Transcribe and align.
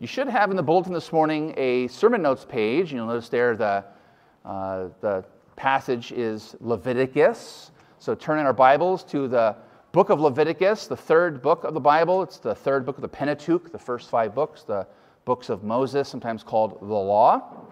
You 0.00 0.06
should 0.06 0.28
have 0.28 0.50
in 0.50 0.56
the 0.56 0.62
bulletin 0.62 0.94
this 0.94 1.12
morning 1.12 1.52
a 1.58 1.86
sermon 1.88 2.22
notes 2.22 2.46
page. 2.48 2.90
You'll 2.90 3.06
notice 3.06 3.28
there 3.28 3.54
the, 3.54 3.84
uh, 4.46 4.88
the 5.02 5.22
passage 5.56 6.10
is 6.10 6.56
Leviticus. 6.60 7.70
So 7.98 8.14
turn 8.14 8.38
in 8.38 8.46
our 8.46 8.54
Bibles 8.54 9.04
to 9.04 9.28
the 9.28 9.54
book 9.92 10.08
of 10.08 10.18
Leviticus, 10.18 10.86
the 10.86 10.96
third 10.96 11.42
book 11.42 11.64
of 11.64 11.74
the 11.74 11.80
Bible. 11.80 12.22
It's 12.22 12.38
the 12.38 12.54
third 12.54 12.86
book 12.86 12.96
of 12.96 13.02
the 13.02 13.08
Pentateuch, 13.08 13.70
the 13.70 13.78
first 13.78 14.08
five 14.08 14.34
books, 14.34 14.62
the 14.62 14.86
books 15.26 15.50
of 15.50 15.64
Moses, 15.64 16.08
sometimes 16.08 16.42
called 16.42 16.80
the 16.80 16.86
Law. 16.86 17.66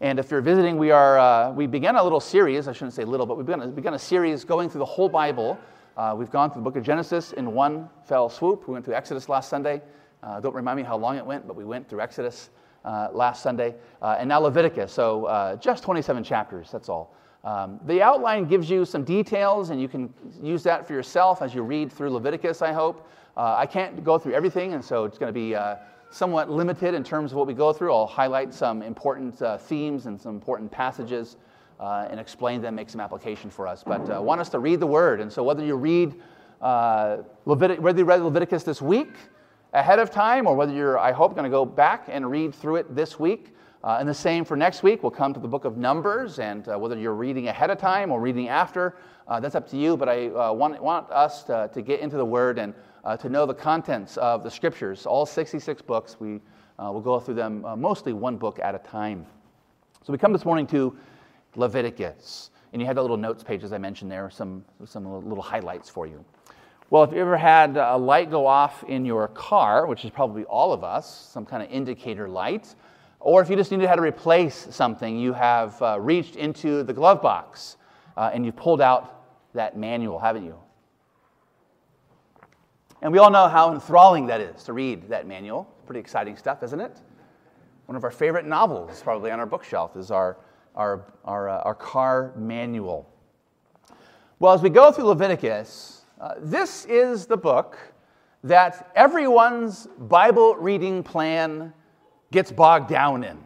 And 0.00 0.18
if 0.18 0.30
you're 0.30 0.40
visiting, 0.40 0.78
we, 0.78 0.92
are, 0.92 1.18
uh, 1.18 1.52
we 1.52 1.66
began 1.66 1.96
a 1.96 2.02
little 2.02 2.20
series, 2.20 2.68
I 2.68 2.72
shouldn't 2.72 2.94
say 2.94 3.04
little, 3.04 3.26
but 3.26 3.36
we 3.36 3.44
began, 3.44 3.70
began 3.72 3.92
a 3.92 3.98
series 3.98 4.44
going 4.44 4.70
through 4.70 4.78
the 4.78 4.86
whole 4.86 5.10
Bible. 5.10 5.58
Uh, 5.94 6.14
we've 6.16 6.30
gone 6.30 6.50
through 6.50 6.62
the 6.62 6.64
book 6.64 6.76
of 6.76 6.82
Genesis 6.82 7.34
in 7.34 7.52
one 7.52 7.90
fell 8.06 8.30
swoop. 8.30 8.66
We 8.66 8.72
went 8.72 8.86
through 8.86 8.94
Exodus 8.94 9.28
last 9.28 9.50
Sunday. 9.50 9.82
Uh, 10.22 10.40
don't 10.40 10.54
remind 10.54 10.76
me 10.76 10.82
how 10.82 10.96
long 10.96 11.16
it 11.16 11.26
went, 11.26 11.46
but 11.46 11.56
we 11.56 11.64
went 11.64 11.88
through 11.88 12.00
Exodus 12.00 12.50
uh, 12.84 13.08
last 13.12 13.42
Sunday. 13.42 13.74
Uh, 14.00 14.16
and 14.18 14.28
now 14.28 14.38
Leviticus, 14.38 14.92
so 14.92 15.24
uh, 15.26 15.56
just 15.56 15.82
27 15.82 16.22
chapters, 16.22 16.70
that's 16.70 16.88
all. 16.88 17.14
Um, 17.44 17.80
the 17.86 18.00
outline 18.00 18.44
gives 18.44 18.70
you 18.70 18.84
some 18.84 19.02
details, 19.02 19.70
and 19.70 19.80
you 19.80 19.88
can 19.88 20.12
use 20.40 20.62
that 20.62 20.86
for 20.86 20.92
yourself 20.92 21.42
as 21.42 21.54
you 21.54 21.62
read 21.62 21.92
through 21.92 22.10
Leviticus, 22.10 22.62
I 22.62 22.72
hope. 22.72 23.08
Uh, 23.36 23.56
I 23.58 23.66
can't 23.66 24.04
go 24.04 24.16
through 24.16 24.34
everything, 24.34 24.74
and 24.74 24.84
so 24.84 25.04
it's 25.04 25.18
going 25.18 25.28
to 25.28 25.38
be 25.38 25.54
uh, 25.56 25.76
somewhat 26.10 26.50
limited 26.50 26.94
in 26.94 27.02
terms 27.02 27.32
of 27.32 27.38
what 27.38 27.48
we 27.48 27.54
go 27.54 27.72
through. 27.72 27.92
I'll 27.92 28.06
highlight 28.06 28.54
some 28.54 28.82
important 28.82 29.42
themes 29.62 30.06
and 30.06 30.20
some 30.20 30.34
important 30.34 30.70
passages 30.70 31.36
and 31.80 32.20
explain 32.20 32.62
them, 32.62 32.76
make 32.76 32.90
some 32.90 33.00
application 33.00 33.50
for 33.50 33.66
us. 33.66 33.82
But 33.82 34.08
I 34.08 34.20
want 34.20 34.40
us 34.40 34.48
to 34.50 34.60
read 34.60 34.78
the 34.78 34.86
Word, 34.86 35.20
and 35.20 35.32
so 35.32 35.42
whether 35.42 35.64
you 35.64 35.74
read 35.74 36.14
Levit- 36.62 37.80
whether 37.80 37.98
you 37.98 38.04
read 38.04 38.22
Leviticus 38.22 38.62
this 38.62 38.80
week, 38.80 39.16
ahead 39.72 39.98
of 39.98 40.10
time, 40.10 40.46
or 40.46 40.54
whether 40.54 40.72
you're, 40.72 40.98
I 40.98 41.12
hope, 41.12 41.34
going 41.34 41.44
to 41.44 41.50
go 41.50 41.64
back 41.64 42.04
and 42.08 42.30
read 42.30 42.54
through 42.54 42.76
it 42.76 42.94
this 42.94 43.18
week. 43.18 43.54
Uh, 43.84 43.96
and 43.98 44.08
the 44.08 44.14
same 44.14 44.44
for 44.44 44.56
next 44.56 44.84
week. 44.84 45.02
We'll 45.02 45.10
come 45.10 45.34
to 45.34 45.40
the 45.40 45.48
book 45.48 45.64
of 45.64 45.76
Numbers, 45.76 46.38
and 46.38 46.68
uh, 46.68 46.78
whether 46.78 46.96
you're 46.96 47.14
reading 47.14 47.48
ahead 47.48 47.68
of 47.68 47.78
time 47.78 48.12
or 48.12 48.20
reading 48.20 48.48
after, 48.48 48.96
uh, 49.26 49.40
that's 49.40 49.56
up 49.56 49.68
to 49.70 49.76
you. 49.76 49.96
But 49.96 50.08
I 50.08 50.28
uh, 50.28 50.52
want, 50.52 50.80
want 50.80 51.10
us 51.10 51.42
to, 51.44 51.68
to 51.72 51.82
get 51.82 51.98
into 51.98 52.16
the 52.16 52.24
Word 52.24 52.58
and 52.58 52.74
uh, 53.04 53.16
to 53.16 53.28
know 53.28 53.44
the 53.44 53.54
contents 53.54 54.16
of 54.18 54.44
the 54.44 54.50
Scriptures. 54.50 55.04
All 55.04 55.26
66 55.26 55.82
books, 55.82 56.16
we 56.20 56.40
uh, 56.78 56.92
will 56.92 57.00
go 57.00 57.18
through 57.18 57.34
them 57.34 57.64
mostly 57.76 58.12
one 58.12 58.36
book 58.36 58.60
at 58.60 58.74
a 58.76 58.78
time. 58.78 59.26
So 60.04 60.12
we 60.12 60.18
come 60.18 60.32
this 60.32 60.44
morning 60.44 60.66
to 60.68 60.96
Leviticus. 61.56 62.50
And 62.72 62.80
you 62.80 62.86
had 62.86 62.96
the 62.96 63.02
little 63.02 63.16
notes 63.16 63.42
page, 63.42 63.64
as 63.64 63.72
I 63.72 63.78
mentioned 63.78 64.10
there, 64.10 64.30
some, 64.30 64.64
some 64.84 65.04
little 65.28 65.42
highlights 65.42 65.90
for 65.90 66.06
you. 66.06 66.24
Well, 66.92 67.04
if 67.04 67.12
you 67.14 67.20
ever 67.20 67.38
had 67.38 67.78
a 67.78 67.96
light 67.96 68.30
go 68.30 68.46
off 68.46 68.84
in 68.84 69.06
your 69.06 69.26
car, 69.28 69.86
which 69.86 70.04
is 70.04 70.10
probably 70.10 70.44
all 70.44 70.74
of 70.74 70.84
us, 70.84 71.26
some 71.32 71.46
kind 71.46 71.62
of 71.62 71.70
indicator 71.70 72.28
light, 72.28 72.74
or 73.18 73.40
if 73.40 73.48
you 73.48 73.56
just 73.56 73.70
needed 73.70 73.88
how 73.88 73.94
to 73.94 74.02
replace 74.02 74.66
something, 74.68 75.18
you 75.18 75.32
have 75.32 75.80
uh, 75.80 75.98
reached 75.98 76.36
into 76.36 76.82
the 76.82 76.92
glove 76.92 77.22
box 77.22 77.78
uh, 78.18 78.30
and 78.34 78.44
you've 78.44 78.56
pulled 78.56 78.82
out 78.82 79.24
that 79.54 79.74
manual, 79.74 80.18
haven't 80.18 80.44
you? 80.44 80.54
And 83.00 83.10
we 83.10 83.18
all 83.18 83.30
know 83.30 83.48
how 83.48 83.72
enthralling 83.72 84.26
that 84.26 84.42
is 84.42 84.62
to 84.64 84.74
read 84.74 85.08
that 85.08 85.26
manual. 85.26 85.64
Pretty 85.86 86.00
exciting 86.00 86.36
stuff, 86.36 86.62
isn't 86.62 86.80
it? 86.80 87.00
One 87.86 87.96
of 87.96 88.04
our 88.04 88.10
favorite 88.10 88.44
novels, 88.44 89.00
probably 89.00 89.30
on 89.30 89.40
our 89.40 89.46
bookshelf, 89.46 89.96
is 89.96 90.10
our, 90.10 90.36
our, 90.74 91.06
our, 91.24 91.48
uh, 91.48 91.62
our 91.62 91.74
car 91.74 92.34
manual. 92.36 93.08
Well, 94.38 94.52
as 94.52 94.60
we 94.60 94.68
go 94.68 94.92
through 94.92 95.04
Leviticus, 95.04 96.01
uh, 96.22 96.34
this 96.38 96.84
is 96.84 97.26
the 97.26 97.36
book 97.36 97.76
that 98.44 98.92
everyone's 98.94 99.88
Bible 99.98 100.54
reading 100.54 101.02
plan 101.02 101.72
gets 102.30 102.52
bogged 102.52 102.88
down 102.88 103.24
in. 103.24 103.36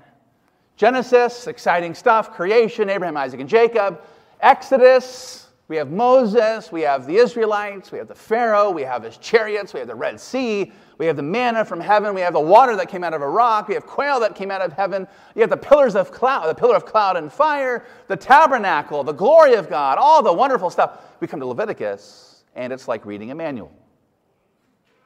Genesis, 0.77 1.47
exciting 1.47 1.95
stuff, 1.95 2.35
creation, 2.35 2.91
Abraham, 2.91 3.17
Isaac, 3.17 3.41
and 3.41 3.49
Jacob. 3.49 4.03
Exodus, 4.41 5.49
we 5.69 5.77
have 5.77 5.91
Moses, 5.91 6.71
we 6.71 6.83
have 6.83 7.07
the 7.07 7.17
Israelites, 7.17 7.91
we 7.91 7.97
have 7.97 8.09
the 8.09 8.15
Pharaoh, 8.15 8.71
we 8.71 8.83
have 8.83 9.03
his 9.03 9.17
chariots, 9.17 9.73
we 9.73 9.81
have 9.81 9.89
the 9.89 9.95
Red 9.95 10.21
Sea, 10.21 10.71
we 10.99 11.07
have 11.07 11.17
the 11.17 11.23
manna 11.23 11.65
from 11.65 11.81
heaven, 11.81 12.15
we 12.15 12.21
have 12.21 12.35
the 12.35 12.41
water 12.41 12.77
that 12.77 12.91
came 12.91 13.03
out 13.03 13.15
of 13.15 13.23
a 13.23 13.29
rock, 13.29 13.69
we 13.69 13.75
have 13.75 13.87
quail 13.87 14.21
that 14.21 14.35
came 14.35 14.51
out 14.51 14.61
of 14.61 14.75
heaven, 14.75 15.09
you 15.35 15.41
have 15.41 15.49
the 15.49 15.57
pillars 15.57 15.97
of 15.97 16.13
cloud, 16.13 16.47
the 16.47 16.55
pillar 16.55 16.77
of 16.77 16.85
cloud 16.85 17.17
and 17.17 17.33
fire, 17.33 17.87
the 18.09 18.17
tabernacle, 18.17 19.03
the 19.03 19.13
glory 19.13 19.55
of 19.55 19.71
God, 19.71 19.97
all 19.97 20.23
the 20.23 20.33
wonderful 20.33 20.69
stuff. 20.69 21.01
We 21.21 21.27
come 21.27 21.41
to 21.41 21.47
Leviticus, 21.47 22.36
and 22.57 22.73
it's 22.73 22.89
like 22.89 23.07
reading 23.07 23.31
a 23.31 23.35
manual. 23.35 23.71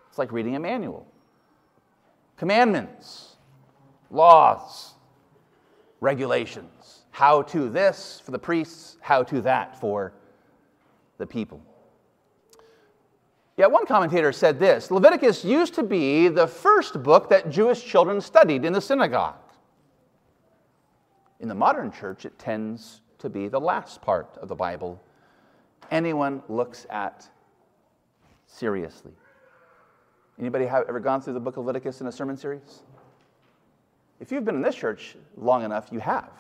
It's 0.09 0.19
like 0.19 0.33
reading 0.33 0.57
a 0.57 0.61
manual. 0.61 1.07
Commandments, 2.39 3.37
laws, 4.11 4.95
regulations. 6.01 7.03
How 7.11 7.43
to 7.43 7.69
this 7.69 8.23
for 8.25 8.31
the 8.31 8.39
priests, 8.39 8.97
how 9.01 9.25
to 9.25 9.43
that 9.43 9.79
for 9.79 10.15
the 11.19 11.27
people. 11.27 11.61
Yet 13.59 13.71
one 13.71 13.85
commentator 13.85 14.33
said 14.33 14.59
this 14.59 14.91
Leviticus 14.91 15.45
used 15.45 15.75
to 15.75 15.83
be 15.83 16.29
the 16.29 16.47
first 16.47 17.03
book 17.03 17.29
that 17.29 17.51
Jewish 17.51 17.85
children 17.85 18.21
studied 18.21 18.65
in 18.65 18.73
the 18.73 18.81
synagogue. 18.81 19.35
In 21.41 21.49
the 21.49 21.55
modern 21.55 21.91
church, 21.91 22.25
it 22.25 22.39
tends 22.39 23.03
to 23.19 23.29
be 23.29 23.49
the 23.49 23.61
last 23.61 24.01
part 24.01 24.39
of 24.41 24.49
the 24.49 24.55
Bible 24.55 25.03
anyone 25.91 26.43
looks 26.49 26.87
at 26.91 27.29
seriously. 28.51 29.13
Anybody 30.39 30.67
have 30.67 30.85
ever 30.89 31.01
gone 31.01 31.21
through 31.21 31.35
the 31.35 31.41
book 31.41 31.57
of 31.57 31.67
Leviticus 31.67 32.01
in 32.01 32.07
a 32.07 32.13
sermon 32.13 32.37
series? 32.37 32.83
If 34.21 34.33
you've 34.33 34.45
been 34.45 34.57
in 34.57 34.63
this 34.63 34.75
church 34.75 35.17
long 35.37 35.65
enough, 35.65 35.89
you 35.91 36.01
have. 36.01 36.31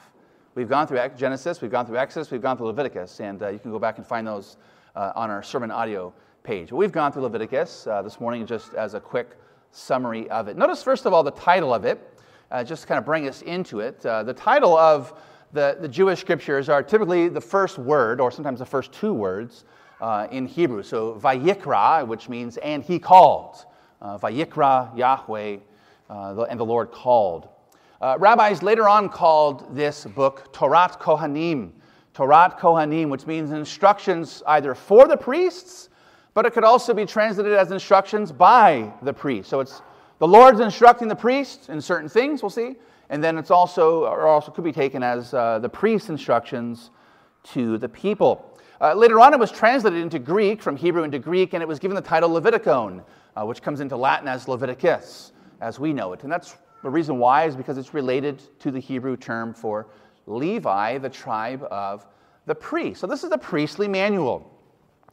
We've 0.54 0.68
gone 0.68 0.86
through 0.86 1.00
Genesis, 1.16 1.60
we've 1.60 1.70
gone 1.70 1.86
through 1.86 1.98
Exodus, 1.98 2.30
we've 2.30 2.42
gone 2.42 2.56
through 2.56 2.66
Leviticus, 2.66 3.20
and 3.20 3.42
uh, 3.42 3.48
you 3.48 3.58
can 3.58 3.70
go 3.70 3.78
back 3.78 3.98
and 3.98 4.06
find 4.06 4.26
those 4.26 4.56
uh, 4.96 5.12
on 5.14 5.30
our 5.30 5.42
sermon 5.42 5.70
audio 5.70 6.12
page. 6.42 6.70
But 6.70 6.76
we've 6.76 6.92
gone 6.92 7.12
through 7.12 7.22
Leviticus 7.22 7.86
uh, 7.86 8.02
this 8.02 8.20
morning 8.20 8.44
just 8.46 8.74
as 8.74 8.94
a 8.94 9.00
quick 9.00 9.36
summary 9.70 10.28
of 10.30 10.48
it. 10.48 10.56
Notice, 10.56 10.82
first 10.82 11.06
of 11.06 11.12
all, 11.12 11.22
the 11.22 11.30
title 11.30 11.72
of 11.72 11.84
it, 11.84 12.20
uh, 12.50 12.64
just 12.64 12.82
to 12.82 12.88
kind 12.88 12.98
of 12.98 13.04
bring 13.04 13.28
us 13.28 13.42
into 13.42 13.80
it. 13.80 14.04
Uh, 14.04 14.22
the 14.24 14.34
title 14.34 14.76
of 14.76 15.14
the, 15.52 15.76
the 15.80 15.88
Jewish 15.88 16.20
scriptures 16.20 16.68
are 16.68 16.82
typically 16.82 17.28
the 17.28 17.40
first 17.40 17.78
word, 17.78 18.20
or 18.20 18.30
sometimes 18.30 18.58
the 18.58 18.66
first 18.66 18.92
two 18.92 19.12
words, 19.12 19.64
uh, 20.00 20.26
in 20.30 20.46
Hebrew. 20.46 20.82
So 20.82 21.14
Vayikra, 21.14 22.06
which 22.06 22.28
means 22.28 22.56
and 22.58 22.82
he 22.82 22.98
called. 22.98 23.64
Uh, 24.00 24.18
Vayikra 24.18 24.96
Yahweh, 24.96 25.58
uh, 26.08 26.42
and 26.42 26.58
the 26.58 26.64
Lord 26.64 26.90
called. 26.90 27.48
Uh, 28.00 28.16
rabbis 28.18 28.62
later 28.62 28.88
on 28.88 29.10
called 29.10 29.76
this 29.76 30.06
book 30.06 30.52
Torat 30.54 30.98
Kohanim. 30.98 31.72
Torat 32.14 32.58
Kohanim, 32.58 33.08
which 33.08 33.26
means 33.26 33.50
instructions 33.50 34.42
either 34.46 34.74
for 34.74 35.06
the 35.06 35.16
priests, 35.16 35.90
but 36.32 36.46
it 36.46 36.52
could 36.52 36.64
also 36.64 36.94
be 36.94 37.04
translated 37.04 37.52
as 37.52 37.70
instructions 37.72 38.32
by 38.32 38.92
the 39.02 39.12
priest. 39.12 39.50
So 39.50 39.60
it's 39.60 39.82
the 40.18 40.26
Lord's 40.26 40.60
instructing 40.60 41.08
the 41.08 41.16
priest 41.16 41.68
in 41.68 41.80
certain 41.80 42.08
things, 42.08 42.42
we'll 42.42 42.50
see, 42.50 42.76
and 43.10 43.22
then 43.22 43.38
it's 43.38 43.50
also, 43.50 44.04
or 44.04 44.26
also 44.26 44.50
could 44.50 44.64
be 44.64 44.72
taken 44.72 45.02
as 45.02 45.34
uh, 45.34 45.58
the 45.58 45.68
priest's 45.68 46.08
instructions 46.08 46.90
to 47.42 47.78
the 47.78 47.88
people. 47.88 48.49
Uh, 48.80 48.94
later 48.94 49.20
on, 49.20 49.34
it 49.34 49.38
was 49.38 49.52
translated 49.52 50.00
into 50.00 50.18
Greek, 50.18 50.62
from 50.62 50.74
Hebrew 50.74 51.02
into 51.02 51.18
Greek, 51.18 51.52
and 51.52 51.62
it 51.62 51.68
was 51.68 51.78
given 51.78 51.94
the 51.94 52.00
title 52.00 52.30
Levitikon, 52.30 53.04
uh, 53.36 53.44
which 53.44 53.60
comes 53.60 53.80
into 53.80 53.94
Latin 53.94 54.26
as 54.26 54.48
Leviticus, 54.48 55.32
as 55.60 55.78
we 55.78 55.92
know 55.92 56.14
it. 56.14 56.22
And 56.22 56.32
that's 56.32 56.56
the 56.82 56.88
reason 56.88 57.18
why 57.18 57.44
is 57.44 57.54
because 57.54 57.76
it's 57.76 57.92
related 57.92 58.42
to 58.60 58.70
the 58.70 58.80
Hebrew 58.80 59.18
term 59.18 59.52
for 59.52 59.88
Levi, 60.26 60.96
the 60.96 61.10
tribe 61.10 61.62
of 61.70 62.06
the 62.46 62.54
priest. 62.54 63.02
So 63.02 63.06
this 63.06 63.22
is 63.22 63.28
the 63.28 63.36
priestly 63.36 63.86
manual. 63.86 64.50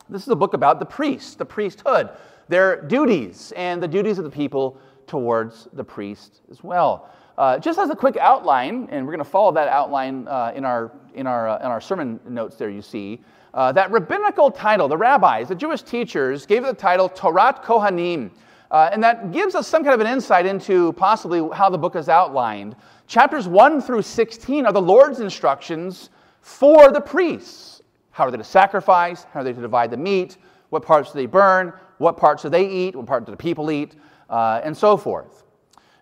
This 0.08 0.22
is 0.22 0.30
a 0.30 0.36
book 0.36 0.54
about 0.54 0.80
the 0.80 0.86
priests, 0.86 1.36
the 1.36 1.46
priesthood, 1.46 2.12
their 2.48 2.82
duties, 2.84 3.52
and 3.58 3.84
the 3.84 3.88
duties 3.88 4.18
of 4.18 4.24
the 4.24 4.32
people 4.32 4.80
towards 5.08 5.68
the 5.74 5.84
priest 5.84 6.40
as 6.50 6.64
well. 6.64 7.10
Uh, 7.38 7.60
just 7.60 7.78
as 7.78 7.90
a 7.90 7.96
quick 7.96 8.16
outline, 8.16 8.88
and 8.92 9.06
we're 9.06 9.12
going 9.12 9.24
to 9.24 9.30
follow 9.30 9.52
that 9.52 9.68
outline 9.68 10.26
uh, 10.30 10.54
in, 10.56 10.64
our, 10.64 10.92
in, 11.14 11.28
our, 11.28 11.50
uh, 11.50 11.58
in 11.60 11.66
our 11.66 11.82
sermon 11.82 12.18
notes 12.30 12.56
there, 12.56 12.70
you 12.70 12.82
see. 12.82 13.22
Uh, 13.54 13.72
that 13.72 13.92
rabbinical 13.92 14.52
title, 14.52 14.88
the 14.88 14.98
rabbis, 14.98 15.48
the 15.48 15.56
Jewish 15.56 15.82
teachers, 15.82 16.46
gave 16.46 16.64
it 16.64 16.68
the 16.68 16.74
title 16.74 17.10
Torat 17.10 17.64
Kohanim. 17.64 18.32
Uh, 18.70 18.90
and 18.92 19.02
that 19.02 19.32
gives 19.32 19.56
us 19.56 19.68
some 19.68 19.84
kind 19.84 19.94
of 19.94 20.06
an 20.06 20.12
insight 20.12 20.46
into 20.46 20.92
possibly 20.94 21.48
how 21.54 21.70
the 21.70 21.78
book 21.78 21.96
is 21.96 22.10
outlined. 22.10 22.76
Chapters 23.08 23.48
1 23.48 23.82
through 23.82 24.02
16 24.02 24.66
are 24.66 24.74
the 24.74 24.82
Lord's 24.82 25.22
instructions 25.22 26.10
for 26.42 26.92
the 26.92 27.00
priests. 27.00 27.82
How 28.12 28.26
are 28.26 28.32
they 28.32 28.38
to 28.38 28.44
sacrifice? 28.44 29.26
How 29.32 29.40
are 29.40 29.44
they 29.44 29.54
to 29.54 29.62
divide 29.62 29.92
the 29.92 29.98
meat? 29.98 30.38
What 30.70 30.84
parts 30.84 31.12
do 31.12 31.20
they 31.20 31.26
burn? 31.26 31.72
What 32.00 32.18
parts 32.18 32.44
do 32.44 32.50
they 32.50 32.68
eat? 32.68 32.96
What 32.96 33.06
part 33.06 33.26
do 33.26 33.32
the 33.32 33.38
people 33.38 33.72
eat? 33.72 33.96
Uh, 34.30 34.60
and 34.64 34.76
so 34.76 34.98
forth. 34.98 35.46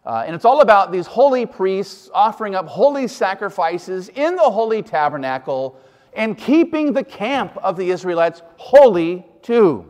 Uh, 0.06 0.24
and 0.26 0.36
it's 0.36 0.46
all 0.46 0.62
about 0.62 0.92
these 0.92 1.08
holy 1.08 1.46
priests 1.46 2.10
offering 2.14 2.56
up 2.56 2.68
holy 2.68 3.08
sacrifices 3.08 4.10
in 4.10 4.36
the 4.36 4.42
holy 4.42 4.82
tabernacle 4.82 5.80
and 6.16 6.38
keeping 6.38 6.94
the 6.94 7.04
camp 7.04 7.58
of 7.58 7.78
the 7.78 7.90
Israelites 7.90 8.42
holy 8.58 9.26
too. 9.42 9.86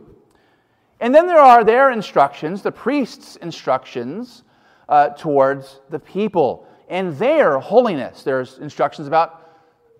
And 1.00 1.14
then 1.14 1.26
there 1.26 1.40
are 1.40 1.62
their 1.62 1.90
instructions, 1.90 2.62
the 2.62 2.72
priest's 2.72 3.36
instructions, 3.36 4.44
uh, 4.88 5.10
towards 5.10 5.80
the 5.90 5.98
people 5.98 6.66
and 6.88 7.16
their 7.16 7.58
holiness. 7.58 8.22
There's 8.22 8.58
instructions 8.58 9.08
about 9.08 9.42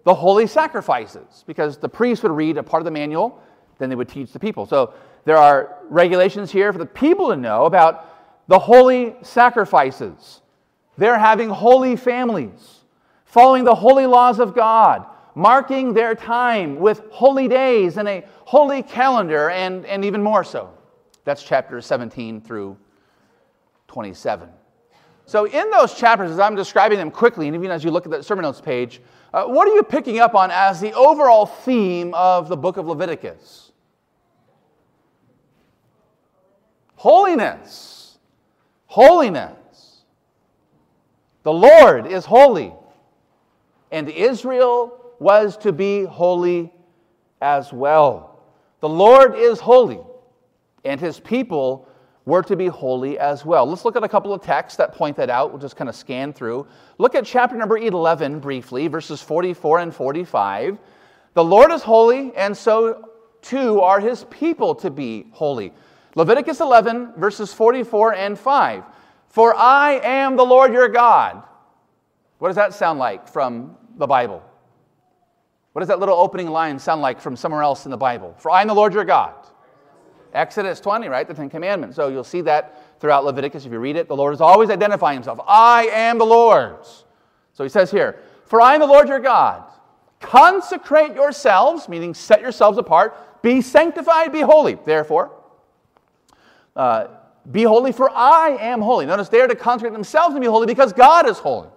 the 0.05 0.15
holy 0.15 0.47
sacrifices 0.47 1.45
because 1.47 1.79
the 1.79 1.89
priests 1.89 2.23
would 2.23 2.33
read 2.33 2.57
a 2.57 2.63
part 2.63 2.81
of 2.81 2.85
the 2.85 2.93
manual, 2.93 3.43
then 3.79 3.89
they 3.89 3.97
would 3.97 4.09
teach 4.09 4.33
the 4.33 4.39
people. 4.39 4.65
So 4.67 4.95
there 5.25 5.37
are 5.37 5.79
regulations 5.89 6.53
here 6.53 6.73
for 6.73 6.79
the 6.79 6.87
people 6.87 7.29
to 7.31 7.37
know 7.37 7.65
about 7.65 8.47
the 8.47 8.59
holy 8.59 9.17
sacrifices. 9.23 10.43
They're 10.97 11.19
having 11.19 11.49
holy 11.49 11.97
families, 11.97 12.85
following 13.25 13.65
the 13.65 13.75
holy 13.75 14.07
laws 14.07 14.39
of 14.39 14.55
God, 14.55 15.05
marking 15.37 15.93
their 15.93 16.15
time 16.15 16.77
with 16.77 17.03
holy 17.11 17.47
days 17.47 17.99
and 17.99 18.09
a 18.09 18.25
holy 18.47 18.83
calendar, 18.83 19.51
and, 19.51 19.85
and 19.85 20.05
even 20.05 20.23
more 20.23 20.43
so. 20.43 20.73
That's 21.25 21.43
chapter 21.43 21.81
17 21.81 22.41
through 22.41 22.77
27. 23.87 24.49
So, 25.27 25.45
in 25.45 25.71
those 25.71 25.95
chapters, 25.95 26.31
as 26.31 26.39
I'm 26.39 26.57
describing 26.57 26.99
them 26.99 27.11
quickly, 27.11 27.49
and 27.49 27.55
even 27.55 27.71
as 27.71 27.85
you 27.85 27.91
look 27.91 28.07
at 28.07 28.13
the 28.13 28.23
sermon 28.23 28.45
notes 28.45 28.63
page, 28.63 29.03
uh, 29.35 29.45
what 29.45 29.69
are 29.69 29.75
you 29.75 29.83
picking 29.83 30.21
up 30.21 30.35
on 30.35 30.51
as 30.51 30.81
the 30.81 30.95
overall 30.95 31.45
theme 31.45 32.15
of 32.15 32.49
the 32.49 32.57
book 32.57 32.79
of 32.79 32.87
Leviticus? 32.87 33.73
Holiness. 36.95 38.19
Holiness. 38.87 40.05
The 41.43 41.53
Lord 41.53 42.07
is 42.07 42.25
holy, 42.25 42.73
and 43.91 44.09
Israel 44.09 45.03
was 45.19 45.57
to 45.59 45.73
be 45.73 46.05
holy 46.05 46.73
as 47.41 47.73
well. 47.73 48.43
The 48.81 48.89
Lord 48.89 49.35
is 49.35 49.61
holy, 49.61 50.01
and 50.85 51.01
his 51.01 51.19
people 51.21 51.89
were 52.25 52.43
to 52.43 52.57
be 52.57 52.67
holy 52.67 53.19
as 53.19 53.45
well. 53.45 53.67
Let's 53.67 53.85
look 53.85 53.97
at 53.97 54.03
a 54.03 54.09
couple 54.09 54.35
of 54.35 54.43
texts 54.43 54.77
that 54.79 54.93
point 54.93 55.17
that 55.17 55.31
out. 55.31 55.51
We'll 55.51 55.61
just 55.61 55.77
kind 55.77 55.89
of 55.89 55.95
scan 55.95 56.33
through. 56.33 56.67
Look 56.99 57.15
at 57.15 57.25
chapter 57.25 57.57
number 57.57 57.79
11 57.79 58.41
briefly, 58.41 58.89
verses 58.89 59.23
44 59.23 59.79
and 59.79 59.95
45. 59.95 60.79
The 61.35 61.45
Lord 61.45 61.71
is 61.71 61.83
holy, 61.83 62.35
and 62.37 62.57
so 62.57 63.11
too 63.43 63.81
are 63.81 64.01
his 64.01 64.25
people 64.25 64.75
to 64.77 64.91
be 64.91 65.27
holy. 65.31 65.73
Leviticus 66.17 66.61
11, 66.61 67.13
verses 67.17 67.53
44 67.53 68.15
and 68.15 68.39
5. 68.39 68.85
For 69.29 69.55
I 69.55 70.01
am 70.03 70.35
the 70.37 70.45
Lord 70.45 70.73
your 70.73 70.89
God. 70.89 71.43
What 72.39 72.49
does 72.49 72.57
that 72.57 72.75
sound 72.75 72.99
like 72.99 73.29
from 73.29 73.77
the 73.97 74.07
Bible? 74.07 74.43
What 75.77 75.81
does 75.81 75.89
that 75.89 76.01
little 76.01 76.17
opening 76.17 76.49
line 76.49 76.79
sound 76.79 77.03
like 77.03 77.21
from 77.21 77.37
somewhere 77.37 77.61
else 77.61 77.85
in 77.85 77.91
the 77.91 77.99
Bible? 77.99 78.35
For 78.39 78.51
I 78.51 78.63
am 78.63 78.69
the 78.69 78.75
Lord 78.75 78.95
your 78.95 79.05
God. 79.05 79.35
Exodus 80.33 80.81
20, 80.81 81.07
right? 81.09 81.29
The 81.29 81.35
Ten 81.35 81.51
Commandments. 81.51 81.97
So 81.97 82.09
you'll 82.09 82.25
see 82.25 82.41
that 82.41 82.99
throughout 82.99 83.27
Leviticus 83.27 83.67
if 83.67 83.73
you 83.73 83.79
read 83.79 83.97
it. 83.97 84.09
The 84.09 84.17
Lord 84.17 84.33
is 84.33 84.41
always 84.41 84.71
identifying 84.71 85.17
himself. 85.17 85.39
I 85.47 85.89
am 85.89 86.17
the 86.17 86.25
Lord's. 86.25 87.05
So 87.53 87.63
he 87.63 87.69
says 87.69 87.91
here, 87.91 88.19
For 88.47 88.59
I 88.59 88.73
am 88.73 88.81
the 88.81 88.87
Lord 88.87 89.07
your 89.07 89.21
God. 89.21 89.65
Consecrate 90.19 91.15
yourselves, 91.15 91.91
meaning 91.91 92.15
set 92.15 92.41
yourselves 92.41 92.79
apart. 92.79 93.43
Be 93.43 93.61
sanctified, 93.61 94.33
be 94.33 94.41
holy. 94.41 94.79
Therefore, 94.83 95.31
uh, 96.75 97.09
be 97.51 97.65
holy, 97.65 97.93
for 97.93 98.09
I 98.11 98.57
am 98.61 98.81
holy. 98.81 99.05
Notice 99.05 99.29
they 99.29 99.43
are 99.43 99.47
to 99.47 99.55
consecrate 99.55 99.93
themselves 99.93 100.35
and 100.35 100.41
be 100.41 100.49
holy 100.49 100.67
because 100.67 100.95
God 100.95 101.29
is 101.29 101.37
holy. 101.37 101.69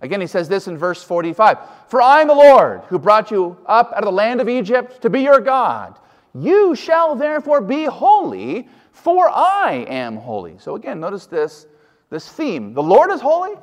Again, 0.00 0.20
he 0.20 0.26
says 0.26 0.48
this 0.48 0.68
in 0.68 0.78
verse 0.78 1.02
45 1.02 1.58
For 1.88 2.00
I 2.00 2.20
am 2.20 2.28
the 2.28 2.34
Lord 2.34 2.82
who 2.88 2.98
brought 2.98 3.30
you 3.30 3.56
up 3.66 3.92
out 3.92 3.98
of 3.98 4.04
the 4.04 4.12
land 4.12 4.40
of 4.40 4.48
Egypt 4.48 5.02
to 5.02 5.10
be 5.10 5.22
your 5.22 5.40
God. 5.40 5.98
You 6.34 6.74
shall 6.74 7.16
therefore 7.16 7.60
be 7.60 7.84
holy, 7.84 8.68
for 8.92 9.28
I 9.28 9.86
am 9.88 10.16
holy. 10.16 10.56
So 10.58 10.76
again, 10.76 11.00
notice 11.00 11.26
this, 11.26 11.66
this 12.10 12.28
theme. 12.28 12.74
The 12.74 12.82
Lord 12.82 13.10
is 13.10 13.20
holy, 13.20 13.54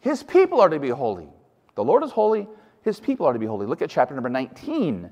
his 0.00 0.22
people 0.22 0.60
are 0.60 0.68
to 0.68 0.78
be 0.78 0.88
holy. 0.88 1.28
The 1.74 1.84
Lord 1.84 2.02
is 2.02 2.10
holy, 2.10 2.48
his 2.82 3.00
people 3.00 3.26
are 3.26 3.32
to 3.32 3.38
be 3.38 3.46
holy. 3.46 3.66
Look 3.66 3.82
at 3.82 3.90
chapter 3.90 4.14
number 4.14 4.30
19. 4.30 5.10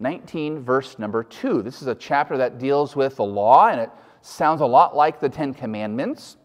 19, 0.00 0.60
verse 0.60 0.98
number 0.98 1.24
2. 1.24 1.62
This 1.62 1.82
is 1.82 1.88
a 1.88 1.94
chapter 1.94 2.36
that 2.36 2.58
deals 2.58 2.94
with 2.94 3.16
the 3.16 3.24
law, 3.24 3.68
and 3.68 3.80
it 3.80 3.90
sounds 4.20 4.60
a 4.60 4.66
lot 4.66 4.94
like 4.94 5.20
the 5.20 5.28
Ten 5.28 5.54
Commandments. 5.54 6.36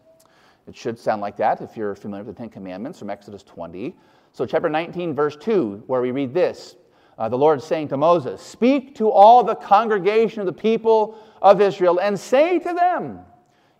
It 0.66 0.76
should 0.76 0.98
sound 0.98 1.20
like 1.20 1.36
that 1.36 1.60
if 1.60 1.76
you're 1.76 1.94
familiar 1.94 2.24
with 2.24 2.36
the 2.36 2.42
Ten 2.42 2.48
Commandments 2.48 2.98
from 2.98 3.10
Exodus 3.10 3.42
20. 3.42 3.94
So, 4.32 4.46
chapter 4.46 4.68
19, 4.68 5.14
verse 5.14 5.36
2, 5.36 5.84
where 5.86 6.00
we 6.00 6.10
read 6.10 6.32
this 6.32 6.76
uh, 7.16 7.28
the 7.28 7.38
Lord 7.38 7.58
is 7.58 7.64
saying 7.64 7.88
to 7.88 7.96
Moses, 7.96 8.42
Speak 8.42 8.94
to 8.96 9.10
all 9.10 9.44
the 9.44 9.54
congregation 9.54 10.40
of 10.40 10.46
the 10.46 10.52
people 10.52 11.18
of 11.40 11.60
Israel 11.60 12.00
and 12.00 12.18
say 12.18 12.58
to 12.58 12.72
them, 12.72 13.20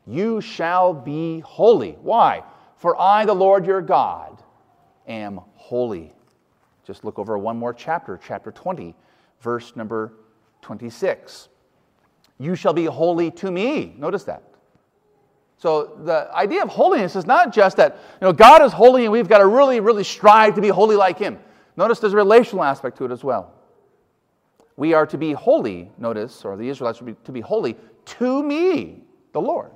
You 0.07 0.41
shall 0.41 0.95
be 0.95 1.41
holy. 1.41 1.93
Why? 2.03 2.45
For 2.77 3.01
I, 3.01 3.25
the 3.25 3.35
Lord 3.35 3.67
your 3.67 3.83
God, 3.83 4.43
am 5.09 5.41
holy. 5.55 6.13
Just 6.85 7.05
look 7.05 7.19
over 7.19 7.39
one 7.39 7.59
more 7.59 7.73
chapter, 7.73 8.21
chapter 8.25 8.53
20, 8.53 8.95
verse 9.41 9.75
number 9.75 10.13
26. 10.63 11.49
You 12.39 12.55
shall 12.55 12.73
be 12.73 12.85
holy 12.85 13.31
to 13.33 13.51
me. 13.51 13.95
Notice 13.99 14.25
that. 14.25 14.43
So 15.57 15.99
the 16.05 16.29
idea 16.35 16.63
of 16.63 16.69
holiness 16.69 17.17
is 17.17 17.27
not 17.27 17.53
just 17.53 17.77
that 17.77 17.99
you 18.21 18.27
know, 18.27 18.33
God 18.33 18.63
is 18.63 18.73
holy 18.73 19.05
and 19.05 19.13
we've 19.13 19.29
got 19.29 19.39
to 19.39 19.47
really, 19.47 19.81
really 19.81 20.05
strive 20.05 20.55
to 20.57 20.61
be 20.61 20.69
holy 20.69 20.97
like 20.97 21.19
Him. 21.19 21.39
Notice 21.77 22.01
there's 22.01 22.13
a 22.13 22.17
relational 22.17 22.65
aspect 22.65 22.99
to 22.99 23.05
it 23.05 23.11
as 23.11 23.25
well. 23.25 23.53
We 24.77 24.93
are 24.93 25.07
to 25.07 25.17
be 25.17 25.33
holy, 25.33 25.91
notice, 25.99 26.45
or 26.45 26.57
the 26.57 26.69
Israelites 26.69 27.01
are 27.01 27.13
to 27.13 27.33
be 27.33 27.41
holy 27.41 27.77
to 28.05 28.43
me, 28.43 29.05
the 29.33 29.41
Lord, 29.41 29.71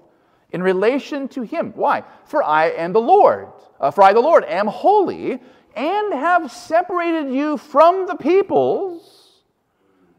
in 0.52 0.62
relation 0.62 1.28
to 1.28 1.42
Him. 1.42 1.72
Why? 1.74 2.02
For 2.24 2.42
I 2.42 2.70
am 2.70 2.92
the 2.92 3.00
Lord. 3.00 3.48
Uh, 3.80 3.90
for 3.90 4.02
I, 4.02 4.12
the 4.12 4.20
Lord, 4.20 4.44
am 4.44 4.66
holy 4.66 5.40
and 5.74 6.12
have 6.12 6.50
separated 6.50 7.32
you 7.32 7.56
from 7.56 8.06
the 8.06 8.16
peoples 8.16 9.42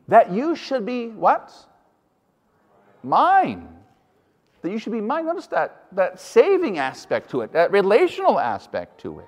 that 0.08 0.32
you 0.32 0.56
should 0.56 0.86
be 0.86 1.10
what? 1.10 1.54
Mine. 3.04 3.68
That 4.62 4.72
you 4.72 4.78
should 4.78 4.92
be 4.92 5.02
mine. 5.02 5.26
Notice 5.26 5.48
that, 5.48 5.86
that 5.94 6.20
saving 6.20 6.78
aspect 6.78 7.30
to 7.32 7.42
it, 7.42 7.54
that 7.54 7.72
relational 7.72 8.40
aspect 8.40 9.00
to 9.02 9.20
it. 9.20 9.28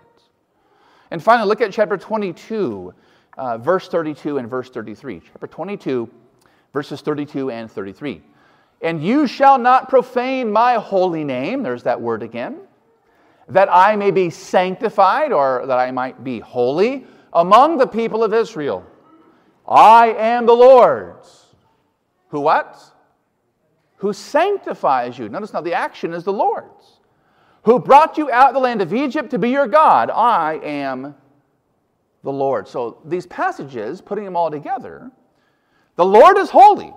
And 1.10 1.22
finally, 1.22 1.48
look 1.48 1.62
at 1.62 1.72
chapter 1.72 1.98
22, 1.98 2.94
uh, 3.38 3.58
verse 3.58 3.88
32 3.88 4.38
and 4.38 4.50
verse 4.50 4.70
33. 4.70 5.22
Chapter 5.26 5.48
22, 5.48 6.10
verses 6.74 7.02
32 7.02 7.52
and 7.52 7.70
33. 7.70 8.22
And 8.82 9.04
you 9.04 9.28
shall 9.28 9.58
not 9.58 9.90
profane 9.90 10.52
my 10.52 10.76
holy 10.76 11.24
name, 11.24 11.64
there's 11.64 11.84
that 11.84 12.02
word 12.02 12.24
again, 12.24 12.60
that 13.48 13.70
I 13.72 13.96
may 13.96 14.12
be 14.12 14.30
sanctified 14.30 15.32
or 15.32 15.66
that 15.68 15.78
I 15.78 15.92
might 15.92 16.24
be 16.24 16.40
holy 16.40 17.06
among 17.34 17.78
the 17.78 17.88
people 17.88 18.24
of 18.24 18.34
Israel. 18.34 18.86
I 19.68 20.14
am 20.14 20.46
the 20.46 20.54
Lord's. 20.54 21.46
Who 22.30 22.40
what? 22.40 22.82
Who 24.02 24.14
sanctifies 24.14 25.18
you. 25.18 25.30
Notice 25.30 25.54
now 25.54 25.62
the 25.62 25.74
action 25.74 26.14
is 26.14 26.24
the 26.24 26.34
Lord's 26.34 27.02
who 27.64 27.80
brought 27.80 28.18
you 28.18 28.32
out 28.32 28.50
of 28.50 28.54
the 28.54 28.60
land 28.60 28.82
of 28.82 28.94
Egypt 28.94 29.30
to 29.32 29.40
be 29.40 29.50
your 29.50 29.68
God. 29.68 30.10
I 30.10 30.60
am 30.64 31.16
the 32.24 32.32
Lord. 32.32 32.68
So 32.68 33.00
these 33.06 33.26
passages, 33.28 34.02
putting 34.02 34.26
them 34.26 34.36
all 34.36 34.50
together, 34.50 35.12
the 35.96 36.06
Lord 36.06 36.38
is 36.38 36.50
holy. 36.50 36.94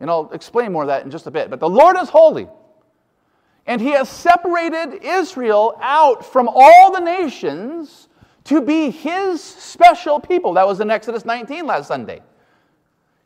And 0.00 0.10
I'll 0.10 0.30
explain 0.32 0.72
more 0.72 0.82
of 0.82 0.88
that 0.88 1.04
in 1.04 1.10
just 1.10 1.26
a 1.26 1.30
bit. 1.30 1.48
But 1.48 1.60
the 1.60 1.68
Lord 1.68 1.96
is 1.96 2.10
holy. 2.10 2.48
And 3.66 3.80
he 3.80 3.90
has 3.92 4.08
separated 4.08 5.02
Israel 5.02 5.76
out 5.80 6.24
from 6.24 6.48
all 6.52 6.92
the 6.92 7.00
nations 7.00 8.08
to 8.44 8.60
be 8.60 8.90
his 8.90 9.42
special 9.42 10.20
people. 10.20 10.52
That 10.54 10.66
was 10.66 10.80
in 10.80 10.90
Exodus 10.90 11.24
19 11.24 11.66
last 11.66 11.88
Sunday. 11.88 12.20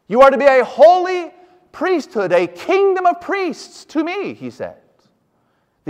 You 0.06 0.22
are 0.22 0.30
to 0.30 0.38
be 0.38 0.46
a 0.46 0.64
holy 0.64 1.32
priesthood, 1.72 2.32
a 2.32 2.46
kingdom 2.46 3.06
of 3.06 3.20
priests 3.20 3.84
to 3.86 4.04
me, 4.04 4.34
he 4.34 4.50
said 4.50 4.76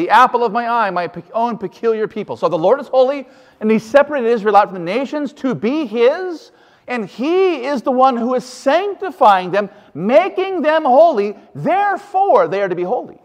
the 0.00 0.08
apple 0.08 0.44
of 0.44 0.52
my 0.52 0.68
eye, 0.68 0.90
my 0.90 1.10
own 1.34 1.58
peculiar 1.58 2.06
people. 2.06 2.36
So 2.36 2.48
the 2.48 2.58
Lord 2.58 2.80
is 2.80 2.88
holy, 2.88 3.26
and 3.60 3.70
He 3.70 3.78
separated 3.78 4.28
Israel 4.28 4.56
out 4.56 4.70
from 4.70 4.74
the 4.74 4.92
nations 4.92 5.32
to 5.34 5.54
be 5.54 5.84
His, 5.84 6.52
and 6.86 7.06
He 7.06 7.64
is 7.64 7.82
the 7.82 7.90
one 7.90 8.16
who 8.16 8.34
is 8.34 8.44
sanctifying 8.44 9.50
them, 9.50 9.68
making 9.92 10.62
them 10.62 10.84
holy. 10.84 11.36
Therefore, 11.54 12.48
they 12.48 12.62
are 12.62 12.68
to 12.68 12.74
be 12.74 12.82
holy. 12.82 13.20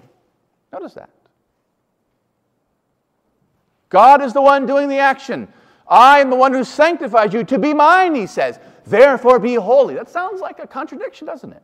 Notice 0.73 0.95
that. 0.95 1.09
God 3.89 4.21
is 4.21 4.33
the 4.33 4.41
one 4.41 4.65
doing 4.65 4.89
the 4.89 4.97
action. 4.97 5.47
I 5.87 6.19
am 6.19 6.31
the 6.31 6.35
one 6.35 6.51
who 6.51 6.63
sanctifies 6.63 7.31
you 7.31 7.43
to 7.45 7.59
be 7.59 7.73
mine, 7.73 8.15
He 8.15 8.25
says. 8.25 8.59
Therefore, 8.85 9.39
be 9.39 9.55
holy. 9.55 9.93
That 9.93 10.09
sounds 10.09 10.41
like 10.41 10.59
a 10.59 10.67
contradiction, 10.67 11.27
doesn't 11.27 11.53
it? 11.53 11.63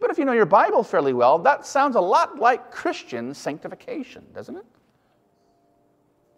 But 0.00 0.10
if 0.10 0.18
you 0.18 0.24
know 0.24 0.32
your 0.32 0.46
Bible 0.46 0.82
fairly 0.82 1.12
well, 1.12 1.38
that 1.38 1.66
sounds 1.66 1.96
a 1.96 2.00
lot 2.00 2.38
like 2.38 2.70
Christian 2.70 3.32
sanctification, 3.32 4.24
doesn't 4.34 4.56
it? 4.56 4.66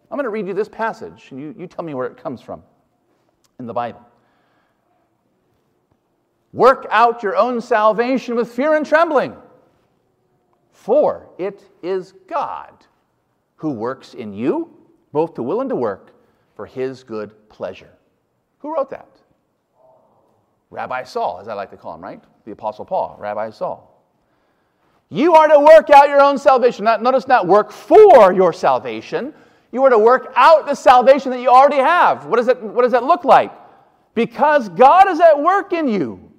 I'm 0.09 0.17
going 0.17 0.23
to 0.23 0.29
read 0.29 0.47
you 0.47 0.53
this 0.53 0.69
passage, 0.69 1.27
and 1.31 1.39
you, 1.39 1.53
you 1.57 1.67
tell 1.67 1.83
me 1.83 1.93
where 1.93 2.07
it 2.07 2.15
comes 2.15 2.41
from 2.41 2.63
in 3.59 3.65
the 3.65 3.73
Bible. 3.73 4.01
Work 6.53 6.87
out 6.89 7.23
your 7.23 7.35
own 7.35 7.59
salvation 7.59 8.35
with 8.35 8.51
fear 8.51 8.75
and 8.75 8.85
trembling. 8.85 9.35
For 10.71 11.27
it 11.37 11.63
is 11.83 12.13
God 12.27 12.85
who 13.57 13.71
works 13.71 14.13
in 14.13 14.33
you, 14.33 14.73
both 15.11 15.33
to 15.33 15.43
will 15.43 15.59
and 15.59 15.69
to 15.69 15.75
work, 15.75 16.13
for 16.55 16.65
his 16.65 17.03
good 17.03 17.49
pleasure. 17.49 17.91
Who 18.59 18.73
wrote 18.73 18.89
that? 18.91 19.09
Rabbi 20.69 21.03
Saul, 21.03 21.39
as 21.41 21.47
I 21.47 21.53
like 21.53 21.71
to 21.71 21.77
call 21.77 21.95
him, 21.95 22.01
right? 22.01 22.23
The 22.47 22.53
Apostle 22.53 22.85
Paul, 22.85 23.17
Rabbi 23.19 23.49
Saul. 23.49 23.93
You 25.09 25.35
are 25.35 25.49
to 25.49 25.59
work 25.59 25.89
out 25.89 26.07
your 26.07 26.21
own 26.21 26.37
salvation. 26.37 26.85
Not, 26.85 27.03
notice 27.03 27.27
not 27.27 27.45
work 27.45 27.73
for 27.73 28.31
your 28.31 28.53
salvation. 28.53 29.33
You 29.73 29.83
are 29.83 29.89
to 29.89 29.99
work 29.99 30.31
out 30.37 30.65
the 30.65 30.73
salvation 30.73 31.31
that 31.31 31.41
you 31.41 31.49
already 31.49 31.75
have. 31.75 32.25
What 32.25 32.37
does, 32.37 32.47
it, 32.47 32.61
what 32.63 32.83
does 32.83 32.93
that 32.93 33.03
look 33.03 33.25
like? 33.25 33.51
Because 34.13 34.69
God 34.69 35.09
is 35.09 35.19
at 35.19 35.37
work 35.37 35.73
in 35.73 35.89
you 35.89 36.31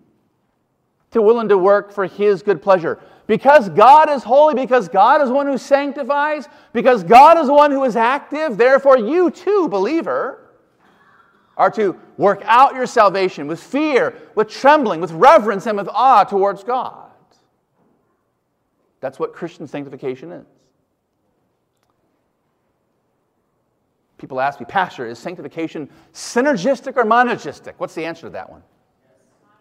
to 1.11 1.21
willing 1.21 1.51
to 1.51 1.59
work 1.59 1.93
for 1.93 2.07
his 2.07 2.43
good 2.43 2.63
pleasure. 2.63 2.99
Because 3.27 3.69
God 3.69 4.09
is 4.09 4.23
holy, 4.23 4.55
because 4.55 4.89
God 4.89 5.21
is 5.21 5.29
one 5.29 5.47
who 5.47 5.59
sanctifies, 5.59 6.49
because 6.73 7.05
God 7.05 7.37
is 7.37 7.51
one 7.51 7.71
who 7.71 7.85
is 7.85 7.97
active, 7.97 8.57
therefore 8.57 8.97
you 8.97 9.31
too, 9.31 9.69
believer, 9.69 10.55
are 11.59 11.71
to 11.73 12.01
work 12.19 12.43
out 12.45 12.75
your 12.75 12.85
salvation 12.85 13.47
with 13.47 13.63
fear, 13.63 14.15
with 14.35 14.49
trembling, 14.49 15.01
with 15.01 15.13
reverence, 15.13 15.67
and 15.67 15.79
with 15.79 15.89
awe 15.89 16.25
towards 16.25 16.63
God. 16.63 17.11
That's 19.01 19.19
what 19.19 19.33
Christian 19.33 19.67
sanctification 19.67 20.33
is. 20.33 20.47
People 24.19 24.41
ask 24.41 24.59
me, 24.59 24.67
Pastor, 24.67 25.07
is 25.07 25.19
sanctification 25.19 25.89
synergistic 26.13 26.97
or 26.97 27.05
monergistic? 27.05 27.75
What's 27.79 27.95
the 27.95 28.05
answer 28.05 28.23
to 28.23 28.31
that 28.31 28.51
one? 28.51 28.65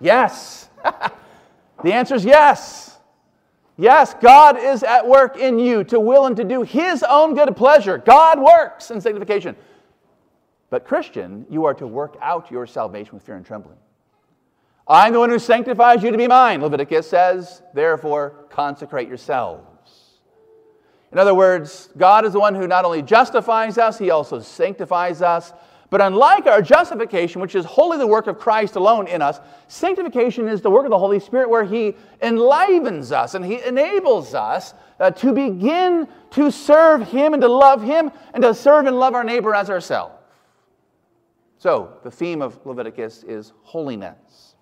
Yes. 0.02 0.70
the 1.84 1.94
answer 1.94 2.16
is 2.16 2.26
yes. 2.26 2.98
Yes, 3.78 4.16
God 4.20 4.58
is 4.58 4.82
at 4.82 5.08
work 5.08 5.38
in 5.38 5.60
you 5.60 5.84
to 5.86 6.00
will 6.00 6.26
and 6.26 6.36
to 6.36 6.44
do 6.44 6.64
His 6.64 7.04
own 7.04 7.36
good 7.36 7.56
pleasure. 7.56 8.00
God 8.00 8.40
works 8.40 8.90
in 8.90 9.00
sanctification. 9.00 9.56
But, 10.70 10.86
Christian, 10.86 11.46
you 11.50 11.66
are 11.66 11.74
to 11.76 11.88
work 11.88 12.18
out 12.22 12.52
your 12.52 12.68
salvation 12.68 13.14
with 13.14 13.24
fear 13.24 13.36
and 13.36 13.46
trembling. 13.46 13.78
I'm 14.88 15.14
the 15.14 15.20
one 15.20 15.30
who 15.30 15.40
sanctifies 15.40 16.04
you 16.04 16.12
to 16.12 16.18
be 16.18 16.28
mine, 16.28 16.62
Leviticus 16.62 17.10
says. 17.10 17.62
Therefore, 17.74 18.46
consecrate 18.50 19.08
yourselves. 19.08 19.66
In 21.12 21.20
other 21.20 21.34
words, 21.34 21.90
God 21.98 22.26
is 22.26 22.34
the 22.34 22.40
one 22.40 22.56
who 22.56 22.68
not 22.68 22.86
only 22.86 23.02
justifies 23.02 23.78
us, 23.78 23.98
he 23.98 24.10
also 24.10 24.40
sanctifies 24.40 25.22
us. 25.22 25.54
But 25.90 26.02
unlike 26.02 26.48
our 26.48 26.62
justification, 26.62 27.40
which 27.40 27.56
is 27.56 27.64
wholly 27.64 27.98
the 27.98 28.08
work 28.08 28.28
of 28.28 28.38
Christ 28.38 28.76
alone 28.76 29.08
in 29.08 29.22
us, 29.22 29.40
sanctification 29.70 30.50
is 30.50 30.62
the 30.62 30.70
work 30.70 30.84
of 30.84 30.90
the 30.90 30.98
Holy 30.98 31.20
Spirit 31.20 31.50
where 31.50 31.64
he 31.64 31.96
enlivens 32.22 33.14
us 33.14 33.36
and 33.36 33.46
he 33.46 33.62
enables 33.64 34.34
us 34.34 34.74
uh, 35.00 35.12
to 35.12 35.32
begin 35.32 36.10
to 36.32 36.52
serve 36.52 37.08
him 37.08 37.34
and 37.34 37.42
to 37.42 37.48
love 37.48 37.82
him 37.82 38.12
and 38.34 38.44
to 38.44 38.54
serve 38.54 38.86
and 38.86 39.00
love 39.00 39.14
our 39.14 39.24
neighbor 39.24 39.56
as 39.56 39.70
ourselves. 39.70 40.17
So, 41.58 41.98
the 42.04 42.12
theme 42.12 42.42
of 42.42 42.64
Leviticus 42.66 43.24
is 43.24 43.54
holiness. 43.64 44.56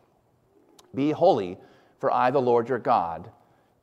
Be 0.94 1.12
holy, 1.12 1.58
for 2.00 2.12
I, 2.12 2.32
the 2.32 2.40
Lord 2.40 2.70
your 2.70 2.80
God, 2.80 3.30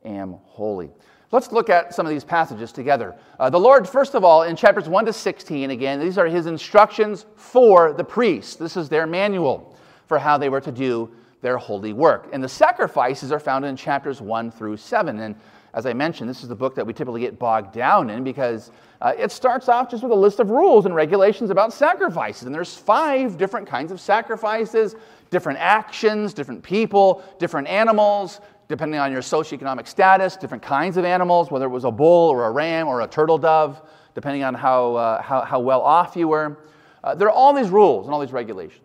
am 0.03 0.37
holy. 0.45 0.91
Let's 1.31 1.51
look 1.51 1.69
at 1.69 1.93
some 1.93 2.05
of 2.05 2.11
these 2.11 2.23
passages 2.23 2.71
together. 2.71 3.15
Uh, 3.39 3.49
the 3.49 3.59
Lord, 3.59 3.87
first 3.89 4.13
of 4.13 4.23
all, 4.23 4.43
in 4.43 4.55
chapters 4.55 4.87
1 4.87 5.05
to 5.05 5.13
16, 5.13 5.71
again, 5.71 5.99
these 5.99 6.17
are 6.17 6.27
his 6.27 6.45
instructions 6.45 7.25
for 7.35 7.93
the 7.93 8.03
priests. 8.03 8.55
This 8.55 8.77
is 8.77 8.89
their 8.89 9.07
manual 9.07 9.75
for 10.07 10.19
how 10.19 10.37
they 10.37 10.49
were 10.49 10.61
to 10.61 10.71
do 10.71 11.11
their 11.41 11.57
holy 11.57 11.91
work. 11.91 12.29
And 12.33 12.43
the 12.43 12.49
sacrifices 12.49 13.31
are 13.31 13.39
found 13.39 13.65
in 13.65 13.75
chapters 13.75 14.21
1 14.21 14.51
through 14.51 14.77
7. 14.77 15.19
And 15.19 15.35
as 15.73 15.87
I 15.87 15.93
mentioned, 15.93 16.29
this 16.29 16.43
is 16.43 16.49
the 16.49 16.55
book 16.55 16.75
that 16.75 16.85
we 16.85 16.93
typically 16.93 17.21
get 17.21 17.39
bogged 17.39 17.73
down 17.73 18.11
in 18.11 18.23
because 18.23 18.71
uh, 19.01 19.13
it 19.17 19.31
starts 19.31 19.67
off 19.69 19.89
just 19.89 20.03
with 20.03 20.11
a 20.11 20.15
list 20.15 20.39
of 20.39 20.51
rules 20.51 20.85
and 20.85 20.93
regulations 20.93 21.49
about 21.49 21.73
sacrifices. 21.73 22.43
And 22.43 22.53
there's 22.53 22.75
five 22.75 23.37
different 23.37 23.67
kinds 23.67 23.91
of 23.91 23.99
sacrifices, 23.99 24.95
different 25.31 25.57
actions, 25.59 26.33
different 26.33 26.61
people, 26.61 27.23
different 27.39 27.67
animals, 27.67 28.39
depending 28.67 28.99
on 28.99 29.11
your 29.11 29.21
socioeconomic 29.21 29.87
status, 29.87 30.37
different 30.37 30.61
kinds 30.61 30.95
of 30.95 31.05
animals, 31.05 31.49
whether 31.49 31.65
it 31.65 31.69
was 31.69 31.85
a 31.85 31.91
bull 31.91 32.29
or 32.29 32.45
a 32.45 32.51
ram 32.51 32.87
or 32.87 33.01
a 33.01 33.07
turtle 33.07 33.39
dove, 33.39 33.81
depending 34.13 34.43
on 34.43 34.53
how, 34.53 34.95
uh, 34.95 35.21
how, 35.23 35.41
how, 35.41 35.59
well 35.59 35.81
off 35.81 36.15
you 36.15 36.27
were. 36.27 36.59
Uh, 37.03 37.15
there 37.15 37.27
are 37.27 37.31
all 37.31 37.51
these 37.51 37.69
rules 37.69 38.05
and 38.05 38.13
all 38.13 38.21
these 38.21 38.31
regulations. 38.31 38.79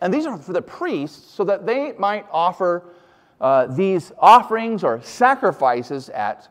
And 0.00 0.12
these 0.12 0.24
are 0.24 0.38
for 0.38 0.54
the 0.54 0.62
priests 0.62 1.32
so 1.34 1.44
that 1.44 1.66
they 1.66 1.92
might 1.98 2.24
offer 2.32 2.94
uh, 3.40 3.66
these 3.66 4.12
offerings 4.18 4.84
or 4.84 5.00
sacrifices 5.02 6.08
at 6.10 6.48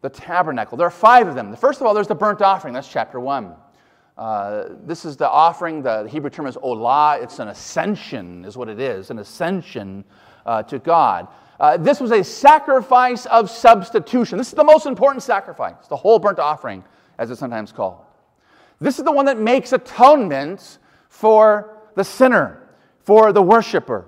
the 0.00 0.08
tabernacle. 0.08 0.76
There 0.76 0.86
are 0.86 0.90
five 0.90 1.28
of 1.28 1.34
them. 1.34 1.54
First 1.56 1.80
of 1.80 1.86
all, 1.86 1.94
there's 1.94 2.08
the 2.08 2.14
burnt 2.14 2.42
offering. 2.42 2.74
That's 2.74 2.88
chapter 2.88 3.20
one. 3.20 3.54
Uh, 4.16 4.68
this 4.84 5.04
is 5.04 5.16
the 5.16 5.28
offering. 5.28 5.82
The 5.82 6.08
Hebrew 6.08 6.30
term 6.30 6.46
is 6.46 6.56
olah. 6.56 7.22
It's 7.22 7.38
an 7.38 7.48
ascension, 7.48 8.44
is 8.44 8.56
what 8.56 8.68
it 8.68 8.78
is, 8.78 9.10
an 9.10 9.18
ascension 9.18 10.04
uh, 10.46 10.62
to 10.64 10.78
God. 10.78 11.28
Uh, 11.58 11.76
this 11.76 12.00
was 12.00 12.10
a 12.10 12.22
sacrifice 12.22 13.26
of 13.26 13.50
substitution. 13.50 14.38
This 14.38 14.48
is 14.48 14.54
the 14.54 14.64
most 14.64 14.86
important 14.86 15.22
sacrifice, 15.22 15.86
the 15.88 15.96
whole 15.96 16.18
burnt 16.18 16.38
offering, 16.38 16.84
as 17.18 17.30
it's 17.30 17.40
sometimes 17.40 17.72
called. 17.72 18.04
This 18.80 18.98
is 18.98 19.04
the 19.04 19.12
one 19.12 19.26
that 19.26 19.38
makes 19.38 19.72
atonement 19.72 20.78
for 21.08 21.78
the 21.94 22.04
sinner, 22.04 22.68
for 23.00 23.32
the 23.32 23.42
worshiper. 23.42 24.04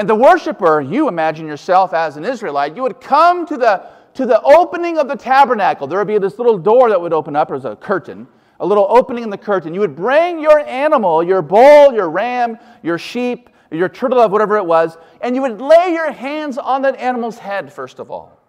And 0.00 0.08
the 0.08 0.14
worshiper, 0.14 0.80
you 0.80 1.08
imagine 1.08 1.46
yourself 1.46 1.92
as 1.92 2.16
an 2.16 2.24
Israelite, 2.24 2.74
you 2.74 2.80
would 2.80 3.02
come 3.02 3.44
to 3.44 3.58
the, 3.58 3.86
to 4.14 4.24
the 4.24 4.40
opening 4.40 4.96
of 4.96 5.08
the 5.08 5.14
tabernacle. 5.14 5.86
There 5.86 5.98
would 5.98 6.08
be 6.08 6.16
this 6.16 6.38
little 6.38 6.56
door 6.56 6.88
that 6.88 6.98
would 6.98 7.12
open 7.12 7.36
up, 7.36 7.50
as 7.50 7.66
a 7.66 7.76
curtain, 7.76 8.26
a 8.60 8.66
little 8.66 8.86
opening 8.88 9.24
in 9.24 9.28
the 9.28 9.36
curtain. 9.36 9.74
You 9.74 9.80
would 9.80 9.94
bring 9.94 10.40
your 10.40 10.60
animal, 10.60 11.22
your 11.22 11.42
bull, 11.42 11.92
your 11.92 12.08
ram, 12.08 12.56
your 12.82 12.96
sheep, 12.96 13.50
your 13.70 13.90
turtle 13.90 14.16
dove, 14.16 14.32
whatever 14.32 14.56
it 14.56 14.64
was, 14.64 14.96
and 15.20 15.36
you 15.36 15.42
would 15.42 15.60
lay 15.60 15.92
your 15.92 16.10
hands 16.10 16.56
on 16.56 16.80
that 16.80 16.96
animal's 16.96 17.36
head, 17.36 17.70
first 17.70 17.98
of 17.98 18.10
all, 18.10 18.40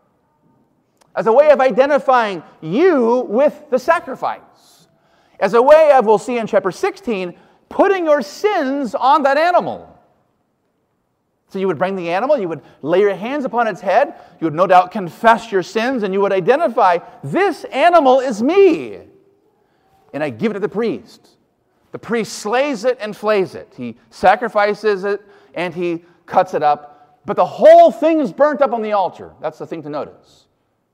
as 1.17 1.27
a 1.27 1.33
way 1.33 1.49
of 1.49 1.59
identifying 1.59 2.43
you 2.61 3.25
with 3.27 3.61
the 3.69 3.77
sacrifice. 3.77 4.87
As 5.37 5.53
a 5.53 5.61
way 5.61 5.91
of, 5.91 6.05
we'll 6.05 6.17
see 6.17 6.37
in 6.37 6.47
chapter 6.47 6.71
16, 6.71 7.37
putting 7.67 8.05
your 8.05 8.21
sins 8.21 8.95
on 8.95 9.23
that 9.23 9.37
animal. 9.37 9.90
So 11.51 11.59
you 11.59 11.67
would 11.67 11.77
bring 11.77 11.97
the 11.97 12.09
animal, 12.09 12.39
you 12.39 12.47
would 12.47 12.61
lay 12.81 13.01
your 13.01 13.13
hands 13.13 13.43
upon 13.43 13.67
its 13.67 13.81
head, 13.81 14.15
you 14.39 14.45
would 14.45 14.53
no 14.53 14.65
doubt 14.65 14.89
confess 14.89 15.51
your 15.51 15.63
sins, 15.63 16.03
and 16.03 16.13
you 16.13 16.21
would 16.21 16.31
identify, 16.31 16.99
this 17.25 17.65
animal 17.65 18.21
is 18.21 18.41
me. 18.41 18.99
And 20.13 20.23
I 20.23 20.29
give 20.29 20.51
it 20.51 20.53
to 20.53 20.61
the 20.61 20.69
priest. 20.69 21.27
The 21.91 21.99
priest 21.99 22.39
slays 22.39 22.85
it 22.85 22.97
and 23.01 23.15
flays 23.15 23.53
it. 23.53 23.73
He 23.75 23.97
sacrifices 24.11 25.03
it 25.03 25.21
and 25.53 25.73
he 25.73 26.05
cuts 26.25 26.53
it 26.53 26.63
up. 26.63 27.19
But 27.25 27.35
the 27.35 27.45
whole 27.45 27.91
thing 27.91 28.21
is 28.21 28.31
burnt 28.31 28.61
up 28.61 28.71
on 28.71 28.81
the 28.81 28.93
altar. 28.93 29.33
That's 29.41 29.57
the 29.57 29.67
thing 29.67 29.83
to 29.83 29.89
notice. 29.89 30.47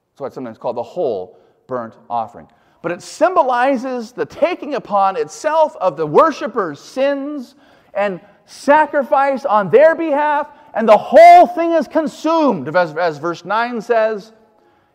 That's 0.09 0.21
why 0.21 0.25
it's 0.25 0.33
sometimes 0.33 0.57
called 0.57 0.77
the 0.77 0.81
whole 0.81 1.37
burnt 1.67 1.95
offering. 2.09 2.47
But 2.81 2.91
it 2.91 3.03
symbolizes 3.03 4.11
the 4.11 4.25
taking 4.25 4.73
upon 4.73 5.17
itself 5.17 5.75
of 5.75 5.97
the 5.97 6.07
worshippers' 6.07 6.79
sins 6.79 7.53
and 7.93 8.19
sacrifice 8.47 9.45
on 9.45 9.69
their 9.69 9.93
behalf, 9.93 10.49
and 10.73 10.87
the 10.87 10.97
whole 10.97 11.45
thing 11.45 11.73
is 11.73 11.87
consumed, 11.87 12.73
as, 12.75 12.95
as 12.95 13.17
verse 13.19 13.45
9 13.45 13.81
says, 13.81 14.31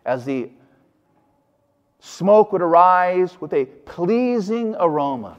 as 0.05 0.25
the 0.25 0.51
smoke 2.01 2.53
would 2.53 2.63
arise 2.63 3.41
with 3.41 3.53
a 3.53 3.65
pleasing 3.65 4.75
aroma 4.81 5.37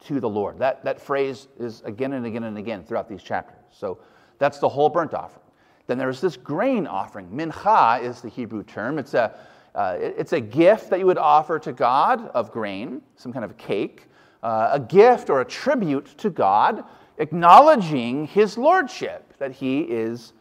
to 0.00 0.20
the 0.20 0.28
Lord. 0.28 0.58
That, 0.58 0.84
that 0.84 1.00
phrase 1.00 1.48
is 1.58 1.82
again 1.84 2.12
and 2.12 2.26
again 2.26 2.44
and 2.44 2.58
again 2.58 2.84
throughout 2.84 3.08
these 3.08 3.22
chapters. 3.22 3.58
So 3.70 3.98
that's 4.38 4.58
the 4.58 4.68
whole 4.68 4.88
burnt 4.88 5.14
offering. 5.14 5.46
Then 5.86 5.98
there's 5.98 6.20
this 6.20 6.36
grain 6.36 6.86
offering. 6.86 7.28
Mincha 7.30 8.02
is 8.02 8.20
the 8.20 8.28
Hebrew 8.28 8.64
term. 8.64 8.98
It's 8.98 9.14
a, 9.14 9.34
uh, 9.74 9.96
it's 9.98 10.32
a 10.32 10.40
gift 10.40 10.90
that 10.90 10.98
you 10.98 11.06
would 11.06 11.18
offer 11.18 11.58
to 11.60 11.72
God 11.72 12.28
of 12.28 12.50
grain, 12.50 13.02
some 13.16 13.32
kind 13.32 13.44
of 13.44 13.56
cake, 13.56 14.08
uh, 14.42 14.70
a 14.72 14.80
gift 14.80 15.30
or 15.30 15.40
a 15.40 15.44
tribute 15.44 16.06
to 16.18 16.30
God, 16.30 16.84
acknowledging 17.18 18.26
his 18.26 18.58
lordship, 18.58 19.34
that 19.38 19.52
he 19.52 19.80
is 19.80 20.32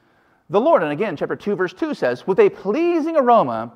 the 0.49 0.59
Lord. 0.59 0.83
And 0.83 0.91
again, 0.91 1.15
chapter 1.15 1.35
2, 1.35 1.55
verse 1.55 1.73
2 1.73 1.93
says, 1.93 2.25
with 2.25 2.39
a 2.39 2.49
pleasing 2.49 3.15
aroma 3.15 3.71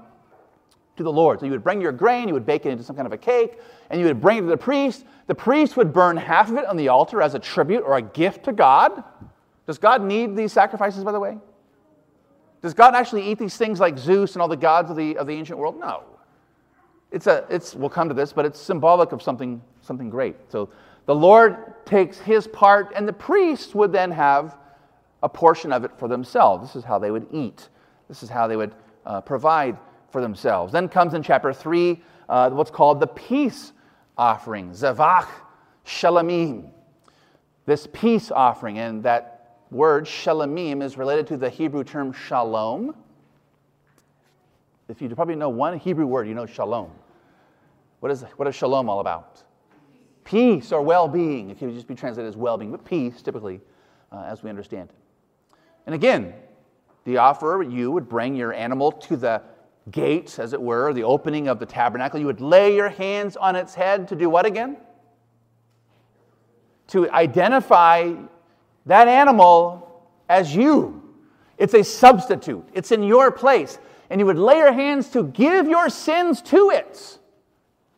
to 0.98 1.04
the 1.04 1.12
Lord. 1.12 1.40
So 1.40 1.46
you 1.46 1.52
would 1.52 1.64
bring 1.64 1.82
your 1.82 1.92
grain, 1.92 2.28
you 2.28 2.34
would 2.34 2.46
bake 2.46 2.66
it 2.66 2.70
into 2.70 2.84
some 2.84 2.96
kind 2.96 3.06
of 3.06 3.14
a 3.14 3.18
cake, 3.18 3.60
and 3.90 4.00
you 4.00 4.08
would 4.08 4.22
bring 4.22 4.38
it 4.38 4.42
to 4.42 4.48
the 4.48 4.58
priest. 4.58 5.06
The 5.28 5.36
priest 5.36 5.78
would 5.78 5.92
burn 5.94 6.18
half 6.18 6.50
of 6.50 6.58
it 6.58 6.66
on 6.66 6.78
the 6.78 6.88
altar 6.88 7.22
as 7.22 7.34
a 7.34 7.40
tribute 7.40 7.82
or 7.82 7.98
a 7.98 8.02
gift 8.02 8.46
to 8.46 8.54
God. 8.54 9.04
Does 9.68 9.78
God 9.78 10.04
need 10.04 10.36
these 10.36 10.54
sacrifices, 10.54 11.04
by 11.04 11.12
the 11.12 11.20
way? 11.20 11.38
Does 12.62 12.74
God 12.74 12.96
actually 12.96 13.30
eat 13.30 13.38
these 13.38 13.58
things 13.58 13.80
like 13.80 13.98
Zeus 13.98 14.34
and 14.34 14.42
all 14.42 14.48
the 14.48 14.58
gods 14.58 14.90
of 14.90 14.98
the, 14.98 15.18
of 15.18 15.28
the 15.28 15.34
ancient 15.34 15.60
world? 15.60 15.80
No. 15.80 16.04
It's 17.12 17.28
a, 17.28 17.46
it's, 17.50 17.76
we'll 17.76 17.90
come 17.90 18.08
to 18.10 18.16
this, 18.16 18.34
but 18.34 18.46
it's 18.46 18.60
symbolic 18.60 19.12
of 19.12 19.22
something, 19.22 19.62
something 19.86 20.10
great. 20.10 20.36
So 20.50 20.70
the 21.06 21.16
Lord 21.16 21.86
takes 21.86 22.18
his 22.18 22.48
part, 22.48 22.92
and 22.96 23.08
the 23.08 23.14
priests 23.14 23.76
would 23.76 23.92
then 23.92 24.12
have 24.12 24.58
a 25.24 25.30
portion 25.30 25.72
of 25.72 25.84
it 25.84 25.92
for 25.98 26.08
themselves. 26.08 26.68
This 26.68 26.76
is 26.76 26.84
how 26.84 27.00
they 27.00 27.12
would 27.12 27.28
eat. 27.32 27.70
This 28.08 28.24
is 28.24 28.30
how 28.30 28.48
they 28.48 28.56
would 28.56 28.76
uh, 29.06 29.22
provide 29.22 29.78
for 30.10 30.22
themselves. 30.22 30.72
Then 30.74 30.88
comes 30.88 31.14
in 31.14 31.24
chapter 31.24 31.54
3 31.54 32.02
uh, 32.28 32.50
what's 32.50 32.72
called 32.72 33.00
the 33.00 33.08
peace 33.08 33.72
offering, 34.18 34.72
Zavach 34.72 35.28
Shalamim. 35.86 36.70
This 37.66 37.88
peace 37.94 38.32
offering, 38.32 38.80
and 38.80 39.04
that 39.04 39.58
word 39.72 40.06
Shalamim 40.06 40.84
is 40.84 40.98
related 40.98 41.28
to 41.28 41.38
the 41.38 41.50
Hebrew 41.50 41.84
term 41.84 42.14
shalom. 42.14 42.96
If 44.88 45.02
you 45.02 45.10
probably 45.10 45.36
know 45.36 45.50
one 45.50 45.80
Hebrew 45.80 46.06
word, 46.06 46.28
you 46.28 46.36
know 46.36 46.46
shalom. 46.46 46.92
What 48.00 48.12
is, 48.12 48.22
what 48.38 48.48
is 48.48 48.56
shalom 48.56 48.88
all 48.88 49.00
about? 49.00 49.44
Peace 50.26 50.72
or 50.72 50.82
well 50.82 51.08
being. 51.08 51.50
It 51.50 51.58
can 51.58 51.74
just 51.74 51.88
be 51.88 51.96
translated 51.96 52.28
as 52.28 52.36
well 52.36 52.58
being, 52.58 52.72
but 52.72 52.84
peace 52.84 53.22
typically, 53.22 53.62
uh, 54.12 54.24
as 54.28 54.44
we 54.44 54.50
understand 54.50 54.90
it. 54.90 54.96
And 55.86 55.96
again, 55.96 56.34
the 57.06 57.18
offerer, 57.18 57.64
you 57.64 57.92
would 57.92 58.10
bring 58.10 58.36
your 58.36 58.52
animal 58.52 58.92
to 58.92 59.16
the 59.16 59.42
gates, 59.92 60.40
as 60.40 60.54
it 60.54 60.62
were, 60.62 60.92
the 60.94 61.04
opening 61.04 61.48
of 61.48 61.60
the 61.60 61.66
tabernacle. 61.66 62.20
You 62.20 62.26
would 62.26 62.42
lay 62.42 62.76
your 62.76 62.90
hands 62.90 63.38
on 63.38 63.56
its 63.56 63.76
head 63.76 64.08
to 64.08 64.16
do 64.16 64.30
what 64.30 64.48
again? 64.48 64.78
To 66.88 67.10
identify 67.12 68.14
that 68.88 69.08
animal 69.08 70.04
as 70.28 70.56
you. 70.56 71.04
It's 71.58 71.76
a 71.76 71.84
substitute, 71.84 72.68
it's 72.74 72.92
in 72.92 73.04
your 73.04 73.32
place. 73.32 73.78
And 74.10 74.20
you 74.20 74.26
would 74.28 74.38
lay 74.38 74.58
your 74.58 74.74
hands 74.74 75.10
to 75.10 75.24
give 75.24 75.68
your 75.68 75.90
sins 75.90 76.42
to 76.44 76.70
it. 76.72 77.20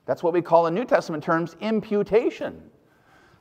That's 0.08 0.24
what 0.24 0.34
we 0.34 0.42
call 0.42 0.66
in 0.66 0.74
New 0.74 0.86
Testament 0.86 1.24
terms 1.24 1.56
imputation. 1.62 2.64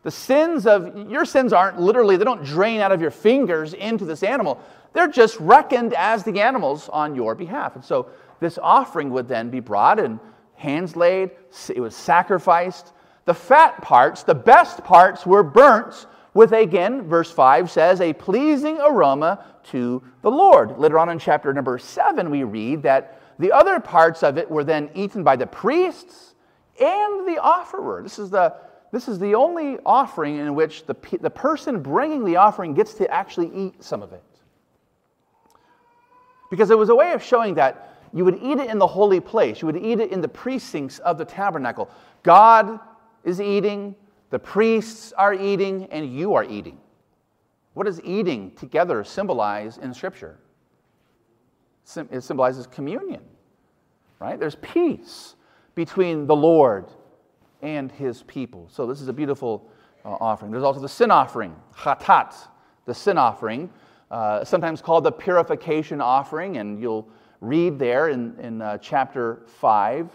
The 0.03 0.11
sins 0.11 0.67
of 0.67 1.11
your 1.11 1.25
sins 1.25 1.53
aren't 1.53 1.81
literally, 1.81 2.17
they 2.17 2.25
don't 2.25 2.45
drain 2.45 2.81
out 2.81 2.93
of 2.93 3.01
your 3.01 3.11
fingers 3.11 3.73
into 3.73 4.05
this 4.05 4.23
animal. 4.23 4.61
They're 4.93 5.09
just 5.09 5.39
reckoned 5.41 5.95
as 5.95 6.25
the 6.25 6.41
animals 6.41 6.89
on 6.89 7.15
your 7.15 7.35
behalf. 7.35 7.75
And 7.75 7.85
so 7.85 8.09
this 8.41 8.59
offering 8.63 9.11
would 9.11 9.29
then 9.29 9.51
be 9.51 9.61
brought 9.61 9.99
and 9.99 10.21
hands 10.55 10.97
laid, 10.97 11.31
it 11.69 11.81
was 11.81 11.95
sacrificed. 11.95 12.93
The 13.25 13.35
fat 13.35 13.83
parts, 13.83 14.23
the 14.23 14.35
best 14.35 14.85
parts, 14.85 15.27
were 15.27 15.43
burnt 15.43 16.07
with, 16.35 16.53
again, 16.53 17.03
verse 17.03 17.31
5 17.31 17.71
says, 17.71 18.01
a 18.01 18.13
pleasing 18.13 18.79
aroma 18.79 19.45
to 19.71 20.03
the 20.23 20.31
Lord. 20.31 20.79
Later 20.79 20.99
on 20.99 21.09
in 21.09 21.19
chapter 21.19 21.53
number 21.53 21.79
7, 21.79 22.31
we 22.31 22.45
read 22.45 22.83
that 22.83 23.21
the 23.39 23.53
other 23.53 23.81
parts 23.81 24.23
of 24.23 24.39
it 24.39 24.51
were 24.51 24.65
then 24.65 24.91
eaten 24.95 25.25
by 25.25 25.37
the 25.37 25.47
priests 25.47 26.35
and 26.81 27.27
the 27.27 27.39
offerer. 27.41 28.03
This 28.03 28.19
is 28.19 28.31
the, 28.31 28.55
this 28.93 29.09
is 29.09 29.19
the 29.19 29.35
only 29.35 29.79
offering 29.85 30.37
in 30.37 30.55
which 30.55 30.87
the, 30.87 30.97
the 31.21 31.31
person 31.31 31.83
bringing 31.83 32.25
the 32.25 32.37
offering 32.37 32.75
gets 32.75 32.95
to 32.95 33.11
actually 33.11 33.51
eat 33.55 33.83
some 33.83 34.03
of 34.03 34.13
it. 34.13 34.23
Because 36.51 36.71
it 36.71 36.79
was 36.79 36.89
a 36.89 36.95
way 36.95 37.13
of 37.13 37.23
showing 37.23 37.55
that 37.55 37.99
you 38.13 38.25
would 38.25 38.39
eat 38.43 38.59
it 38.59 38.71
in 38.71 38.79
the 38.79 38.87
holy 38.87 39.21
place, 39.21 39.61
you 39.61 39.67
would 39.67 39.77
eat 39.77 40.01
it 40.01 40.11
in 40.11 40.21
the 40.21 40.29
precincts 40.29 40.99
of 41.01 41.19
the 41.19 41.25
tabernacle. 41.25 41.91
God 42.23 42.81
is 43.25 43.41
eating, 43.41 43.95
the 44.31 44.39
priests 44.39 45.13
are 45.13 45.35
eating, 45.35 45.87
and 45.91 46.11
you 46.13 46.35
are 46.35 46.45
eating. 46.45 46.79
What 47.75 47.85
does 47.85 48.01
eating 48.03 48.53
together 48.53 49.05
symbolize 49.05 49.77
in 49.77 49.93
Scripture? 49.93 50.39
It 52.11 52.23
symbolizes 52.23 52.67
communion, 52.67 53.23
right? 54.19 54.41
There's 54.41 54.57
peace 54.57 55.36
between 55.77 56.27
the 56.27 56.35
Lord 56.35 56.87
and 57.63 57.93
his 57.93 58.25
people. 58.25 58.69
So, 58.73 58.87
this 58.87 59.01
is 59.01 59.07
a 59.07 59.13
beautiful 59.13 59.71
uh, 60.05 60.09
offering. 60.21 60.51
There's 60.51 60.65
also 60.65 60.81
the 60.81 60.89
sin 60.89 61.13
offering, 61.13 61.55
chatat, 61.77 62.35
the 62.87 62.95
sin 62.95 63.17
offering, 63.17 63.71
uh, 64.11 64.45
sometimes 64.45 64.83
called 64.83 65.05
the 65.05 65.13
purification 65.13 66.01
offering, 66.01 66.57
and 66.57 66.81
you'll 66.81 67.09
read 67.41 67.79
there 67.79 68.09
in, 68.09 68.39
in 68.41 68.63
uh, 68.63 68.79
chapter 68.79 69.43
5, 69.47 70.11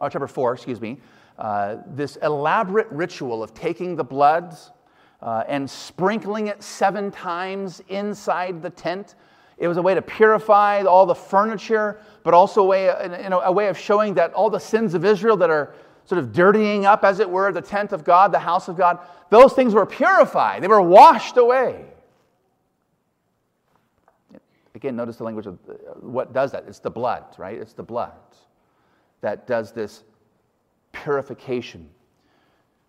or 0.00 0.10
chapter 0.10 0.26
4, 0.26 0.54
excuse 0.54 0.80
me, 0.80 0.98
uh, 1.38 1.76
this 1.88 2.16
elaborate 2.16 2.88
ritual 2.90 3.42
of 3.42 3.52
taking 3.54 3.96
the 3.96 4.04
bloods 4.04 4.70
uh, 5.20 5.44
and 5.48 5.68
sprinkling 5.68 6.48
it 6.48 6.62
seven 6.62 7.10
times 7.10 7.82
inside 7.88 8.62
the 8.62 8.70
tent. 8.70 9.14
It 9.58 9.68
was 9.68 9.76
a 9.76 9.82
way 9.82 9.94
to 9.94 10.02
purify 10.02 10.82
all 10.82 11.06
the 11.06 11.14
furniture, 11.14 12.00
but 12.22 12.34
also 12.34 12.62
a 12.62 12.66
way, 12.66 12.84
you 13.22 13.30
know, 13.30 13.40
a 13.40 13.52
way 13.52 13.68
of 13.68 13.78
showing 13.78 14.14
that 14.14 14.32
all 14.32 14.50
the 14.50 14.60
sins 14.60 14.94
of 14.94 15.04
Israel 15.04 15.36
that 15.38 15.50
are 15.50 15.74
sort 16.04 16.18
of 16.18 16.32
dirtying 16.32 16.86
up, 16.86 17.04
as 17.04 17.20
it 17.20 17.28
were, 17.28 17.52
the 17.52 17.60
tent 17.60 17.92
of 17.92 18.04
God, 18.04 18.32
the 18.32 18.38
house 18.38 18.68
of 18.68 18.76
God, 18.76 18.98
those 19.30 19.52
things 19.52 19.74
were 19.74 19.86
purified. 19.86 20.62
They 20.62 20.68
were 20.68 20.82
washed 20.82 21.36
away. 21.36 21.84
Again, 24.74 24.96
notice 24.96 25.16
the 25.16 25.24
language 25.24 25.46
of 25.46 25.58
what 26.00 26.32
does 26.32 26.52
that? 26.52 26.64
It's 26.66 26.80
the 26.80 26.90
blood, 26.90 27.24
right? 27.38 27.58
It's 27.58 27.72
the 27.72 27.82
blood 27.82 28.12
that 29.20 29.46
does 29.46 29.72
this 29.72 30.02
purification 30.92 31.88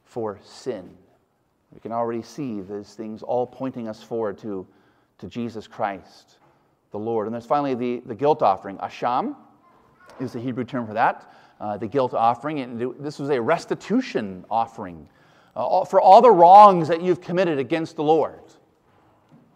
for 0.04 0.39
sin. 0.43 0.89
We 1.72 1.80
can 1.80 1.91
already 1.91 2.22
see 2.22 2.62
these 2.62 2.93
things 2.93 3.24
all 3.24 3.46
pointing 3.48 3.88
us 3.88 4.02
forward 4.02 4.38
to, 4.39 4.65
to 5.19 5.28
Jesus 5.28 5.67
Christ, 5.67 6.38
the 6.94 7.00
Lord. 7.00 7.28
And 7.28 7.34
there's 7.34 7.46
finally 7.46 7.76
the, 7.76 8.02
the 8.06 8.16
guilt 8.16 8.42
offering. 8.42 8.78
Asham 8.78 9.36
is 10.22 10.32
the 10.32 10.40
Hebrew 10.40 10.64
term 10.64 10.88
for 10.88 10.94
that, 10.94 11.34
uh, 11.60 11.76
the 11.76 11.88
guilt 11.88 12.14
offering. 12.14 12.62
And 12.62 12.96
this 13.00 13.20
was 13.20 13.30
a 13.30 13.42
restitution 13.42 14.46
offering 14.50 15.10
uh, 15.58 15.84
for 15.84 16.00
all 16.00 16.22
the 16.22 16.32
wrongs 16.32 16.88
that 16.88 17.02
you've 17.02 17.20
committed 17.20 17.60
against 17.60 17.98
the 17.98 18.04
Lord 18.04 18.40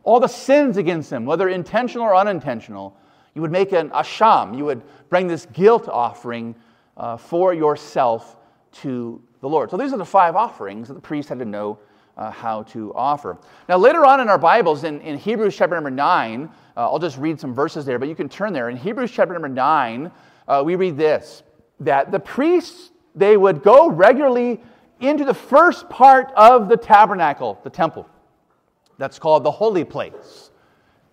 all 0.08 0.22
the 0.22 0.28
sins 0.28 0.78
against 0.78 1.12
him, 1.12 1.26
whether 1.26 1.50
intentional 1.50 2.08
or 2.08 2.16
unintentional, 2.16 2.96
you 3.36 3.42
would 3.42 3.52
make 3.52 3.74
an 3.74 3.90
asham. 3.90 4.58
You 4.58 4.64
would 4.64 4.82
bring 5.10 5.28
this 5.28 5.46
guilt 5.48 5.90
offering 5.90 6.56
uh, 6.96 7.18
for 7.18 7.54
yourself 7.54 8.38
to 8.72 9.22
the 9.42 9.50
Lord. 9.50 9.70
So 9.70 9.76
these 9.76 9.92
are 9.92 9.98
the 9.98 10.06
five 10.06 10.38
offerings 10.38 10.88
that 10.88 10.94
the 10.94 11.02
priest 11.02 11.28
had 11.28 11.40
to 11.40 11.46
know 11.46 11.78
uh, 12.18 12.32
how 12.32 12.64
to 12.64 12.94
offer. 12.96 13.38
Now, 13.70 13.78
later 13.78 14.06
on 14.06 14.20
in 14.20 14.28
our 14.28 14.38
Bibles, 14.38 14.84
in, 14.84 15.00
in 15.02 15.18
Hebrews 15.18 15.56
chapter 15.56 15.76
number 15.76 15.92
9, 15.92 16.44
uh, 16.46 16.50
I'll 16.76 17.00
just 17.00 17.18
read 17.18 17.40
some 17.40 17.54
verses 17.54 17.86
there, 17.86 18.00
but 18.00 18.10
you 18.10 18.16
can 18.16 18.28
turn 18.28 18.54
there. 18.54 18.70
In 18.70 18.78
Hebrews 18.78 19.12
chapter 19.12 19.34
number 19.34 19.50
9, 19.50 20.12
uh, 20.48 20.64
we 20.66 20.76
read 20.76 20.98
this 20.98 21.44
that 21.80 22.12
the 22.12 22.20
priests, 22.20 22.92
they 23.14 23.38
would 23.38 23.62
go 23.62 23.88
regularly 23.90 24.60
into 25.00 25.24
the 25.24 25.34
first 25.34 25.88
part 25.90 26.32
of 26.36 26.70
the 26.70 26.78
tabernacle, 26.78 27.60
the 27.64 27.70
temple. 27.70 28.10
That's 28.98 29.20
called 29.20 29.44
the 29.44 29.52
holy 29.52 29.84
place. 29.84 30.50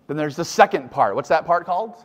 Then 0.07 0.17
there's 0.17 0.35
the 0.35 0.45
second 0.45 0.89
part. 0.89 1.13
What's 1.13 1.29
that 1.29 1.45
part 1.45 1.67
called? 1.67 2.03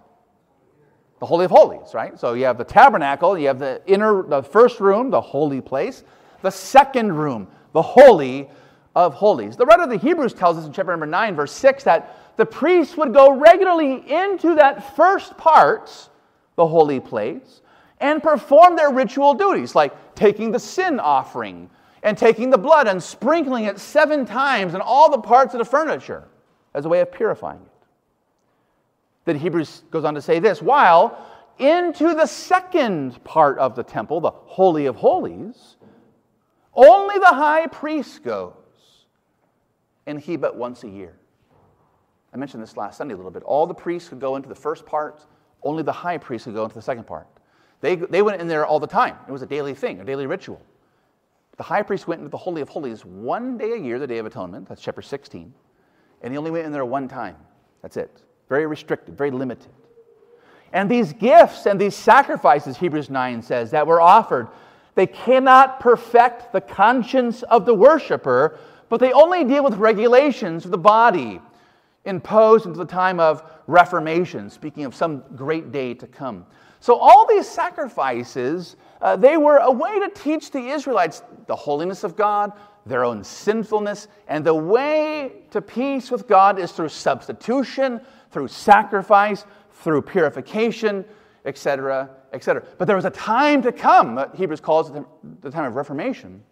The 1.21 1.27
Holy 1.27 1.47
of 1.47 1.51
Holies, 1.51 1.95
right? 1.95 2.19
So 2.19 2.35
you 2.35 2.45
have 2.45 2.59
the 2.59 2.65
tabernacle, 2.65 3.39
you 3.39 3.47
have 3.47 3.59
the 3.59 3.83
inner, 3.87 4.23
the 4.23 4.43
first 4.43 4.81
room, 4.81 5.11
the 5.11 5.21
holy 5.21 5.61
place, 5.61 6.03
the 6.43 6.51
second 6.51 7.15
room, 7.15 7.49
the 7.73 7.83
Holy 7.83 8.49
of 8.95 9.15
Holies. 9.15 9.57
The 9.57 9.67
writer 9.67 9.85
of 9.85 9.91
the 9.91 9.99
Hebrews 9.99 10.35
tells 10.35 10.57
us 10.57 10.67
in 10.67 10.73
chapter 10.73 10.93
number 10.93 11.07
9, 11.07 11.35
verse 11.37 11.53
6, 11.53 11.85
that 11.85 12.37
the 12.37 12.47
priests 12.47 12.97
would 12.97 13.13
go 13.13 13.33
regularly 13.33 14.11
into 14.11 14.55
that 14.57 14.97
first 14.97 15.37
part, 15.37 16.09
the 16.57 16.67
holy 16.67 17.01
place, 17.01 17.61
and 18.01 18.23
perform 18.23 18.77
their 18.77 18.91
ritual 18.91 19.35
duties, 19.35 19.75
like 19.75 20.15
taking 20.15 20.51
the 20.51 20.59
sin 20.59 20.99
offering, 20.99 21.71
and 22.03 22.17
taking 22.17 22.51
the 22.51 22.59
blood 22.59 22.89
and 22.89 23.03
sprinkling 23.03 23.65
it 23.65 23.79
seven 23.79 24.25
times 24.25 24.75
in 24.75 24.81
all 24.81 25.11
the 25.11 25.19
parts 25.19 25.55
of 25.55 25.59
the 25.59 25.65
furniture 25.65 26.27
as 26.75 26.87
a 26.87 26.89
way 26.89 27.01
of 27.01 27.13
purifying 27.13 27.61
it. 27.61 27.87
Then 29.27 29.37
Hebrews 29.37 29.83
goes 29.91 30.05
on 30.05 30.15
to 30.15 30.23
say 30.23 30.39
this 30.39 30.63
while 30.63 31.27
into 31.59 32.15
the 32.15 32.27
second 32.27 33.23
part 33.23 33.59
of 33.59 33.77
the 33.77 33.83
temple, 33.83 34.21
the 34.21 34.31
Holy 34.31 34.87
of 34.87 34.97
Holies, 34.97 35.77
only 36.73 37.19
the 37.19 37.27
high 37.27 37.67
priest 37.67 38.25
goes, 38.25 38.55
and 40.11 40.21
he 40.21 40.37
but 40.37 40.57
once 40.57 40.85
a 40.85 40.89
year. 40.89 41.15
I 42.33 42.37
mentioned 42.37 42.63
this 42.63 42.77
last 42.77 42.99
Sunday 42.99 43.15
a 43.15 43.17
little 43.17 43.31
bit. 43.31 43.43
All 43.45 43.67
the 43.67 43.75
priests 43.75 44.09
could 44.09 44.21
go 44.21 44.37
into 44.37 44.49
the 44.49 44.55
first 44.55 44.87
part, 44.87 45.25
only 45.63 45.83
the 45.83 45.93
high 45.93 46.19
priest 46.19 46.45
could 46.45 46.55
go 46.55 46.65
into 46.65 46.75
the 46.75 46.83
second 46.83 47.07
part. 47.07 47.27
They, 47.81 47.97
they 47.97 48.23
went 48.23 48.41
in 48.41 48.47
there 48.47 48.67
all 48.67 48.79
the 48.79 48.87
time. 48.87 49.17
It 49.27 49.33
was 49.33 49.43
a 49.43 49.47
daily 49.47 49.75
thing, 49.75 50.01
a 50.01 50.05
daily 50.05 50.27
ritual. 50.27 50.61
The 51.57 51.63
high 51.63 51.83
priest 51.83 52.07
went 52.07 52.21
into 52.21 52.31
the 52.31 52.37
Holy 52.37 52.63
of 52.63 52.69
Holies 52.69 53.05
one 53.05 53.59
day 53.59 53.73
a 53.73 53.77
year, 53.77 53.99
the 53.99 54.07
Day 54.07 54.19
of 54.19 54.27
Atonement. 54.27 54.69
That's 54.69 54.81
chapter 54.81 55.03
16. 55.03 55.53
And 56.23 56.33
he 56.33 56.39
only 56.39 56.51
went 56.51 56.67
in 56.67 56.73
there 56.73 56.85
one 56.85 57.09
time. 57.09 57.37
That's 57.83 57.97
it. 57.97 58.23
Very 58.49 58.67
restricted, 58.67 59.17
very 59.17 59.31
limited. 59.31 59.71
And 60.73 60.91
these 60.91 61.13
gifts 61.13 61.67
and 61.67 61.81
these 61.81 61.97
sacrifices, 61.97 62.77
Hebrews 62.77 63.11
9 63.11 63.43
says, 63.43 63.71
that 63.73 63.87
were 63.87 64.01
offered, 64.01 64.49
they 64.95 65.07
cannot 65.07 65.81
perfect 65.81 66.53
the 66.53 66.61
conscience 66.61 67.43
of 67.45 67.65
the 67.67 67.75
worshiper, 67.75 68.59
but 68.91 69.01
they 69.01 69.13
only 69.13 69.45
deal 69.45 69.65
with 69.65 69.75
regulations 69.77 70.67
of 70.67 70.71
the 70.71 70.79
body 70.79 71.41
imposed 72.05 72.67
into 72.67 72.79
the 72.79 72.85
time 72.85 73.19
of 73.19 73.43
Reformation, 73.67 74.51
speaking 74.51 74.85
of 74.85 74.95
some 74.95 75.25
great 75.35 75.73
day 75.73 75.95
to 75.95 76.07
come. 76.07 76.45
So 76.81 76.97
all 76.97 77.27
these 77.27 77.49
sacrifices 77.49 78.77
uh, 79.01 79.17
they 79.17 79.39
were 79.39 79.57
a 79.57 79.71
way 79.71 79.99
to 79.99 80.11
teach 80.11 80.51
the 80.51 80.61
Israelites 80.69 81.23
the 81.47 81.57
holiness 81.57 82.05
of 82.05 82.17
God, 82.17 82.53
their 82.85 83.03
own 83.03 83.25
sinfulness, 83.25 84.09
and 84.29 84.45
the 84.45 84.55
way 84.55 85.33
to 85.53 85.63
peace 85.63 86.11
with 86.11 86.29
God 86.29 86.59
is 86.59 86.73
through 86.73 86.91
substitution, 86.91 88.03
through 88.31 88.49
sacrifice 88.49 89.47
through 89.81 90.03
purification, 90.03 91.05
etc., 91.45 92.11
etc. 92.33 92.63
But 92.79 92.87
there 92.87 92.97
was 92.97 93.07
a 93.07 93.11
time 93.11 93.63
to 93.63 93.73
come, 93.73 94.15
that 94.17 94.35
Hebrews 94.35 94.61
calls 94.61 94.91
it 94.91 95.03
the 95.41 95.51
time 95.51 95.65
of 95.65 95.75
Reformation, 95.75 96.43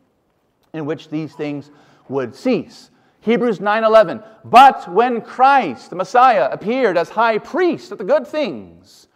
in 0.73 0.87
which 0.87 1.09
these 1.11 1.35
things 1.35 1.71
would 2.09 2.35
cease. 2.35 2.91
Hebrews 3.21 3.59
9:11 3.59 4.23
But 4.45 4.93
when 4.93 5.21
Christ 5.21 5.91
the 5.91 5.97
Messiah 5.97 6.49
appeared 6.51 6.97
as 6.97 7.11
high 7.11 7.39
priest 7.39 7.93
of 7.93 7.99
the 7.99 8.05
good 8.05 8.27
things 8.27 9.09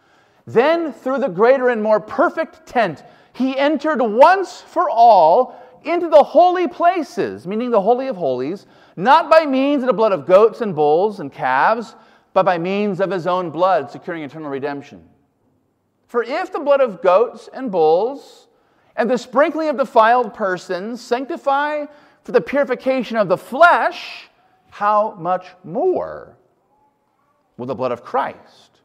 then 0.45 0.91
through 0.91 1.19
the 1.19 1.29
greater 1.29 1.69
and 1.69 1.81
more 1.81 1.99
perfect 1.99 2.65
tent 2.65 3.03
he 3.33 3.57
entered 3.57 4.01
once 4.01 4.61
for 4.61 4.89
all 4.89 5.55
into 5.83 6.09
the 6.09 6.23
holy 6.23 6.67
places 6.67 7.47
meaning 7.47 7.71
the 7.71 7.81
holy 7.81 8.07
of 8.07 8.17
holies 8.17 8.65
not 8.95 9.29
by 9.29 9.45
means 9.45 9.83
of 9.83 9.87
the 9.87 9.93
blood 9.93 10.11
of 10.11 10.25
goats 10.25 10.61
and 10.61 10.75
bulls 10.75 11.19
and 11.19 11.31
calves 11.31 11.95
but 12.33 12.43
by 12.43 12.57
means 12.57 12.99
of 12.99 13.11
his 13.11 13.25
own 13.25 13.49
blood 13.49 13.89
securing 13.89 14.23
eternal 14.23 14.49
redemption 14.49 15.07
for 16.07 16.23
if 16.23 16.51
the 16.51 16.59
blood 16.59 16.81
of 16.81 17.01
goats 17.01 17.49
and 17.53 17.71
bulls 17.71 18.47
and 18.95 19.09
the 19.09 19.17
sprinkling 19.17 19.69
of 19.69 19.77
defiled 19.77 20.33
persons 20.33 21.01
sanctify 21.01 21.85
for 22.23 22.31
the 22.31 22.41
purification 22.41 23.17
of 23.17 23.27
the 23.27 23.37
flesh, 23.37 24.29
how 24.69 25.15
much 25.19 25.47
more 25.63 26.37
will 27.57 27.65
the 27.65 27.75
blood 27.75 27.91
of 27.91 28.03
Christ, 28.03 28.79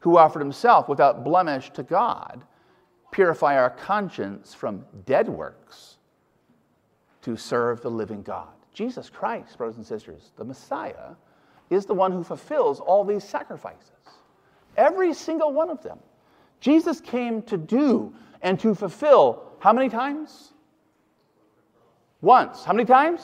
who 0.00 0.18
offered 0.18 0.40
himself 0.40 0.88
without 0.88 1.24
blemish 1.24 1.70
to 1.70 1.82
God, 1.82 2.44
purify 3.10 3.56
our 3.56 3.70
conscience 3.70 4.52
from 4.52 4.84
dead 5.06 5.28
works 5.28 5.96
to 7.22 7.36
serve 7.36 7.80
the 7.80 7.90
living 7.90 8.22
God? 8.22 8.48
Jesus 8.74 9.08
Christ, 9.08 9.56
brothers 9.56 9.76
and 9.76 9.86
sisters, 9.86 10.32
the 10.36 10.44
Messiah, 10.44 11.14
is 11.70 11.86
the 11.86 11.94
one 11.94 12.12
who 12.12 12.22
fulfills 12.22 12.78
all 12.80 13.04
these 13.04 13.24
sacrifices. 13.24 13.90
Every 14.76 15.14
single 15.14 15.52
one 15.52 15.70
of 15.70 15.82
them. 15.82 15.98
Jesus 16.60 17.00
came 17.00 17.42
to 17.42 17.56
do 17.56 18.12
and 18.42 18.60
to 18.60 18.74
fulfill 18.74 19.44
how 19.60 19.72
many 19.72 19.88
times? 19.88 20.52
Once. 22.20 22.64
How 22.64 22.72
many 22.72 22.86
times? 22.86 23.22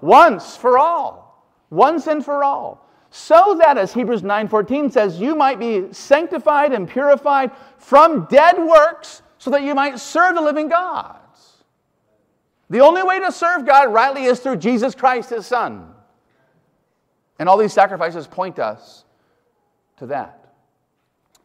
Once 0.00 0.56
for 0.56 0.78
all. 0.78 1.46
Once 1.70 2.06
and 2.06 2.24
for 2.24 2.44
all. 2.44 2.88
So 3.10 3.56
that, 3.60 3.76
as 3.76 3.92
Hebrews 3.92 4.22
9:14 4.22 4.90
says, 4.90 5.20
you 5.20 5.34
might 5.34 5.58
be 5.58 5.92
sanctified 5.92 6.72
and 6.72 6.88
purified 6.88 7.50
from 7.78 8.26
dead 8.30 8.58
works, 8.58 9.22
so 9.38 9.50
that 9.50 9.62
you 9.62 9.74
might 9.74 9.98
serve 9.98 10.34
the 10.34 10.40
living 10.40 10.68
God. 10.68 11.18
The 12.70 12.80
only 12.80 13.02
way 13.02 13.20
to 13.20 13.30
serve 13.30 13.66
God 13.66 13.92
rightly 13.92 14.24
is 14.24 14.40
through 14.40 14.56
Jesus 14.56 14.94
Christ, 14.94 15.28
his 15.28 15.46
Son. 15.46 15.92
And 17.38 17.46
all 17.46 17.58
these 17.58 17.74
sacrifices 17.74 18.26
point 18.26 18.58
us 18.58 19.04
to 19.98 20.06
that. 20.06 20.54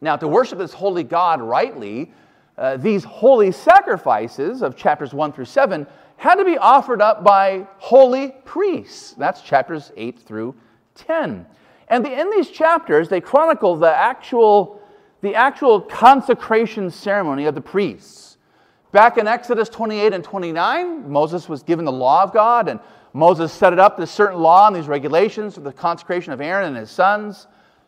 Now, 0.00 0.16
to 0.16 0.26
worship 0.26 0.58
this 0.58 0.72
holy 0.72 1.02
God 1.02 1.42
rightly, 1.42 2.12
uh, 2.56 2.78
these 2.78 3.04
holy 3.04 3.52
sacrifices 3.52 4.62
of 4.62 4.74
chapters 4.74 5.12
1 5.12 5.32
through 5.32 5.44
7 5.44 5.86
had 6.18 6.34
to 6.34 6.44
be 6.44 6.58
offered 6.58 7.00
up 7.00 7.22
by 7.22 7.66
holy 7.78 8.32
priests. 8.44 9.12
That's 9.12 9.40
chapters 9.40 9.92
8 9.96 10.18
through 10.18 10.54
10. 10.96 11.46
And 11.86 12.04
the, 12.04 12.20
in 12.20 12.30
these 12.30 12.50
chapters, 12.50 13.08
they 13.08 13.20
chronicle 13.20 13.76
the 13.76 13.96
actual, 13.96 14.82
the 15.22 15.36
actual 15.36 15.80
consecration 15.80 16.90
ceremony 16.90 17.46
of 17.46 17.54
the 17.54 17.60
priests. 17.60 18.36
Back 18.90 19.16
in 19.16 19.28
Exodus 19.28 19.68
28 19.68 20.12
and 20.12 20.24
29, 20.24 21.08
Moses 21.08 21.48
was 21.48 21.62
given 21.62 21.84
the 21.84 21.92
law 21.92 22.24
of 22.24 22.32
God, 22.32 22.68
and 22.68 22.80
Moses 23.12 23.52
set 23.52 23.72
it 23.72 23.78
up, 23.78 23.96
this 23.96 24.10
certain 24.10 24.40
law 24.40 24.66
and 24.66 24.74
these 24.74 24.88
regulations 24.88 25.54
for 25.54 25.60
the 25.60 25.72
consecration 25.72 26.32
of 26.32 26.40
Aaron 26.40 26.66
and 26.66 26.76
his 26.76 26.90
sons. 26.90 27.46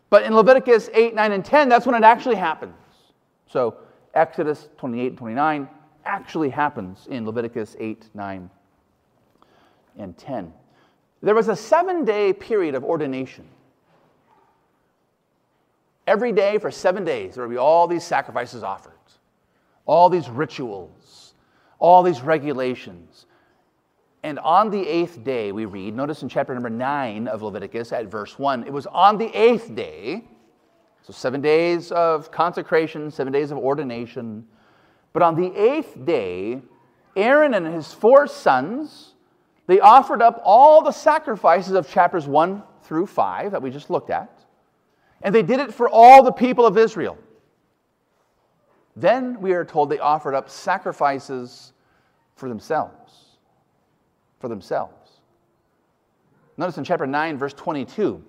But 0.08 0.22
in 0.22 0.36
Leviticus 0.36 0.88
8, 0.94 1.16
9, 1.16 1.32
and 1.32 1.44
10, 1.44 1.68
that's 1.68 1.84
when 1.84 1.96
it 1.96 2.04
actually 2.04 2.36
happens. 2.36 2.74
So, 3.48 3.78
Exodus 4.14 4.68
28 4.78 5.08
and 5.08 5.18
29, 5.18 5.68
actually 6.10 6.50
happens 6.50 7.06
in 7.08 7.24
Leviticus 7.24 7.76
8, 7.78 8.10
9, 8.14 8.50
and 9.96 10.18
10. 10.18 10.52
There 11.22 11.34
was 11.36 11.48
a 11.48 11.54
seven 11.54 12.04
day 12.04 12.32
period 12.32 12.74
of 12.74 12.82
ordination. 12.82 13.46
Every 16.08 16.32
day 16.32 16.58
for 16.58 16.72
seven 16.72 17.04
days, 17.04 17.36
there 17.36 17.46
would 17.46 17.54
be 17.54 17.58
all 17.58 17.86
these 17.86 18.02
sacrifices 18.02 18.64
offered, 18.64 18.92
all 19.86 20.08
these 20.08 20.28
rituals, 20.28 21.34
all 21.78 22.02
these 22.02 22.22
regulations. 22.22 23.26
And 24.24 24.40
on 24.40 24.70
the 24.70 24.86
eighth 24.86 25.22
day, 25.22 25.52
we 25.52 25.64
read, 25.64 25.94
notice 25.94 26.22
in 26.22 26.28
chapter 26.28 26.52
number 26.52 26.70
9 26.70 27.28
of 27.28 27.42
Leviticus 27.42 27.92
at 27.92 28.06
verse 28.06 28.36
1, 28.36 28.64
it 28.64 28.72
was 28.72 28.86
on 28.86 29.16
the 29.16 29.28
eighth 29.38 29.74
day, 29.76 30.24
so 31.02 31.12
seven 31.12 31.40
days 31.40 31.92
of 31.92 32.32
consecration, 32.32 33.12
seven 33.12 33.32
days 33.32 33.52
of 33.52 33.58
ordination 33.58 34.44
but 35.12 35.22
on 35.22 35.34
the 35.34 35.54
eighth 35.56 36.04
day, 36.04 36.62
Aaron 37.16 37.54
and 37.54 37.66
his 37.66 37.92
four 37.92 38.26
sons, 38.26 39.14
they 39.66 39.80
offered 39.80 40.22
up 40.22 40.40
all 40.44 40.82
the 40.82 40.92
sacrifices 40.92 41.74
of 41.74 41.88
chapters 41.88 42.26
1 42.26 42.62
through 42.82 43.06
5 43.06 43.52
that 43.52 43.62
we 43.62 43.70
just 43.70 43.90
looked 43.90 44.10
at. 44.10 44.44
And 45.22 45.34
they 45.34 45.42
did 45.42 45.60
it 45.60 45.74
for 45.74 45.88
all 45.88 46.22
the 46.22 46.32
people 46.32 46.66
of 46.66 46.78
Israel. 46.78 47.18
Then 48.96 49.40
we 49.40 49.52
are 49.52 49.64
told 49.64 49.90
they 49.90 49.98
offered 49.98 50.34
up 50.34 50.48
sacrifices 50.48 51.72
for 52.36 52.48
themselves. 52.48 53.36
For 54.38 54.48
themselves. 54.48 55.20
Notice 56.56 56.78
in 56.78 56.84
chapter 56.84 57.06
9, 57.06 57.38
verse 57.38 57.54
22, 57.54 58.22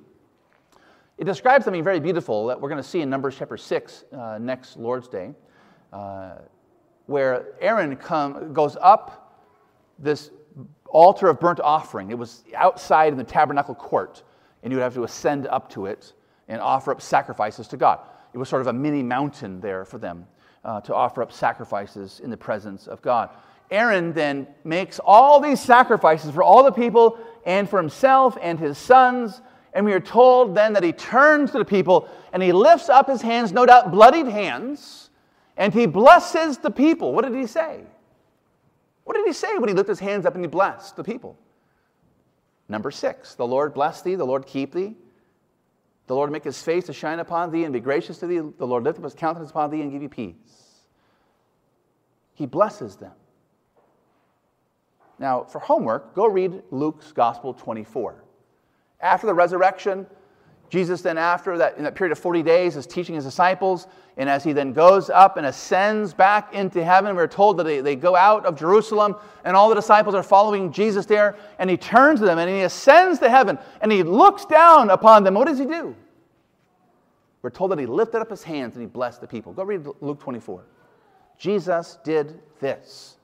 it 1.17 1.25
describes 1.25 1.65
something 1.65 1.83
very 1.83 1.99
beautiful 1.99 2.47
that 2.47 2.59
we're 2.59 2.69
going 2.69 2.81
to 2.81 2.87
see 2.87 3.01
in 3.01 3.09
Numbers 3.09 3.35
chapter 3.37 3.57
6 3.57 4.03
uh, 4.11 4.37
next 4.39 4.77
Lord's 4.77 5.07
Day. 5.07 5.33
Uh, 5.91 6.35
where 7.11 7.45
Aaron 7.59 7.95
come, 7.97 8.53
goes 8.53 8.77
up 8.81 9.37
this 9.99 10.31
altar 10.87 11.27
of 11.27 11.39
burnt 11.39 11.59
offering. 11.59 12.09
It 12.09 12.17
was 12.17 12.43
outside 12.55 13.11
in 13.11 13.17
the 13.17 13.23
tabernacle 13.23 13.75
court, 13.75 14.23
and 14.63 14.71
you 14.71 14.77
would 14.77 14.83
have 14.83 14.95
to 14.95 15.03
ascend 15.03 15.45
up 15.47 15.69
to 15.71 15.85
it 15.85 16.13
and 16.47 16.59
offer 16.59 16.91
up 16.91 17.01
sacrifices 17.01 17.67
to 17.69 17.77
God. 17.77 17.99
It 18.33 18.37
was 18.37 18.49
sort 18.49 18.61
of 18.61 18.67
a 18.67 18.73
mini 18.73 19.03
mountain 19.03 19.59
there 19.59 19.85
for 19.85 19.97
them 19.97 20.25
uh, 20.63 20.81
to 20.81 20.95
offer 20.95 21.21
up 21.21 21.31
sacrifices 21.31 22.21
in 22.23 22.29
the 22.29 22.37
presence 22.37 22.87
of 22.87 23.01
God. 23.01 23.29
Aaron 23.69 24.11
then 24.13 24.47
makes 24.63 24.99
all 24.99 25.39
these 25.39 25.61
sacrifices 25.61 26.31
for 26.31 26.43
all 26.43 26.63
the 26.63 26.71
people 26.71 27.17
and 27.45 27.69
for 27.69 27.79
himself 27.79 28.37
and 28.41 28.59
his 28.59 28.77
sons. 28.77 29.41
And 29.73 29.85
we 29.85 29.93
are 29.93 30.01
told 30.01 30.55
then 30.55 30.73
that 30.73 30.83
he 30.83 30.91
turns 30.91 31.51
to 31.51 31.57
the 31.57 31.65
people 31.65 32.09
and 32.33 32.43
he 32.43 32.51
lifts 32.51 32.89
up 32.89 33.07
his 33.07 33.21
hands, 33.21 33.53
no 33.53 33.65
doubt 33.65 33.91
bloodied 33.91 34.27
hands, 34.27 35.09
and 35.61 35.75
he 35.75 35.85
blesses 35.85 36.57
the 36.57 36.71
people. 36.71 37.13
What 37.13 37.23
did 37.23 37.35
he 37.35 37.45
say? 37.45 37.81
What 39.03 39.15
did 39.15 39.27
he 39.27 39.31
say 39.31 39.59
when 39.59 39.69
he 39.69 39.75
lifted 39.75 39.91
his 39.91 39.99
hands 39.99 40.25
up 40.25 40.33
and 40.33 40.43
he 40.43 40.47
blessed 40.47 40.95
the 40.95 41.03
people? 41.03 41.37
Number 42.67 42.89
six, 42.89 43.35
the 43.35 43.45
Lord 43.45 43.71
bless 43.75 44.01
thee, 44.01 44.15
the 44.15 44.25
Lord 44.25 44.47
keep 44.47 44.73
thee. 44.73 44.95
The 46.07 46.15
Lord 46.15 46.31
make 46.31 46.43
his 46.43 46.59
face 46.63 46.87
to 46.87 46.93
shine 46.93 47.19
upon 47.19 47.51
thee 47.51 47.63
and 47.65 47.71
be 47.71 47.79
gracious 47.79 48.17
to 48.19 48.27
thee. 48.27 48.39
The 48.39 48.65
Lord 48.65 48.83
lift 48.83 48.97
up 48.97 49.03
his 49.03 49.13
countenance 49.13 49.51
upon 49.51 49.69
thee 49.69 49.81
and 49.81 49.91
give 49.91 50.01
you 50.01 50.09
peace. 50.09 50.79
He 52.33 52.47
blesses 52.47 52.95
them. 52.95 53.13
Now, 55.19 55.43
for 55.43 55.59
homework, 55.59 56.15
go 56.15 56.25
read 56.25 56.63
Luke's 56.71 57.11
Gospel 57.11 57.53
24. 57.53 58.23
After 58.99 59.27
the 59.27 59.35
resurrection, 59.35 60.07
Jesus 60.71 61.01
then, 61.01 61.17
after 61.17 61.57
that, 61.57 61.77
in 61.77 61.83
that 61.83 61.95
period 61.95 62.13
of 62.13 62.19
40 62.19 62.43
days, 62.43 62.77
is 62.77 62.87
teaching 62.87 63.13
his 63.13 63.25
disciples. 63.25 63.87
And 64.15 64.29
as 64.29 64.41
he 64.41 64.53
then 64.53 64.71
goes 64.71 65.09
up 65.09 65.35
and 65.35 65.45
ascends 65.45 66.13
back 66.13 66.53
into 66.53 66.81
heaven, 66.81 67.13
we're 67.13 67.27
told 67.27 67.57
that 67.57 67.65
they, 67.65 67.81
they 67.81 67.97
go 67.97 68.15
out 68.15 68.45
of 68.45 68.57
Jerusalem, 68.57 69.17
and 69.43 69.53
all 69.53 69.67
the 69.67 69.75
disciples 69.75 70.15
are 70.15 70.23
following 70.23 70.71
Jesus 70.71 71.05
there. 71.05 71.35
And 71.59 71.69
he 71.69 71.75
turns 71.75 72.21
to 72.21 72.25
them 72.25 72.39
and 72.39 72.49
he 72.49 72.61
ascends 72.61 73.19
to 73.19 73.29
heaven 73.29 73.59
and 73.81 73.91
he 73.91 74.01
looks 74.01 74.45
down 74.45 74.89
upon 74.89 75.25
them. 75.25 75.33
What 75.33 75.49
does 75.49 75.59
he 75.59 75.65
do? 75.65 75.93
We're 77.41 77.49
told 77.49 77.71
that 77.71 77.79
he 77.79 77.85
lifted 77.85 78.21
up 78.21 78.29
his 78.29 78.43
hands 78.43 78.75
and 78.75 78.81
he 78.81 78.87
blessed 78.87 79.19
the 79.19 79.27
people. 79.27 79.51
Go 79.51 79.63
read 79.63 79.85
Luke 79.99 80.21
24. 80.21 80.63
Jesus 81.37 81.97
did 82.05 82.39
this, 82.61 83.17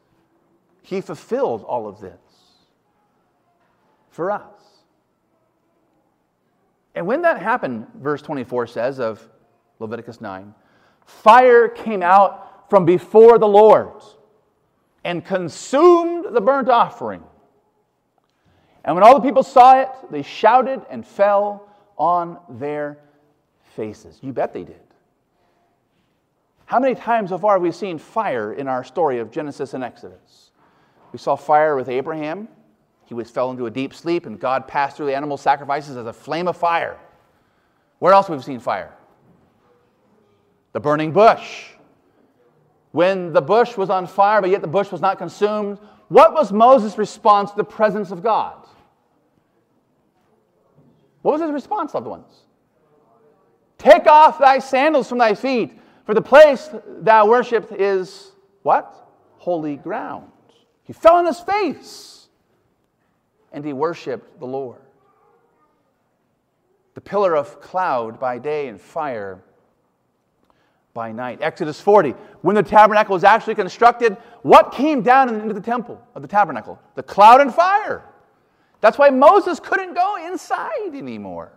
he 0.81 0.99
fulfilled 0.99 1.63
all 1.63 1.87
of 1.87 2.01
this 2.01 2.19
for 4.09 4.31
us. 4.31 4.66
And 6.97 7.05
when 7.05 7.21
that 7.21 7.39
happened, 7.39 7.85
verse 7.93 8.23
24 8.23 8.65
says 8.65 8.99
of 8.99 9.29
Leviticus 9.77 10.19
9, 10.19 10.51
fire 11.05 11.67
came 11.67 12.01
out 12.01 12.67
from 12.71 12.85
before 12.85 13.37
the 13.37 13.47
Lord 13.47 14.01
and 15.03 15.23
consumed 15.23 16.25
the 16.33 16.41
burnt 16.41 16.69
offering. 16.69 17.21
And 18.83 18.95
when 18.95 19.03
all 19.03 19.13
the 19.13 19.21
people 19.21 19.43
saw 19.43 19.79
it, 19.79 19.89
they 20.09 20.23
shouted 20.23 20.81
and 20.89 21.05
fell 21.05 21.69
on 21.99 22.39
their 22.49 22.97
faces. 23.75 24.17
You 24.23 24.33
bet 24.33 24.51
they 24.51 24.63
did. 24.63 24.81
How 26.65 26.79
many 26.79 26.95
times 26.95 27.29
so 27.29 27.37
far 27.37 27.53
have 27.53 27.61
we 27.61 27.71
seen 27.71 27.99
fire 27.99 28.53
in 28.53 28.67
our 28.67 28.83
story 28.83 29.19
of 29.19 29.29
Genesis 29.29 29.75
and 29.75 29.83
Exodus? 29.83 30.49
We 31.11 31.19
saw 31.19 31.35
fire 31.35 31.75
with 31.75 31.89
Abraham. 31.89 32.47
He 33.07 33.13
was 33.13 33.31
fell 33.31 33.51
into 33.51 33.65
a 33.65 33.71
deep 33.71 33.93
sleep, 33.93 34.25
and 34.25 34.37
God 34.37 34.67
passed 34.67 34.97
through 34.97 35.05
the 35.05 35.15
animal 35.15 35.37
sacrifices 35.37 35.95
as 35.95 36.05
a 36.05 36.13
flame 36.13 36.47
of 36.49 36.57
fire. 36.57 36.99
Where 37.99 38.13
else 38.13 38.27
have 38.27 38.37
we 38.37 38.43
seen 38.43 38.59
fire? 38.59 38.93
The 40.73 40.81
burning 40.81 41.13
bush. 41.13 41.69
When 42.91 43.31
the 43.31 43.41
bush 43.41 43.77
was 43.77 43.89
on 43.89 44.07
fire, 44.07 44.41
but 44.41 44.49
yet 44.49 44.61
the 44.61 44.67
bush 44.67 44.91
was 44.91 44.99
not 44.99 45.17
consumed, 45.17 45.79
what 46.09 46.33
was 46.33 46.51
Moses' 46.51 46.97
response 46.97 47.51
to 47.51 47.57
the 47.57 47.63
presence 47.63 48.11
of 48.11 48.21
God? 48.21 48.67
What 51.21 51.31
was 51.31 51.41
his 51.41 51.51
response, 51.51 51.93
loved 51.93 52.07
ones? 52.07 52.43
Take 53.77 54.05
off 54.05 54.37
thy 54.37 54.59
sandals 54.59 55.07
from 55.07 55.19
thy 55.19 55.33
feet, 55.33 55.79
for 56.05 56.13
the 56.13 56.21
place 56.21 56.69
thou 56.99 57.25
worshipest 57.27 57.71
is 57.73 58.31
what? 58.63 58.93
Holy 59.37 59.77
ground. 59.77 60.29
He 60.83 60.91
fell 60.91 61.15
on 61.15 61.25
his 61.25 61.39
face 61.39 62.16
and 63.57 63.65
he 63.65 63.73
worshiped 63.73 64.39
the 64.39 64.45
Lord. 64.45 64.77
The 66.93 67.01
pillar 67.01 67.35
of 67.35 67.59
cloud 67.59 68.19
by 68.19 68.37
day 68.37 68.67
and 68.67 68.79
fire 68.79 69.41
by 70.93 71.11
night. 71.11 71.39
Exodus 71.41 71.81
40, 71.81 72.11
when 72.43 72.55
the 72.55 72.61
tabernacle 72.61 73.15
was 73.15 73.23
actually 73.23 73.55
constructed, 73.55 74.15
what 74.43 74.71
came 74.71 75.01
down 75.01 75.33
into 75.33 75.55
the 75.55 75.61
temple 75.61 75.99
of 76.13 76.21
the 76.21 76.27
tabernacle? 76.27 76.79
The 76.93 77.01
cloud 77.01 77.41
and 77.41 77.51
fire. 77.51 78.03
That's 78.79 78.99
why 78.99 79.09
Moses 79.09 79.59
couldn't 79.59 79.95
go 79.95 80.23
inside 80.27 80.93
anymore. 80.93 81.51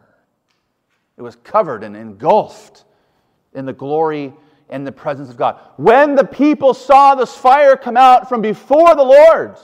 It 1.19 1.23
was 1.23 1.37
covered 1.37 1.85
and 1.85 1.95
engulfed 1.95 2.85
in 3.53 3.67
the 3.67 3.75
glory 3.75 4.33
and 4.71 4.87
the 4.87 4.93
presence 4.93 5.29
of 5.29 5.37
God. 5.37 5.61
When 5.77 6.15
the 6.15 6.25
people 6.25 6.73
saw 6.73 7.15
this 7.15 7.37
fire 7.37 7.77
come 7.77 7.99
out 7.99 8.27
from 8.27 8.41
before 8.41 8.95
the 8.95 9.05
Lord 9.05 9.59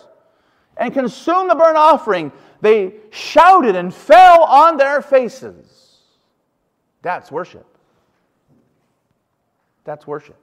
and 0.76 0.92
consume 0.92 1.48
the 1.48 1.54
burnt 1.54 1.76
offering, 1.76 2.32
they 2.60 2.94
shouted 3.10 3.76
and 3.76 3.92
fell 3.92 4.44
on 4.44 4.76
their 4.76 5.00
faces. 5.00 6.00
That's 7.02 7.30
worship. 7.30 7.66
That's 9.84 10.06
worship. 10.06 10.36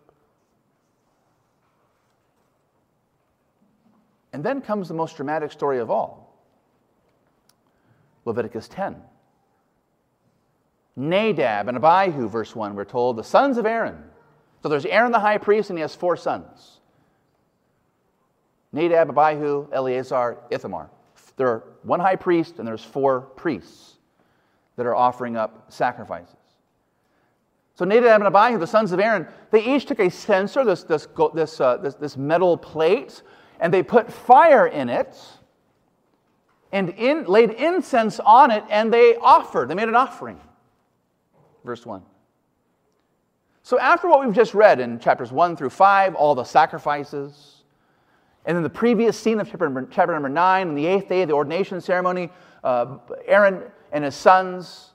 And 4.31 4.43
then 4.43 4.61
comes 4.61 4.87
the 4.87 4.93
most 4.93 5.15
dramatic 5.15 5.51
story 5.51 5.79
of 5.79 5.91
all 5.91 6.35
Leviticus 8.25 8.67
10. 8.69 8.95
Nadab 10.95 11.67
and 11.67 11.77
Abihu, 11.77 12.29
verse 12.29 12.55
1, 12.55 12.75
we're 12.75 12.85
told, 12.85 13.17
the 13.17 13.23
sons 13.23 13.57
of 13.57 13.65
Aaron. 13.65 14.01
So 14.61 14.69
there's 14.69 14.85
Aaron 14.85 15.11
the 15.11 15.19
high 15.19 15.39
priest, 15.39 15.69
and 15.69 15.77
he 15.77 15.81
has 15.81 15.95
four 15.95 16.15
sons 16.15 16.79
Nadab, 18.73 19.15
Abihu, 19.17 19.67
Eleazar, 19.71 20.39
Ithamar. 20.49 20.89
There 21.37 21.47
are 21.47 21.63
one 21.83 21.99
high 21.99 22.15
priest, 22.15 22.59
and 22.59 22.67
there's 22.67 22.83
four 22.83 23.21
priests 23.21 23.93
that 24.75 24.85
are 24.85 24.95
offering 24.95 25.37
up 25.37 25.71
sacrifices. 25.71 26.35
So 27.75 27.85
Nadab 27.85 28.21
and 28.21 28.35
Abihu, 28.35 28.59
the 28.59 28.67
sons 28.67 28.91
of 28.91 28.99
Aaron, 28.99 29.27
they 29.51 29.63
each 29.63 29.85
took 29.85 29.99
a 29.99 30.09
censer, 30.09 30.63
this, 30.63 30.83
this, 30.83 31.07
this, 31.33 31.61
uh, 31.61 31.77
this, 31.77 31.95
this 31.95 32.17
metal 32.17 32.57
plate, 32.57 33.23
and 33.59 33.73
they 33.73 33.81
put 33.81 34.11
fire 34.11 34.67
in 34.67 34.89
it 34.89 35.17
and 36.71 36.89
in, 36.89 37.25
laid 37.25 37.51
incense 37.51 38.19
on 38.19 38.51
it, 38.51 38.63
and 38.69 38.91
they 38.91 39.15
offered. 39.15 39.69
They 39.69 39.75
made 39.75 39.87
an 39.87 39.95
offering. 39.95 40.39
Verse 41.63 41.85
1. 41.85 42.01
So, 43.61 43.79
after 43.79 44.09
what 44.09 44.25
we've 44.25 44.35
just 44.35 44.53
read 44.53 44.79
in 44.79 44.99
chapters 44.99 45.31
1 45.31 45.55
through 45.55 45.69
5, 45.69 46.15
all 46.15 46.35
the 46.35 46.43
sacrifices, 46.43 47.62
and 48.45 48.55
then 48.55 48.63
the 48.63 48.69
previous 48.69 49.17
scene 49.17 49.39
of 49.39 49.49
chapter 49.49 49.65
number, 49.65 49.87
chapter 49.91 50.13
number 50.13 50.29
9, 50.29 50.67
and 50.69 50.77
the 50.77 50.85
eighth 50.85 51.07
day 51.07 51.21
of 51.21 51.27
the 51.27 51.33
ordination 51.33 51.79
ceremony, 51.81 52.29
uh, 52.63 52.97
Aaron 53.25 53.63
and 53.91 54.03
his 54.03 54.15
sons 54.15 54.93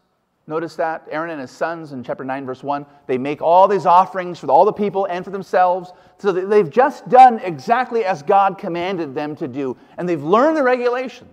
Notice 0.49 0.77
that 0.77 1.07
Aaron 1.11 1.29
and 1.29 1.43
his 1.43 1.51
sons 1.51 1.93
in 1.93 2.03
chapter 2.03 2.25
9, 2.25 2.47
verse 2.47 2.63
1, 2.63 2.87
they 3.07 3.19
make 3.19 3.43
all 3.43 3.69
these 3.69 3.85
offerings 3.85 4.39
for 4.39 4.47
all 4.47 4.65
the 4.65 4.73
people 4.73 5.05
and 5.05 5.23
for 5.23 5.31
themselves. 5.31 5.93
So 6.17 6.33
they've 6.33 6.71
just 6.71 7.07
done 7.11 7.39
exactly 7.41 8.07
as 8.07 8.23
God 8.23 8.57
commanded 8.57 9.15
them 9.15 9.37
to 9.37 9.47
do, 9.47 9.77
and 9.99 10.09
they've 10.09 10.23
learned 10.23 10.57
the 10.57 10.63
regulations. 10.63 11.31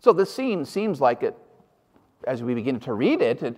So 0.00 0.12
this 0.12 0.34
scene 0.34 0.64
seems 0.64 1.00
like 1.00 1.22
it, 1.22 1.36
as 2.26 2.42
we 2.42 2.54
begin 2.54 2.80
to 2.80 2.92
read 2.92 3.22
it, 3.22 3.44
it, 3.44 3.56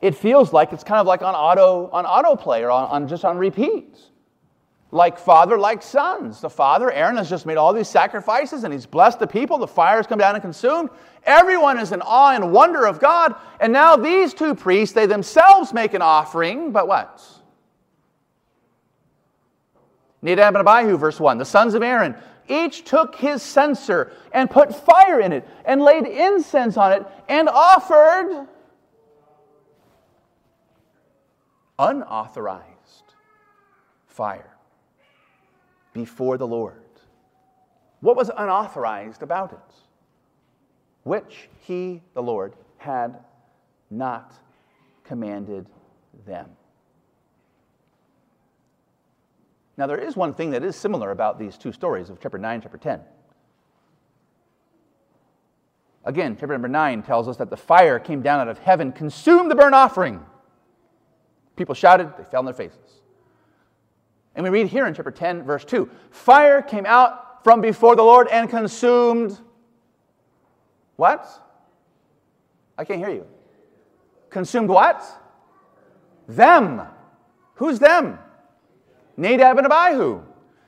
it 0.00 0.16
feels 0.16 0.52
like 0.52 0.72
it's 0.72 0.84
kind 0.84 1.00
of 1.00 1.06
like 1.06 1.22
on 1.22 1.36
auto 1.36 1.88
on 1.90 2.04
autoplay 2.04 2.62
or 2.62 2.72
on, 2.72 2.88
on 2.88 3.08
just 3.08 3.24
on 3.24 3.38
repeat 3.38 3.96
like 4.94 5.18
father, 5.18 5.58
like 5.58 5.82
sons. 5.82 6.40
The 6.40 6.48
father, 6.48 6.90
Aaron, 6.90 7.16
has 7.16 7.28
just 7.28 7.46
made 7.46 7.56
all 7.56 7.72
these 7.72 7.88
sacrifices 7.88 8.62
and 8.62 8.72
he's 8.72 8.86
blessed 8.86 9.18
the 9.18 9.26
people. 9.26 9.58
The 9.58 9.66
fire 9.66 9.96
has 9.96 10.06
come 10.06 10.20
down 10.20 10.36
and 10.36 10.42
consumed. 10.42 10.88
Everyone 11.24 11.80
is 11.80 11.90
in 11.90 12.00
awe 12.00 12.32
and 12.32 12.52
wonder 12.52 12.86
of 12.86 13.00
God. 13.00 13.34
And 13.58 13.72
now 13.72 13.96
these 13.96 14.32
two 14.32 14.54
priests, 14.54 14.94
they 14.94 15.06
themselves 15.06 15.72
make 15.72 15.94
an 15.94 16.02
offering, 16.02 16.70
but 16.70 16.86
what? 16.86 17.20
Nadab 20.22 20.54
and 20.54 20.66
Abihu, 20.66 20.96
verse 20.96 21.18
1, 21.18 21.38
the 21.38 21.44
sons 21.44 21.74
of 21.74 21.82
Aaron, 21.82 22.14
each 22.48 22.84
took 22.84 23.16
his 23.16 23.42
censer 23.42 24.12
and 24.32 24.48
put 24.48 24.72
fire 24.72 25.18
in 25.18 25.32
it 25.32 25.46
and 25.64 25.82
laid 25.82 26.06
incense 26.06 26.76
on 26.76 26.92
it 26.92 27.04
and 27.28 27.48
offered 27.48 28.46
unauthorized 31.80 32.62
fire 34.06 34.54
before 35.94 36.36
the 36.36 36.46
Lord. 36.46 36.82
What 38.00 38.16
was 38.16 38.30
unauthorized 38.36 39.22
about 39.22 39.52
it? 39.52 39.74
Which 41.04 41.48
he, 41.60 42.02
the 42.12 42.22
Lord, 42.22 42.54
had 42.76 43.18
not 43.90 44.34
commanded 45.04 45.66
them. 46.26 46.50
Now, 49.76 49.86
there 49.86 49.98
is 49.98 50.16
one 50.16 50.34
thing 50.34 50.50
that 50.50 50.62
is 50.62 50.76
similar 50.76 51.10
about 51.10 51.38
these 51.38 51.56
two 51.56 51.72
stories 51.72 52.10
of 52.10 52.20
chapter 52.20 52.38
9 52.38 52.54
and 52.54 52.62
chapter 52.62 52.78
10. 52.78 53.00
Again, 56.04 56.36
chapter 56.38 56.52
number 56.52 56.68
9 56.68 57.02
tells 57.02 57.26
us 57.26 57.38
that 57.38 57.50
the 57.50 57.56
fire 57.56 57.98
came 57.98 58.20
down 58.20 58.40
out 58.40 58.48
of 58.48 58.58
heaven, 58.58 58.92
consumed 58.92 59.50
the 59.50 59.54
burnt 59.54 59.74
offering. 59.74 60.20
People 61.56 61.74
shouted, 61.74 62.12
they 62.18 62.24
fell 62.24 62.40
on 62.40 62.44
their 62.44 62.54
faces. 62.54 63.00
And 64.34 64.42
we 64.42 64.50
read 64.50 64.68
here 64.68 64.86
in 64.86 64.94
chapter 64.94 65.10
10, 65.10 65.44
verse 65.44 65.64
2 65.64 65.88
Fire 66.10 66.62
came 66.62 66.86
out 66.86 67.44
from 67.44 67.60
before 67.60 67.96
the 67.96 68.02
Lord 68.02 68.28
and 68.28 68.48
consumed 68.48 69.38
what? 70.96 71.26
I 72.76 72.84
can't 72.84 72.98
hear 72.98 73.10
you. 73.10 73.26
Consumed 74.30 74.68
what? 74.68 75.04
Them. 76.26 76.82
Who's 77.54 77.78
them? 77.78 78.18
Nadab 79.16 79.58
and 79.58 79.66
Abihu. 79.66 80.22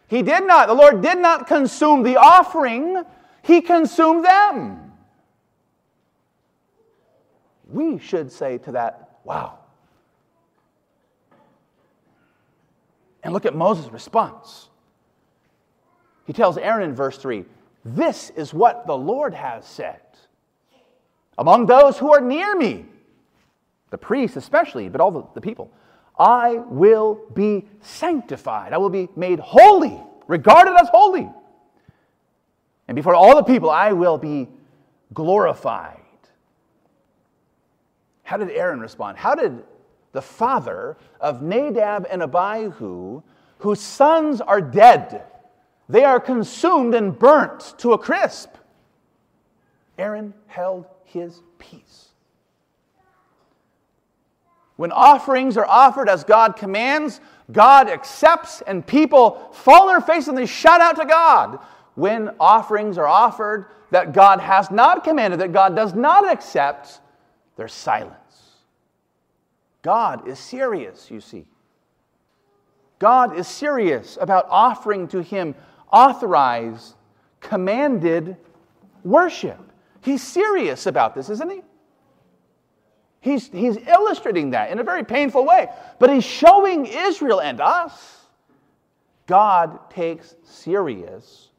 He 0.08 0.22
did 0.22 0.46
not, 0.46 0.68
the 0.68 0.74
Lord 0.74 1.02
did 1.02 1.18
not 1.18 1.46
consume 1.46 2.02
the 2.02 2.16
offering, 2.16 3.02
He 3.42 3.60
consumed 3.60 4.24
them. 4.24 4.92
We 7.68 7.98
should 7.98 8.30
say 8.30 8.58
to 8.58 8.72
that, 8.72 9.18
wow, 9.24 9.58
And 13.26 13.32
look 13.32 13.44
at 13.44 13.56
Moses' 13.56 13.90
response. 13.90 14.68
He 16.28 16.32
tells 16.32 16.56
Aaron 16.56 16.88
in 16.88 16.94
verse 16.94 17.18
3 17.18 17.44
This 17.84 18.30
is 18.30 18.54
what 18.54 18.86
the 18.86 18.96
Lord 18.96 19.34
has 19.34 19.66
said. 19.66 20.00
Among 21.36 21.66
those 21.66 21.98
who 21.98 22.12
are 22.14 22.20
near 22.20 22.56
me, 22.56 22.84
the 23.90 23.98
priests 23.98 24.36
especially, 24.36 24.88
but 24.88 25.00
all 25.00 25.10
the, 25.10 25.24
the 25.34 25.40
people, 25.40 25.72
I 26.16 26.62
will 26.68 27.20
be 27.34 27.66
sanctified. 27.80 28.72
I 28.72 28.78
will 28.78 28.90
be 28.90 29.08
made 29.16 29.40
holy, 29.40 30.00
regarded 30.28 30.76
as 30.80 30.88
holy. 30.90 31.28
And 32.86 32.94
before 32.94 33.16
all 33.16 33.34
the 33.34 33.42
people, 33.42 33.70
I 33.70 33.92
will 33.92 34.18
be 34.18 34.48
glorified. 35.12 35.98
How 38.22 38.36
did 38.36 38.50
Aaron 38.50 38.78
respond? 38.78 39.18
How 39.18 39.34
did 39.34 39.64
the 40.16 40.22
father 40.22 40.96
of 41.20 41.42
Nadab 41.42 42.06
and 42.10 42.22
Abihu, 42.22 43.22
whose 43.58 43.80
sons 43.80 44.40
are 44.40 44.62
dead. 44.62 45.22
They 45.90 46.04
are 46.04 46.18
consumed 46.18 46.94
and 46.94 47.16
burnt 47.16 47.74
to 47.78 47.92
a 47.92 47.98
crisp. 47.98 48.56
Aaron 49.98 50.32
held 50.46 50.86
his 51.04 51.42
peace. 51.58 52.08
When 54.76 54.90
offerings 54.90 55.58
are 55.58 55.66
offered 55.66 56.08
as 56.08 56.24
God 56.24 56.56
commands, 56.56 57.20
God 57.52 57.90
accepts, 57.90 58.62
and 58.62 58.86
people 58.86 59.50
fall 59.52 59.82
on 59.82 59.88
their 59.88 60.00
face 60.00 60.28
and 60.28 60.36
they 60.36 60.46
shout 60.46 60.80
out 60.80 60.96
to 60.96 61.04
God. 61.04 61.58
When 61.94 62.30
offerings 62.40 62.96
are 62.96 63.06
offered 63.06 63.66
that 63.90 64.14
God 64.14 64.40
has 64.40 64.70
not 64.70 65.04
commanded, 65.04 65.40
that 65.40 65.52
God 65.52 65.76
does 65.76 65.94
not 65.94 66.26
accept, 66.30 67.00
they're 67.56 67.68
silent. 67.68 68.14
God 69.86 70.26
is 70.26 70.40
serious, 70.40 71.12
you 71.12 71.20
see. 71.20 71.46
God 72.98 73.38
is 73.38 73.46
serious 73.46 74.18
about 74.20 74.48
offering 74.50 75.06
to 75.08 75.22
Him 75.22 75.54
authorized, 75.92 76.96
commanded 77.38 78.36
worship. 79.04 79.60
He's 80.00 80.24
serious 80.24 80.86
about 80.86 81.14
this, 81.14 81.30
isn't 81.30 81.52
He? 81.52 81.62
He's, 83.20 83.46
he's 83.46 83.76
illustrating 83.76 84.50
that 84.50 84.72
in 84.72 84.80
a 84.80 84.82
very 84.82 85.04
painful 85.04 85.46
way, 85.46 85.68
but 86.00 86.12
he's 86.12 86.24
showing 86.24 86.86
Israel 86.86 87.40
and 87.40 87.60
us 87.60 88.26
God 89.28 89.88
takes 89.88 90.34
serious 90.42 91.50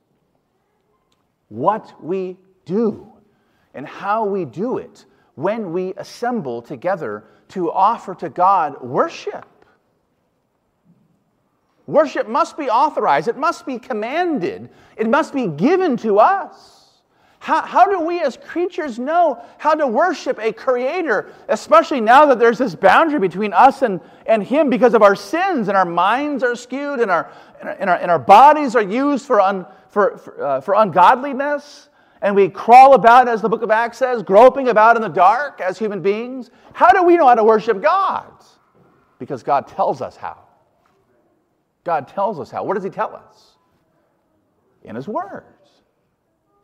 what 1.48 2.04
we 2.04 2.38
do 2.66 3.10
and 3.74 3.88
how 3.88 4.26
we 4.26 4.44
do 4.44 4.80
it 4.80 5.06
when 5.36 5.72
we 5.72 5.94
assemble 5.96 6.62
together 6.62 7.24
to 7.50 7.72
offer 7.72 8.16
to 8.16 8.30
God 8.30 8.82
worship. 8.82 9.46
Worship 11.86 12.28
must 12.28 12.58
be 12.58 12.70
authorized, 12.70 13.30
it 13.30 13.38
must 13.38 13.66
be 13.66 13.80
commanded, 13.80 14.70
it 14.98 15.10
must 15.10 15.34
be 15.34 15.48
given 15.48 15.96
to 15.98 16.20
us. 16.20 16.78
How, 17.40 17.62
how 17.62 17.86
do 17.86 18.02
we 18.02 18.20
as 18.20 18.36
creatures 18.36 19.00
know 19.00 19.42
how 19.58 19.74
to 19.74 19.88
worship 19.88 20.38
a 20.40 20.52
creator, 20.52 21.32
especially 21.48 22.02
now 22.02 22.26
that 22.26 22.40
there's 22.40 22.58
this 22.58 22.76
boundary 22.76 23.20
between 23.20 23.54
us 23.54 23.84
and, 23.84 24.02
and 24.26 24.44
him 24.44 24.70
because 24.70 24.94
of 24.94 25.02
our 25.02 25.16
sins 25.16 25.70
and 25.70 25.78
our 25.78 25.86
minds 25.86 26.44
are 26.44 26.56
skewed 26.56 27.00
and 27.00 27.10
our, 27.10 27.32
and 27.62 27.90
our, 27.90 27.96
and 27.96 28.12
our 28.12 28.20
bodies 28.20 28.76
are 28.76 28.82
used 28.82 29.26
for, 29.26 29.40
un, 29.40 29.66
for, 29.88 30.18
for, 30.18 30.44
uh, 30.44 30.60
for 30.62 30.74
ungodliness? 30.74 31.88
And 32.22 32.36
we 32.36 32.50
crawl 32.50 32.94
about, 32.94 33.28
as 33.28 33.42
the 33.42 33.50
book 33.50 33.62
of 33.62 33.72
Acts 33.72 33.98
says, 33.98 34.24
groping 34.24 34.70
about 34.70 34.96
in 34.96 35.02
the 35.02 35.08
dark 35.08 35.62
as 35.62 35.78
human 35.78 36.02
beings. 36.02 36.50
How 36.74 36.92
do 36.92 37.04
we 37.04 37.16
know 37.16 37.28
how 37.28 37.36
to 37.36 37.44
worship 37.44 37.82
God? 37.82 38.32
Because 39.20 39.44
God 39.44 39.68
tells 39.68 40.02
us 40.02 40.16
how. 40.16 40.38
God 41.84 42.08
tells 42.08 42.40
us 42.40 42.50
how. 42.50 42.64
What 42.64 42.74
does 42.74 42.84
He 42.84 42.90
tell 42.90 43.16
us? 43.16 43.58
In 44.84 44.96
His 44.96 45.08
words. 45.08 45.46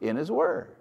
In 0.01 0.15
His 0.15 0.31
words. 0.31 0.75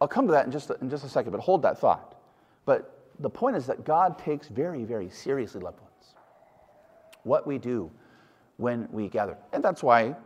I'll 0.00 0.08
come 0.08 0.26
to 0.26 0.32
that 0.32 0.46
in 0.46 0.52
just, 0.52 0.70
in 0.80 0.90
just 0.90 1.04
a 1.04 1.08
second, 1.08 1.32
but 1.32 1.40
hold 1.40 1.62
that 1.62 1.78
thought. 1.78 2.20
But 2.64 3.06
the 3.20 3.30
point 3.30 3.56
is 3.56 3.66
that 3.66 3.84
God 3.84 4.18
takes 4.18 4.48
very, 4.48 4.84
very 4.84 5.08
seriously, 5.08 5.60
loved 5.60 5.80
ones, 5.80 6.14
what 7.22 7.46
we 7.46 7.58
do 7.58 7.90
when 8.56 8.88
we 8.90 9.08
gather. 9.08 9.36
And 9.52 9.62
that's 9.62 9.82
why 9.82 10.16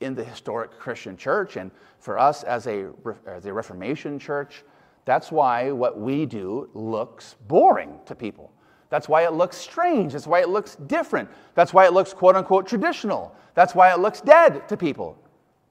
in 0.00 0.14
the 0.14 0.24
historic 0.24 0.78
Christian 0.78 1.16
church 1.16 1.56
and 1.56 1.70
for 1.98 2.18
us 2.18 2.44
as 2.44 2.66
a, 2.66 2.90
as 3.26 3.46
a 3.46 3.52
Reformation 3.52 4.18
church, 4.18 4.64
that's 5.04 5.32
why 5.32 5.70
what 5.70 5.98
we 5.98 6.26
do 6.26 6.68
looks 6.74 7.34
boring 7.46 7.98
to 8.06 8.14
people. 8.14 8.52
That's 8.90 9.08
why 9.08 9.24
it 9.24 9.32
looks 9.32 9.56
strange. 9.56 10.12
That's 10.12 10.26
why 10.26 10.40
it 10.40 10.48
looks 10.48 10.76
different. 10.76 11.28
That's 11.54 11.74
why 11.74 11.86
it 11.86 11.92
looks 11.92 12.14
quote 12.14 12.36
unquote 12.36 12.66
traditional. 12.66 13.34
That's 13.54 13.74
why 13.74 13.92
it 13.92 13.98
looks 13.98 14.20
dead 14.20 14.68
to 14.68 14.76
people. 14.76 15.18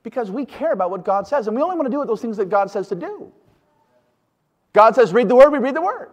Because 0.03 0.31
we 0.31 0.45
care 0.45 0.71
about 0.71 0.91
what 0.91 1.03
God 1.03 1.27
says, 1.27 1.47
and 1.47 1.55
we 1.55 1.61
only 1.61 1.75
want 1.75 1.85
to 1.85 1.91
do 1.91 2.03
those 2.05 2.21
things 2.21 2.37
that 2.37 2.49
God 2.49 2.69
says 2.69 2.87
to 2.89 2.95
do. 2.95 3.31
God 4.73 4.95
says, 4.95 5.13
read 5.13 5.27
the 5.27 5.35
word, 5.35 5.51
we 5.51 5.57
read 5.57 5.75
the 5.75 5.81
word. 5.81 6.09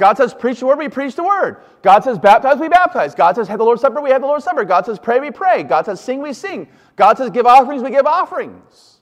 God 0.00 0.16
says, 0.16 0.32
preach 0.32 0.60
the 0.60 0.66
word, 0.66 0.78
we 0.78 0.88
preach 0.88 1.14
the 1.14 1.22
word. 1.22 1.58
God 1.82 2.02
says, 2.02 2.18
baptize, 2.18 2.58
we 2.58 2.70
baptize. 2.70 3.14
God 3.14 3.36
says, 3.36 3.46
have 3.48 3.58
the 3.58 3.64
Lord's 3.66 3.82
Supper, 3.82 4.00
we 4.00 4.08
have 4.08 4.22
the 4.22 4.26
Lord's 4.26 4.46
Supper. 4.46 4.64
God 4.64 4.86
says, 4.86 4.98
pray, 4.98 5.20
we 5.20 5.30
pray. 5.30 5.62
God 5.62 5.84
says, 5.84 6.00
sing, 6.00 6.22
we 6.22 6.32
sing. 6.32 6.68
God 6.96 7.18
says, 7.18 7.28
give 7.28 7.44
offerings, 7.44 7.82
we 7.82 7.90
give 7.90 8.06
offerings. 8.06 9.00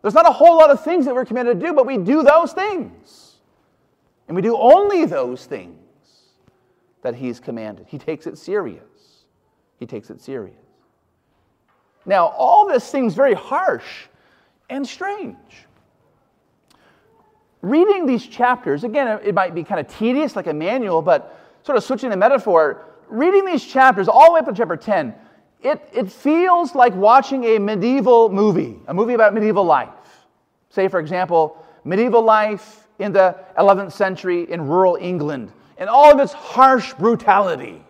There's 0.00 0.14
not 0.14 0.26
a 0.26 0.32
whole 0.32 0.56
lot 0.56 0.70
of 0.70 0.82
things 0.82 1.04
that 1.04 1.14
we're 1.14 1.26
commanded 1.26 1.60
to 1.60 1.66
do, 1.66 1.74
but 1.74 1.84
we 1.84 1.98
do 1.98 2.22
those 2.22 2.54
things. 2.54 3.34
And 4.26 4.34
we 4.34 4.40
do 4.40 4.56
only 4.56 5.04
those 5.04 5.44
things 5.44 5.76
that 7.02 7.14
he's 7.14 7.38
commanded. 7.38 7.84
He 7.86 7.98
takes 7.98 8.26
it 8.26 8.38
serious. 8.38 9.24
He 9.78 9.84
takes 9.84 10.08
it 10.08 10.22
serious. 10.22 10.56
Now, 12.06 12.28
all 12.28 12.66
this 12.66 12.84
seems 12.84 13.14
very 13.14 13.34
harsh 13.34 14.06
and 14.70 14.86
strange. 14.86 15.65
Reading 17.62 18.06
these 18.06 18.26
chapters, 18.26 18.84
again, 18.84 19.20
it 19.24 19.34
might 19.34 19.54
be 19.54 19.64
kind 19.64 19.80
of 19.80 19.88
tedious, 19.88 20.36
like 20.36 20.46
a 20.46 20.52
manual, 20.52 21.02
but 21.02 21.38
sort 21.62 21.76
of 21.76 21.84
switching 21.84 22.10
the 22.10 22.16
metaphor, 22.16 22.84
reading 23.08 23.44
these 23.44 23.64
chapters 23.64 24.08
all 24.08 24.26
the 24.26 24.32
way 24.32 24.40
up 24.40 24.46
to 24.46 24.52
chapter 24.52 24.76
10, 24.76 25.14
it, 25.62 25.88
it 25.92 26.12
feels 26.12 26.74
like 26.74 26.94
watching 26.94 27.44
a 27.44 27.58
medieval 27.58 28.28
movie, 28.28 28.78
a 28.86 28.94
movie 28.94 29.14
about 29.14 29.34
medieval 29.34 29.64
life. 29.64 29.88
Say, 30.70 30.88
for 30.88 31.00
example, 31.00 31.64
medieval 31.84 32.22
life 32.22 32.86
in 32.98 33.12
the 33.12 33.36
11th 33.58 33.92
century 33.92 34.50
in 34.50 34.66
rural 34.66 34.96
England 35.00 35.52
and 35.78 35.88
all 35.88 36.12
of 36.12 36.20
its 36.20 36.32
harsh 36.32 36.92
brutality. 36.94 37.82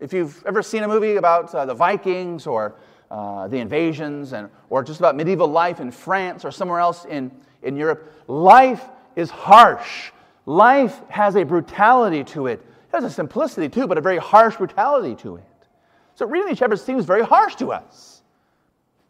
If 0.00 0.12
you've 0.12 0.42
ever 0.46 0.62
seen 0.62 0.82
a 0.82 0.88
movie 0.88 1.16
about 1.16 1.54
uh, 1.54 1.66
the 1.66 1.74
Vikings 1.74 2.46
or 2.46 2.74
uh, 3.10 3.48
the 3.48 3.58
invasions, 3.58 4.32
and, 4.32 4.48
or 4.68 4.82
just 4.84 5.00
about 5.00 5.16
medieval 5.16 5.48
life 5.48 5.80
in 5.80 5.90
France 5.90 6.44
or 6.44 6.50
somewhere 6.50 6.78
else 6.78 7.04
in, 7.06 7.30
in 7.62 7.76
Europe, 7.76 8.12
life 8.28 8.84
is 9.16 9.30
harsh. 9.30 10.12
Life 10.46 11.00
has 11.08 11.36
a 11.36 11.44
brutality 11.44 12.24
to 12.24 12.46
it. 12.46 12.60
It 12.60 12.94
has 12.94 13.04
a 13.04 13.10
simplicity 13.10 13.68
too, 13.68 13.86
but 13.86 13.98
a 13.98 14.00
very 14.00 14.18
harsh 14.18 14.56
brutality 14.56 15.14
to 15.16 15.36
it. 15.36 15.44
So 16.14 16.26
reading 16.26 16.48
these 16.48 16.58
chapters 16.58 16.82
seems 16.82 17.04
very 17.04 17.22
harsh 17.22 17.56
to 17.56 17.72
us, 17.72 18.22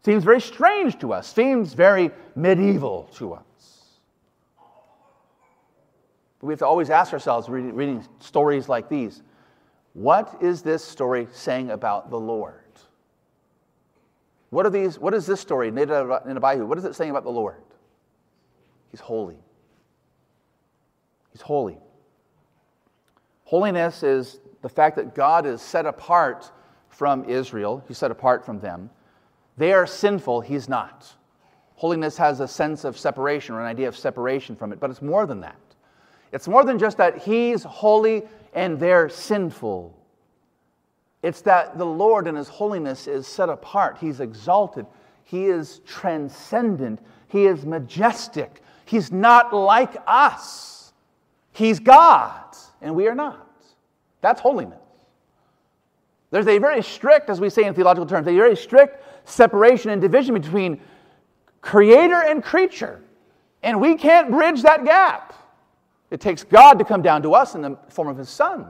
seems 0.05 0.25
very 0.25 0.41
strange 0.41 0.99
to 1.01 1.13
us, 1.13 1.33
seems 1.33 1.75
very 1.75 2.11
medieval 2.37 3.09
to 3.15 3.35
us. 3.35 3.43
We 6.41 6.53
have 6.53 6.61
to 6.61 6.67
always 6.67 6.89
ask 6.89 7.13
ourselves, 7.13 7.49
reading 7.49 8.07
stories 8.19 8.69
like 8.69 8.89
these, 8.89 9.23
what 9.93 10.39
is 10.41 10.63
this 10.63 10.85
story 10.85 11.27
saying 11.33 11.71
about 11.71 12.11
the 12.11 12.19
Lord? 12.19 12.70
What 14.51 14.67
are 14.67 14.71
these? 14.71 14.99
What 14.99 15.15
is 15.15 15.27
this 15.27 15.41
story, 15.41 15.71
Nineveh? 15.71 16.65
What 16.67 16.79
is 16.79 16.85
it 16.85 16.95
saying 16.95 17.11
about 17.11 17.25
the 17.25 17.31
Lord? 17.31 17.63
He's 18.91 19.01
holy. 19.01 19.39
He's 21.33 21.41
holy. 21.41 21.79
Holiness 23.45 24.03
is 24.03 24.41
the 24.63 24.69
fact 24.69 24.97
that 24.97 25.15
God 25.15 25.47
is 25.47 25.63
set 25.63 25.87
apart 25.87 26.51
from 26.89 27.25
Israel. 27.25 27.83
He's 27.87 27.99
set 27.99 28.11
apart 28.11 28.45
from 28.45 28.61
them. 28.61 28.91
They 29.57 29.73
are 29.73 29.87
sinful, 29.87 30.41
He's 30.41 30.69
not. 30.69 31.13
Holiness 31.77 32.17
has 32.17 32.41
a 32.41 32.49
sense 32.49 32.85
of 32.85 32.99
separation 32.99 33.55
or 33.55 33.61
an 33.61 33.67
idea 33.67 33.89
of 33.89 33.97
separation 33.97 34.57
from 34.57 34.73
it, 34.73 34.81
but 34.81 34.91
it's 34.91 35.03
more 35.03 35.27
than 35.27 35.41
that. 35.41 35.57
It's 36.33 36.47
more 36.49 36.65
than 36.65 36.79
just 36.79 36.97
that 36.99 37.19
He's 37.19 37.63
holy 37.63 38.23
and 38.53 38.79
they're 38.79 39.09
sinful. 39.09 39.97
It's 41.23 41.43
that 41.43 41.77
the 41.77 41.87
Lord 41.87 42.27
in 42.27 42.35
His 42.35 42.49
holiness 42.49 43.07
is 43.07 43.27
set 43.27 43.49
apart. 43.49 43.99
He's 44.01 44.21
exalted. 44.21 44.87
He 45.25 45.47
is 45.47 45.81
transcendent. 45.87 47.01
He 47.29 47.47
is 47.47 47.65
majestic. 47.65 48.63
He's 48.85 49.13
not 49.13 49.55
like 49.55 49.97
us. 50.07 50.93
He's 51.53 51.79
God, 51.79 52.57
and 52.81 52.95
we 52.95 53.07
are 53.07 53.15
not. 53.15 53.47
That's 54.21 54.41
holiness. 54.41 54.79
There's 56.31 56.47
a 56.47 56.59
very 56.59 56.83
strict, 56.83 57.29
as 57.29 57.41
we 57.41 57.51
say 57.51 57.65
in 57.65 57.75
theological 57.75 58.07
terms, 58.07 58.27
a 58.27 58.35
very 58.35 58.57
strict 58.57 59.05
separation 59.29 59.91
and 59.91 60.01
division 60.01 60.35
between 60.35 60.81
creator 61.61 62.23
and 62.23 62.43
creature. 62.43 63.01
And 63.63 63.81
we 63.81 63.97
can't 63.97 64.31
bridge 64.31 64.63
that 64.63 64.85
gap. 64.85 65.35
It 66.11 66.21
takes 66.21 66.43
God 66.43 66.79
to 66.79 66.85
come 66.85 67.03
down 67.03 67.23
to 67.23 67.35
us 67.35 67.55
in 67.55 67.63
the 67.63 67.79
form 67.89 68.09
of 68.09 68.17
His 68.17 68.29
Son, 68.29 68.67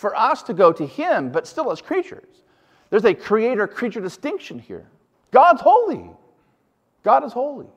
for 0.00 0.16
us 0.16 0.42
to 0.44 0.54
go 0.54 0.72
to 0.72 0.86
Him, 0.86 1.30
but 1.30 1.46
still 1.46 1.70
as 1.70 1.82
creatures. 1.82 2.42
There's 2.88 3.04
a 3.04 3.14
creator 3.14 3.68
creature 3.68 4.00
distinction 4.00 4.58
here. 4.58 4.88
God's 5.30 5.60
holy. 5.60 6.10
God 7.02 7.22
is 7.22 7.32
holy. 7.32 7.68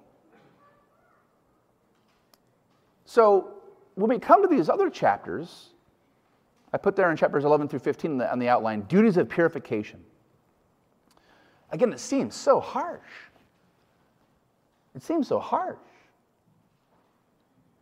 So 3.06 3.54
when 3.96 4.10
we 4.10 4.18
come 4.18 4.42
to 4.42 4.48
these 4.48 4.70
other 4.70 4.90
chapters, 4.90 5.70
I 6.72 6.78
put 6.78 6.96
there 6.96 7.12
in 7.12 7.18
chapters 7.18 7.44
11 7.44 7.68
through 7.68 7.80
15 7.80 8.12
on 8.12 8.18
the, 8.18 8.32
on 8.32 8.40
the 8.40 8.50
outline 8.50 8.82
duties 8.84 9.18
of 9.18 9.30
purification. 9.30 10.00
Again, 11.72 11.94
it 11.94 12.00
seems 12.00 12.34
so 12.34 12.60
harsh. 12.60 13.02
It 14.96 15.04
seems 15.04 15.28
so 15.28 15.40
harsh. 15.40 15.78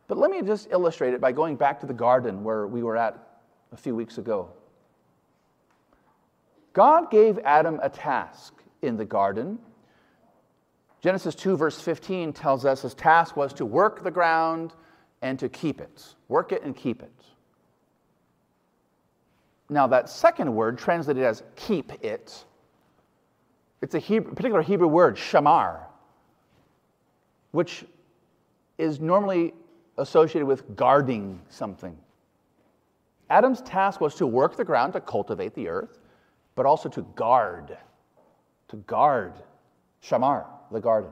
But 0.07 0.18
let 0.18 0.32
me 0.32 0.41
just 0.41 0.68
illustrate 0.72 1.13
it 1.13 1.22
by 1.22 1.32
going 1.32 1.55
back 1.55 1.80
to 1.82 1.86
the 1.86 1.93
garden 1.93 2.43
where 2.43 2.68
we 2.68 2.84
were 2.84 2.97
at 2.97 3.30
a 3.72 3.78
few 3.78 3.95
weeks 3.95 4.17
ago. 4.17 4.49
God 6.74 7.11
gave 7.11 7.39
Adam 7.39 7.80
a 7.84 7.89
task 7.89 8.53
in 8.82 8.97
the 8.97 9.05
garden. 9.05 9.59
Genesis 11.01 11.36
2, 11.36 11.57
verse 11.57 11.82
15 11.82 12.34
tells 12.34 12.65
us 12.65 12.82
his 12.82 12.93
task 12.93 13.36
was 13.36 13.53
to 13.53 13.65
work 13.65 14.03
the 14.03 14.11
ground 14.11 14.74
and 15.22 15.38
to 15.39 15.49
keep 15.49 15.82
it. 15.82 16.15
Work 16.28 16.51
it 16.51 16.63
and 16.63 16.76
keep 16.76 17.01
it. 17.01 17.11
Now, 19.69 19.88
that 19.88 20.09
second 20.09 20.53
word, 20.53 20.78
translated 20.78 21.24
as 21.24 21.43
keep 21.55 21.93
it, 22.03 22.45
it's 23.82 23.95
a 23.95 23.99
Hebrew, 23.99 24.34
particular 24.34 24.61
Hebrew 24.61 24.88
word, 24.88 25.15
shamar, 25.15 25.80
which 27.51 27.86
is 28.78 28.99
normally 28.99 29.53
associated 29.97 30.45
with 30.45 30.76
guarding 30.76 31.41
something. 31.49 31.97
Adam's 33.32 33.61
task 33.61 34.01
was 34.01 34.15
to 34.15 34.27
work 34.27 34.57
the 34.57 34.65
ground 34.65 34.91
to 34.91 34.99
cultivate 34.99 35.55
the 35.55 35.69
earth, 35.69 35.99
but 36.53 36.65
also 36.65 36.89
to 36.89 37.01
guard, 37.15 37.77
to 38.67 38.75
guard, 38.75 39.32
shamar, 40.03 40.45
the 40.69 40.82
garden. 40.82 41.09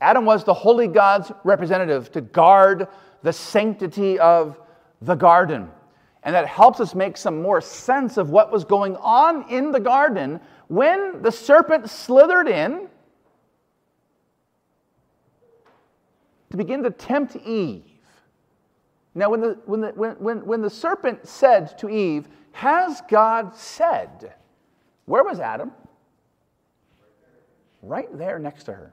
Adam 0.00 0.24
was 0.24 0.42
the 0.42 0.52
holy 0.52 0.88
God's 0.88 1.30
representative 1.44 2.10
to 2.10 2.20
guard 2.20 2.88
the 3.22 3.32
sanctity 3.32 4.18
of 4.18 4.58
the 5.00 5.14
garden. 5.14 5.70
And 6.24 6.34
that 6.34 6.48
helps 6.48 6.80
us 6.80 6.96
make 6.96 7.16
some 7.16 7.40
more 7.40 7.60
sense 7.60 8.16
of 8.16 8.30
what 8.30 8.50
was 8.50 8.64
going 8.64 8.96
on 8.96 9.48
in 9.48 9.70
the 9.70 9.78
garden 9.78 10.40
when 10.66 11.22
the 11.22 11.30
serpent 11.30 11.88
slithered 11.88 12.48
in 12.48 12.88
to 16.50 16.56
begin 16.56 16.82
to 16.82 16.90
tempt 16.90 17.36
Eve. 17.36 17.84
Now, 19.16 19.30
when 19.30 19.40
the, 19.40 19.58
when 19.64 19.80
the, 19.80 19.88
when, 19.88 20.12
when, 20.16 20.44
when 20.44 20.60
the 20.60 20.68
serpent 20.68 21.26
said 21.26 21.78
to 21.78 21.88
Eve, 21.88 22.28
Has 22.52 23.02
God 23.08 23.56
said? 23.56 24.34
Where 25.06 25.24
was 25.24 25.40
Adam? 25.40 25.72
Right 27.80 28.08
there 28.18 28.38
next 28.38 28.64
to 28.64 28.74
her. 28.74 28.92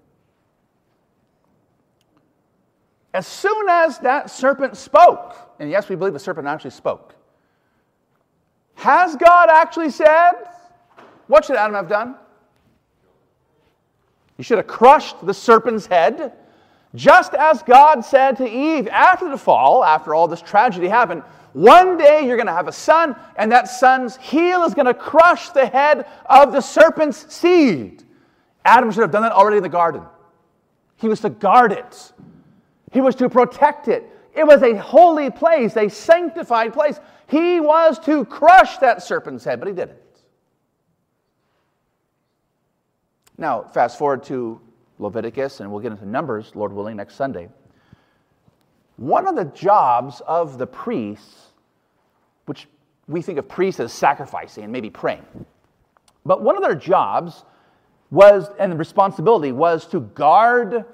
As 3.13 3.28
soon 3.28 3.67
as 3.67 3.99
that 3.99 4.30
serpent 4.30 4.78
spoke, 4.78 5.36
and 5.59 5.69
yes, 5.69 5.89
we 5.89 5.97
believe 5.97 6.13
the 6.13 6.19
serpent 6.19 6.47
actually 6.47 6.71
spoke, 6.71 7.15
has 8.76 9.17
God 9.17 9.49
actually 9.49 9.89
said? 9.89 10.32
What 11.28 11.43
should 11.43 11.57
Adam 11.57 11.76
have 11.76 11.89
done? 11.89 12.15
He 14.38 14.43
should 14.43 14.57
have 14.57 14.67
crushed 14.67 15.26
the 15.26 15.34
serpent's 15.34 15.86
head, 15.86 16.34
just 16.96 17.34
as 17.34 17.64
God 17.64 18.06
said 18.06 18.38
to 18.38 18.50
Eve 18.50 18.88
after 18.88 19.30
the 19.30 19.38
fall, 19.38 19.84
after 19.84 20.14
all 20.14 20.28
this 20.28 20.41
tragedy 20.41 20.88
happened. 20.88 21.24
One 21.54 21.98
day 21.98 22.26
you're 22.26 22.36
going 22.36 22.48
to 22.48 22.54
have 22.54 22.68
a 22.68 22.74
son, 22.74 23.16
and 23.36 23.52
that 23.52 23.68
son's 23.68 24.18
heel 24.18 24.64
is 24.64 24.74
going 24.74 24.88
to 24.88 24.94
crush 24.94 25.50
the 25.50 25.66
head 25.66 26.08
of 26.26 26.52
the 26.52 26.62
serpent's 26.62 27.34
seed. 27.34 28.04
Adam 28.66 28.91
should 28.91 29.02
have 29.02 29.12
done 29.12 29.24
that 29.24 29.32
already 29.32 29.58
in 29.58 29.64
the 29.64 29.70
garden. 29.70 30.04
He 30.98 31.08
was 31.08 31.20
to 31.22 31.30
guard 31.30 31.72
it. 31.72 32.14
He 32.91 33.02
was 33.02 33.16
to 33.16 33.30
protect 33.30 33.88
it. 33.88 34.10
It 34.36 34.46
was 34.46 34.64
a 34.64 34.76
holy 34.76 35.30
place, 35.30 35.76
a 35.78 35.89
sanctified 35.89 36.74
place. 36.74 37.00
He 37.28 37.60
was 37.60 38.00
to 38.00 38.26
crush 38.26 38.78
that 38.78 39.04
serpent's 39.04 39.44
head, 39.44 39.60
but 39.60 39.68
he 39.68 39.74
didn't. 39.74 39.98
Now, 43.38 43.64
fast 43.64 43.98
forward 43.98 44.24
to 44.26 44.62
Leviticus, 45.00 45.60
and 45.60 45.72
we'll 45.72 45.82
get 45.82 45.91
into 45.91 46.06
Numbers, 46.06 46.52
Lord 46.56 46.74
willing, 46.74 46.96
next 46.98 47.16
Sunday. 47.16 47.50
One 48.98 49.28
of 49.28 49.36
the 49.36 49.46
jobs 49.46 50.22
of 50.28 50.58
the 50.58 50.68
priests, 50.68 51.48
which 52.46 52.68
we 53.08 53.22
think 53.22 53.38
of 53.39 53.48
priests 53.48 53.80
as 53.80 53.91
sacrificing 53.91 54.64
and 54.64 54.72
maybe 54.72 54.89
praying, 54.89 55.26
but 56.26 56.41
one 56.41 56.56
of 56.56 56.62
their 56.62 56.76
jobs 56.76 57.44
was, 58.12 58.50
and 58.60 58.72
the 58.72 58.78
responsibility 58.78 59.52
was 59.52 59.88
to 59.88 60.00
guard 60.00 60.86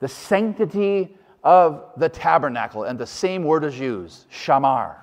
the 0.00 0.08
sanctity 0.08 1.16
of 1.44 1.90
the 1.96 2.08
tabernacle, 2.08 2.84
and 2.84 2.98
the 2.98 3.06
same 3.06 3.44
word 3.44 3.64
is 3.64 3.78
used, 3.78 4.30
shamar. 4.30 4.96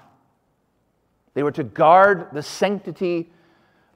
They 1.34 1.44
were 1.44 1.52
to 1.52 1.64
guard 1.64 2.28
the 2.34 2.44
sanctity 2.44 3.32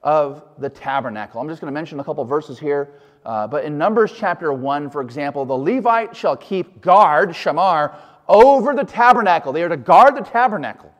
of 0.02 0.44
the 0.58 0.68
tabernacle. 0.68 1.40
I'm 1.40 1.48
just 1.48 1.60
going 1.60 1.72
to 1.72 1.74
mention 1.74 1.98
a 1.98 2.04
couple 2.04 2.24
verses 2.24 2.58
here. 2.58 2.90
Uh, 3.24 3.46
but 3.46 3.64
in 3.64 3.78
Numbers 3.78 4.12
chapter 4.16 4.52
1, 4.52 4.90
for 4.90 5.00
example, 5.00 5.44
the 5.44 5.54
Levite 5.54 6.14
shall 6.16 6.36
keep 6.36 6.80
guard, 6.80 7.30
shamar, 7.30 7.94
over 8.28 8.74
the 8.74 8.84
tabernacle. 8.84 9.52
They 9.52 9.62
are 9.62 9.68
to 9.68 9.76
guard 9.76 10.16
the 10.16 10.22
tabernacle. 10.22 10.92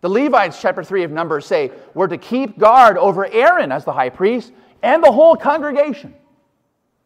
The 0.00 0.08
Levites, 0.08 0.60
chapter 0.60 0.82
3 0.82 1.04
of 1.04 1.10
Numbers, 1.10 1.46
say, 1.46 1.70
we're 1.94 2.08
to 2.08 2.18
keep 2.18 2.58
guard 2.58 2.98
over 2.98 3.26
Aaron 3.26 3.70
as 3.70 3.84
the 3.84 3.92
high 3.92 4.10
priest 4.10 4.52
and 4.82 5.02
the 5.02 5.12
whole 5.12 5.36
congregation 5.36 6.14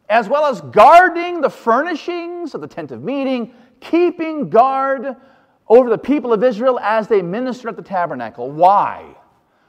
as 0.08 0.28
well 0.28 0.46
as 0.46 0.60
guarding 0.60 1.40
the 1.40 1.50
furnishings 1.50 2.54
of 2.54 2.60
the 2.60 2.66
tent 2.66 2.92
of 2.92 3.02
meeting, 3.02 3.52
keeping 3.80 4.48
guard 4.48 5.16
over 5.68 5.90
the 5.90 5.98
people 5.98 6.32
of 6.32 6.42
Israel 6.44 6.78
as 6.80 7.08
they 7.08 7.22
minister 7.22 7.68
at 7.68 7.76
the 7.76 7.82
tabernacle. 7.82 8.50
Why? 8.50 9.16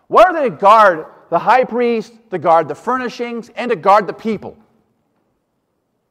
Why 0.08 0.24
are 0.24 0.34
they 0.34 0.50
to 0.50 0.56
guard 0.56 1.06
the 1.30 1.40
high 1.40 1.64
priest, 1.64 2.14
to 2.32 2.38
guard 2.38 2.68
the 2.68 2.76
furnishings, 2.76 3.50
and 3.56 3.70
to 3.70 3.76
guard 3.76 4.08
the 4.08 4.14
people? 4.14 4.58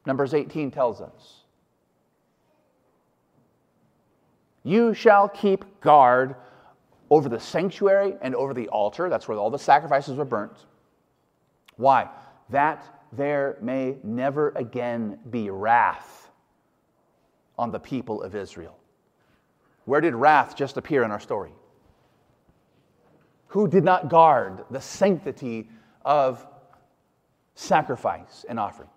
Numbers 0.04 0.34
18 0.34 0.70
tells 0.70 1.00
us. 1.00 1.42
You 4.62 4.94
shall 4.94 5.28
keep 5.28 5.80
guard 5.80 6.34
over 7.10 7.28
the 7.28 7.38
sanctuary 7.38 8.16
and 8.20 8.34
over 8.34 8.52
the 8.52 8.68
altar. 8.68 9.08
That's 9.08 9.28
where 9.28 9.38
all 9.38 9.50
the 9.50 9.58
sacrifices 9.58 10.16
were 10.16 10.24
burnt. 10.24 10.66
Why? 11.76 12.08
That 12.50 12.84
there 13.12 13.58
may 13.60 13.96
never 14.02 14.50
again 14.56 15.18
be 15.30 15.50
wrath 15.50 16.30
on 17.58 17.70
the 17.70 17.78
people 17.78 18.22
of 18.22 18.34
Israel. 18.34 18.76
Where 19.84 20.00
did 20.00 20.14
wrath 20.14 20.56
just 20.56 20.76
appear 20.76 21.04
in 21.04 21.10
our 21.10 21.20
story? 21.20 21.52
Who 23.48 23.68
did 23.68 23.84
not 23.84 24.08
guard 24.08 24.64
the 24.70 24.80
sanctity 24.80 25.68
of 26.04 26.46
sacrifice 27.54 28.44
and 28.48 28.58
offering? 28.58 28.88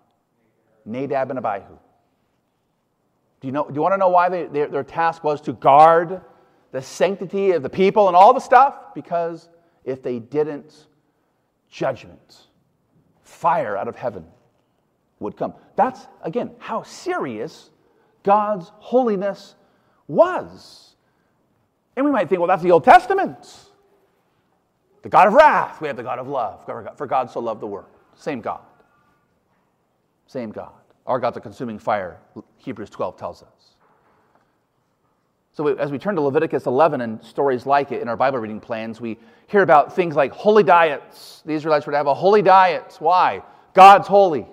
Nadab 0.84 1.30
and 1.30 1.38
Abihu. 1.38 1.76
Do 3.40 3.48
you, 3.48 3.52
know, 3.52 3.66
do 3.66 3.74
you 3.74 3.80
want 3.80 3.94
to 3.94 3.98
know 3.98 4.08
why 4.08 4.28
they, 4.28 4.46
their, 4.46 4.68
their 4.68 4.84
task 4.84 5.24
was 5.24 5.40
to 5.42 5.52
guard 5.52 6.20
the 6.72 6.82
sanctity 6.82 7.52
of 7.52 7.62
the 7.62 7.70
people 7.70 8.08
and 8.08 8.16
all 8.16 8.34
the 8.34 8.40
stuff? 8.40 8.94
Because 8.94 9.48
if 9.84 10.02
they 10.02 10.18
didn't, 10.18 10.86
judgment 11.70 12.46
fire 13.22 13.76
out 13.76 13.88
of 13.88 13.96
heaven 13.96 14.26
would 15.20 15.36
come. 15.36 15.54
That's, 15.76 16.06
again, 16.22 16.50
how 16.58 16.82
serious 16.82 17.70
God's 18.22 18.70
holiness 18.78 19.54
was. 20.08 20.96
And 21.96 22.04
we 22.04 22.12
might 22.12 22.28
think, 22.28 22.40
well, 22.40 22.48
that's 22.48 22.62
the 22.62 22.72
Old 22.72 22.84
Testament. 22.84 23.69
The 25.02 25.08
God 25.08 25.28
of 25.28 25.34
wrath. 25.34 25.80
We 25.80 25.88
have 25.88 25.96
the 25.96 26.02
God 26.02 26.18
of 26.18 26.28
love. 26.28 26.64
For 26.96 27.06
God 27.06 27.30
so 27.30 27.40
loved 27.40 27.60
the 27.60 27.66
world. 27.66 27.88
Same 28.14 28.40
God. 28.40 28.60
Same 30.26 30.50
God. 30.50 30.72
Our 31.06 31.18
God's 31.18 31.38
a 31.38 31.40
consuming 31.40 31.78
fire, 31.78 32.20
Hebrews 32.58 32.90
12 32.90 33.16
tells 33.16 33.42
us. 33.42 33.48
So, 35.52 35.66
as 35.66 35.90
we 35.90 35.98
turn 35.98 36.14
to 36.14 36.20
Leviticus 36.20 36.66
11 36.66 37.00
and 37.00 37.22
stories 37.24 37.66
like 37.66 37.90
it 37.90 38.00
in 38.00 38.08
our 38.08 38.16
Bible 38.16 38.38
reading 38.38 38.60
plans, 38.60 39.00
we 39.00 39.18
hear 39.48 39.62
about 39.62 39.96
things 39.96 40.14
like 40.14 40.32
holy 40.32 40.62
diets. 40.62 41.42
The 41.44 41.52
Israelites 41.54 41.86
were 41.86 41.90
to 41.90 41.96
have 41.96 42.06
a 42.06 42.14
holy 42.14 42.42
diet. 42.42 42.96
Why? 43.00 43.42
God's 43.74 44.06
holy. 44.06 44.46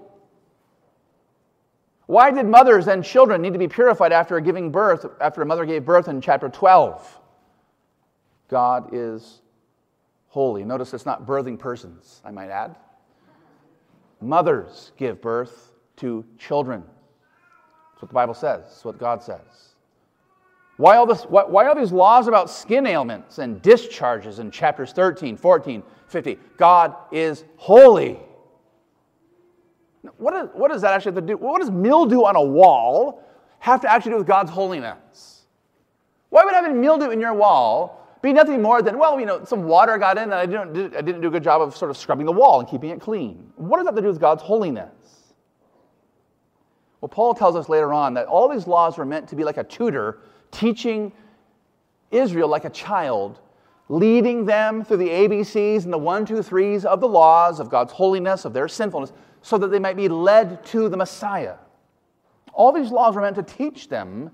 Why 2.07 2.31
did 2.31 2.45
mothers 2.45 2.87
and 2.87 3.03
children 3.03 3.41
need 3.41 3.53
to 3.53 3.59
be 3.59 3.67
purified 3.67 4.11
after 4.11 4.39
giving 4.39 4.71
birth, 4.71 5.05
after 5.21 5.41
a 5.41 5.45
mother 5.45 5.65
gave 5.65 5.85
birth 5.85 6.07
in 6.07 6.21
chapter 6.21 6.49
12? 6.49 7.19
God 8.49 8.89
is 8.93 9.41
holy. 10.37 10.63
Notice 10.63 10.93
it's 10.93 11.07
not 11.07 11.25
birthing 11.25 11.57
persons, 11.57 12.21
I 12.23 12.29
might 12.29 12.51
add. 12.51 12.75
Mothers 14.21 14.91
give 14.95 15.19
birth 15.19 15.71
to 15.95 16.23
children. 16.37 16.83
That's 16.83 18.03
what 18.03 18.09
the 18.09 18.13
Bible 18.13 18.35
says, 18.35 18.61
that's 18.65 18.85
what 18.85 18.99
God 18.99 19.23
says. 19.23 19.73
Why 20.75 20.97
all, 20.97 21.07
this, 21.07 21.23
why, 21.23 21.43
why 21.45 21.65
all 21.65 21.73
these 21.73 21.91
laws 21.91 22.27
about 22.27 22.51
skin 22.51 22.85
ailments 22.85 23.39
and 23.39 23.59
discharges 23.63 24.37
in 24.37 24.51
chapters 24.51 24.93
13, 24.93 25.37
14, 25.37 25.81
50? 26.05 26.37
God 26.55 26.95
is 27.11 27.43
holy. 27.55 28.19
What, 30.17 30.35
is, 30.35 30.49
what 30.53 30.69
does 30.69 30.83
that 30.83 30.93
actually 30.93 31.15
have 31.15 31.25
to 31.25 31.33
do? 31.33 31.37
What 31.37 31.61
does 31.61 31.71
mildew 31.71 32.25
on 32.25 32.35
a 32.35 32.43
wall 32.43 33.23
have 33.57 33.81
to 33.81 33.91
actually 33.91 34.11
do 34.11 34.17
with 34.19 34.27
God's 34.27 34.51
holiness? 34.51 35.47
Why 36.29 36.43
would 36.45 36.53
having 36.53 36.79
mildew 36.79 37.09
in 37.09 37.19
your 37.19 37.33
wall 37.33 37.96
be 38.21 38.33
nothing 38.33 38.61
more 38.61 38.81
than, 38.81 38.97
well, 38.97 39.19
you 39.19 39.25
know, 39.25 39.43
some 39.45 39.63
water 39.63 39.97
got 39.97 40.17
in 40.17 40.23
and 40.23 40.33
I 40.33 40.45
didn't, 40.45 40.95
I 40.95 41.01
didn't 41.01 41.21
do 41.21 41.27
a 41.27 41.31
good 41.31 41.43
job 41.43 41.61
of 41.61 41.75
sort 41.75 41.91
of 41.91 41.97
scrubbing 41.97 42.25
the 42.25 42.31
wall 42.31 42.59
and 42.59 42.67
keeping 42.67 42.89
it 42.89 42.99
clean? 42.99 43.51
What 43.55 43.77
does 43.77 43.85
that 43.85 43.91
have 43.91 43.95
to 43.95 44.01
do 44.01 44.07
with 44.07 44.19
God's 44.19 44.41
holiness? 44.41 44.91
Well, 47.01 47.09
Paul 47.09 47.33
tells 47.35 47.55
us 47.55 47.69
later 47.69 47.93
on 47.93 48.15
that 48.15 48.25
all 48.25 48.49
these 48.49 48.65
laws 48.65 48.97
were 48.97 49.05
meant 49.05 49.27
to 49.29 49.35
be 49.35 49.43
like 49.43 49.57
a 49.57 49.63
tutor 49.63 50.19
teaching 50.51 51.11
Israel 52.11 52.47
like 52.47 52.65
a 52.65 52.69
child, 52.69 53.39
leading 53.89 54.45
them 54.45 54.83
through 54.83 54.97
the 54.97 55.09
ABCs 55.09 55.83
and 55.83 55.93
the 55.93 55.97
one, 55.97 56.25
two, 56.25 56.41
threes 56.41 56.85
of 56.85 56.99
the 56.99 57.07
laws 57.07 57.59
of 57.59 57.69
God's 57.69 57.91
holiness, 57.91 58.45
of 58.45 58.53
their 58.53 58.67
sinfulness, 58.67 59.13
so 59.41 59.57
that 59.57 59.67
they 59.67 59.79
might 59.79 59.95
be 59.95 60.07
led 60.07 60.65
to 60.65 60.89
the 60.89 60.97
Messiah. 60.97 61.55
All 62.53 62.71
these 62.71 62.91
laws 62.91 63.15
were 63.15 63.21
meant 63.21 63.35
to 63.35 63.43
teach 63.43 63.87
them 63.89 64.31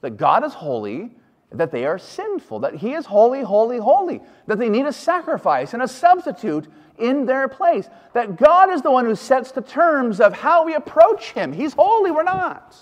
that 0.00 0.16
God 0.16 0.44
is 0.44 0.54
holy, 0.54 1.10
that 1.52 1.70
they 1.70 1.84
are 1.86 1.98
sinful, 1.98 2.60
that 2.60 2.74
He 2.74 2.94
is 2.94 3.06
holy, 3.06 3.42
holy, 3.42 3.78
holy, 3.78 4.20
that 4.46 4.58
they 4.58 4.68
need 4.68 4.86
a 4.86 4.92
sacrifice 4.92 5.74
and 5.74 5.82
a 5.82 5.88
substitute 5.88 6.66
in 6.98 7.26
their 7.26 7.46
place, 7.48 7.88
that 8.14 8.36
God 8.36 8.70
is 8.70 8.82
the 8.82 8.90
one 8.90 9.04
who 9.04 9.14
sets 9.14 9.52
the 9.52 9.60
terms 9.60 10.20
of 10.20 10.32
how 10.32 10.64
we 10.64 10.74
approach 10.74 11.32
Him. 11.32 11.52
He's 11.52 11.74
holy, 11.74 12.10
we're 12.10 12.22
not. 12.22 12.76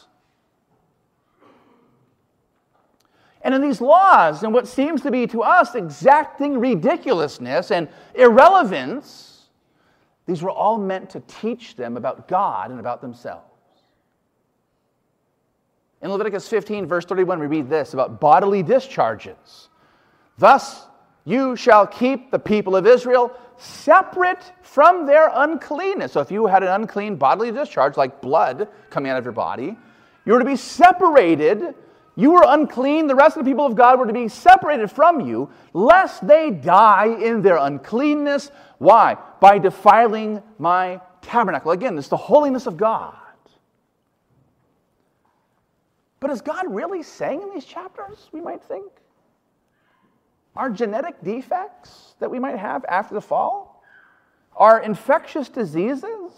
And 3.43 3.55
in 3.55 3.61
these 3.61 3.83
laws, 3.83 4.43
and 4.43 4.55
what 4.55 4.67
seems 4.67 5.03
to 5.03 5.11
be 5.11 5.27
to 5.27 5.43
us 5.43 5.75
exacting 5.75 6.59
ridiculousness 6.59 7.71
and 7.71 7.89
irrelevance, 8.15 9.49
these 10.25 10.43
were 10.43 10.51
all 10.51 10.79
meant 10.79 11.11
to 11.11 11.21
teach 11.21 11.77
them 11.77 11.99
about 11.99 12.27
God 12.27 12.71
and 12.71 12.81
about 12.81 13.03
themselves. 13.03 13.54
In 16.05 16.11
Leviticus 16.11 16.47
15, 16.49 16.85
verse 16.85 17.07
31, 17.07 17.41
we 17.41 17.47
read 17.47 17.71
this 17.71 17.95
about 17.95 18.21
bodily 18.21 18.63
discharges. 18.63 19.71
Thus, 20.37 20.83
you 21.25 21.57
shall 21.57 21.87
keep 21.87 22.31
the 22.31 22.39
people 22.39 22.77
of 22.77 22.87
Israel 22.87 23.33
separate 23.57 24.53
from 24.61 25.07
their 25.07 25.31
uncleanness. 25.33 26.13
So, 26.13 26.21
if 26.21 26.31
you 26.31 26.45
had 26.45 26.63
an 26.63 26.69
unclean 26.69 27.17
bodily 27.17 27.51
discharge, 27.51 27.97
like 27.97 28.21
blood 28.21 28.69
coming 28.91 29.11
out 29.11 29.17
of 29.17 29.25
your 29.25 29.33
body, 29.33 29.79
you 30.27 30.35
were 30.35 30.41
to 30.41 30.45
be 30.45 30.57
separated. 30.57 31.75
You 32.17 32.33
were 32.33 32.45
unclean. 32.49 33.07
The 33.07 33.15
rest 33.15 33.39
of 33.39 33.45
the 33.47 33.51
people 33.51 33.65
of 33.65 33.75
God 33.75 33.99
were 33.99 34.07
to 34.07 34.13
be 34.13 34.29
separated 34.29 34.91
from 34.91 35.23
you, 35.23 35.49
lest 35.73 36.27
they 36.27 36.51
die 36.51 37.17
in 37.19 37.41
their 37.41 37.57
uncleanness. 37.57 38.51
Why? 38.77 39.17
By 39.41 39.59
defiling 39.59 40.43
my 40.59 41.01
tabernacle. 41.23 41.71
Again, 41.71 41.97
it's 41.97 42.09
the 42.09 42.17
holiness 42.19 42.67
of 42.67 42.77
God. 42.77 43.17
But 46.25 46.31
is 46.31 46.41
God 46.41 46.75
really 46.75 47.03
saying 47.03 47.43
in 47.43 47.51
these 47.53 47.67
chapters, 47.67 48.31
we 48.33 48.41
might 48.41 48.63
think? 48.63 48.91
Our 50.57 50.71
genetic 50.71 51.23
defects 51.23 52.15
that 52.19 52.31
we 52.31 52.39
might 52.39 52.57
have 52.57 52.83
after 52.89 53.15
the 53.15 53.21
fall? 53.21 53.85
Our 54.57 54.81
infectious 54.81 55.51
diseases? 55.51 56.33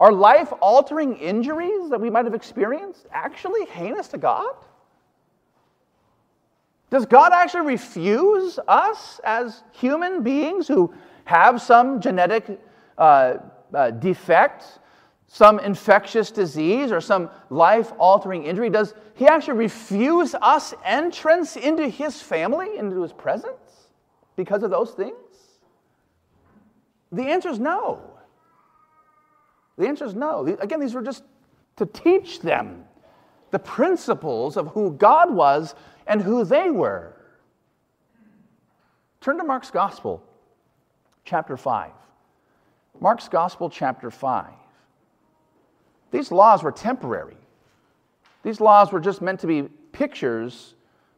Our 0.00 0.10
life 0.10 0.52
altering 0.60 1.16
injuries 1.18 1.88
that 1.90 2.00
we 2.00 2.10
might 2.10 2.24
have 2.24 2.34
experienced 2.34 3.06
actually 3.12 3.64
heinous 3.66 4.08
to 4.08 4.18
God? 4.18 4.56
Does 6.90 7.06
God 7.06 7.32
actually 7.32 7.66
refuse 7.66 8.58
us 8.66 9.20
as 9.22 9.62
human 9.70 10.24
beings 10.24 10.66
who 10.66 10.92
have 11.26 11.62
some 11.62 12.00
genetic 12.00 12.60
uh, 12.98 13.34
uh, 13.72 13.92
defect, 13.92 14.80
some 15.34 15.58
infectious 15.58 16.30
disease, 16.30 16.92
or 16.92 17.00
some 17.00 17.28
life 17.50 17.92
altering 17.98 18.44
injury? 18.44 18.70
Does 18.70 18.94
He 19.14 19.26
actually 19.26 19.58
refuse 19.58 20.32
us 20.36 20.74
entrance 20.84 21.56
into 21.56 21.88
His 21.88 22.22
family, 22.22 22.78
into 22.78 23.02
His 23.02 23.12
presence 23.12 23.88
because 24.36 24.62
of 24.62 24.70
those 24.70 24.92
things? 24.92 25.16
The 27.10 27.24
answer 27.24 27.48
is 27.48 27.58
no. 27.58 28.00
The 29.76 29.88
answer 29.88 30.04
is 30.04 30.14
no. 30.14 30.46
Again, 30.60 30.78
these 30.78 30.94
were 30.94 31.02
just 31.02 31.24
to 31.78 31.86
teach 31.86 32.38
them 32.38 32.84
the 33.50 33.58
principles 33.58 34.56
of 34.56 34.68
who 34.68 34.92
God 34.92 35.34
was 35.34 35.74
and 36.06 36.22
who 36.22 36.44
they 36.44 36.70
were. 36.70 37.12
Turn 39.20 39.36
to 39.38 39.42
Mark's 39.42 39.72
Gospel, 39.72 40.22
chapter 41.24 41.56
5. 41.56 41.90
Mark's 43.00 43.26
Gospel, 43.26 43.68
chapter 43.68 44.12
5. 44.12 44.46
These 46.14 46.30
laws 46.30 46.62
were 46.62 46.70
temporary. 46.70 47.36
These 48.44 48.60
laws 48.60 48.92
were 48.92 49.00
just 49.00 49.20
meant 49.20 49.40
to 49.40 49.48
be 49.48 49.62
pictures, 49.90 50.74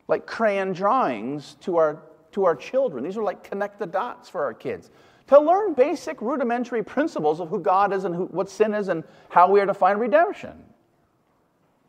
like 0.09 0.27
crayon 0.27 0.73
drawings 0.73 1.59
to 1.61 1.77
our, 1.77 2.03
to 2.33 2.47
our 2.47 2.57
children. 2.57 3.05
These 3.05 3.17
were 3.17 3.23
like 3.23 3.45
connect 3.45 3.79
the 3.79 3.87
dots 3.87 4.31
for 4.31 4.43
our 4.43 4.55
kids 4.55 4.91
to 5.27 5.39
learn 5.39 5.75
basic 5.75 6.23
rudimentary 6.23 6.83
principles 6.83 7.41
of 7.41 7.51
who 7.51 7.61
God 7.61 7.93
is 7.93 8.05
and 8.05 8.15
who, 8.15 8.25
what 8.27 8.49
sin 8.49 8.73
is 8.73 8.89
and 8.89 9.05
how 9.29 9.51
we 9.51 9.61
are 9.61 9.67
to 9.67 9.75
find 9.75 10.01
redemption. 10.01 10.65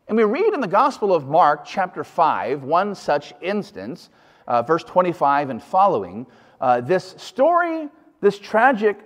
And 0.08 0.18
we 0.18 0.24
read 0.24 0.52
in 0.52 0.60
the 0.60 0.68
Gospel 0.68 1.14
of 1.14 1.26
Mark, 1.26 1.64
chapter 1.64 2.04
5, 2.04 2.62
one 2.62 2.94
such 2.94 3.32
instance, 3.40 4.10
uh, 4.46 4.60
verse 4.60 4.84
25 4.84 5.48
and 5.48 5.62
following, 5.62 6.26
uh, 6.60 6.82
this 6.82 7.14
story, 7.16 7.88
this 8.20 8.38
tragic, 8.38 8.98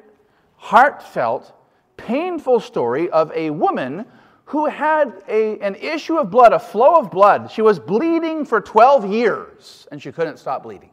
heartfelt, 0.57 1.55
painful 1.97 2.61
story 2.61 3.11
of 3.11 3.33
a 3.33 3.51
woman 3.51 4.07
who 4.47 4.67
had 4.67 5.23
a, 5.29 5.59
an 5.61 5.75
issue 5.77 6.19
of 6.19 6.31
blood, 6.31 6.53
a 6.53 6.59
flow 6.59 6.97
of 6.97 7.11
blood. 7.11 7.51
She 7.51 7.63
was 7.63 7.79
bleeding 7.79 8.45
for 8.45 8.61
12 8.61 9.11
years 9.11 9.87
and 9.91 10.03
she 10.03 10.13
couldn't 10.13 10.39
stop 10.39 10.65
bleeding. 10.65 10.91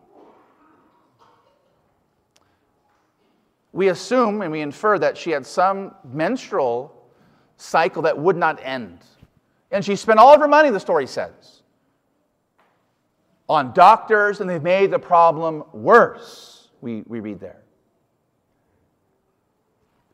we 3.71 3.89
assume 3.89 4.41
and 4.41 4.51
we 4.51 4.61
infer 4.61 4.97
that 4.99 5.17
she 5.17 5.31
had 5.31 5.45
some 5.45 5.93
menstrual 6.03 6.93
cycle 7.57 8.01
that 8.01 8.17
would 8.17 8.35
not 8.35 8.59
end. 8.63 8.99
And 9.71 9.85
she 9.85 9.95
spent 9.95 10.19
all 10.19 10.33
of 10.33 10.41
her 10.41 10.47
money, 10.47 10.69
the 10.69 10.79
story 10.79 11.05
says, 11.05 11.61
on 13.47 13.73
doctors, 13.73 14.41
and 14.41 14.49
they've 14.49 14.61
made 14.61 14.91
the 14.91 14.99
problem 14.99 15.63
worse, 15.73 16.69
we, 16.81 17.03
we 17.07 17.19
read 17.19 17.39
there. 17.39 17.63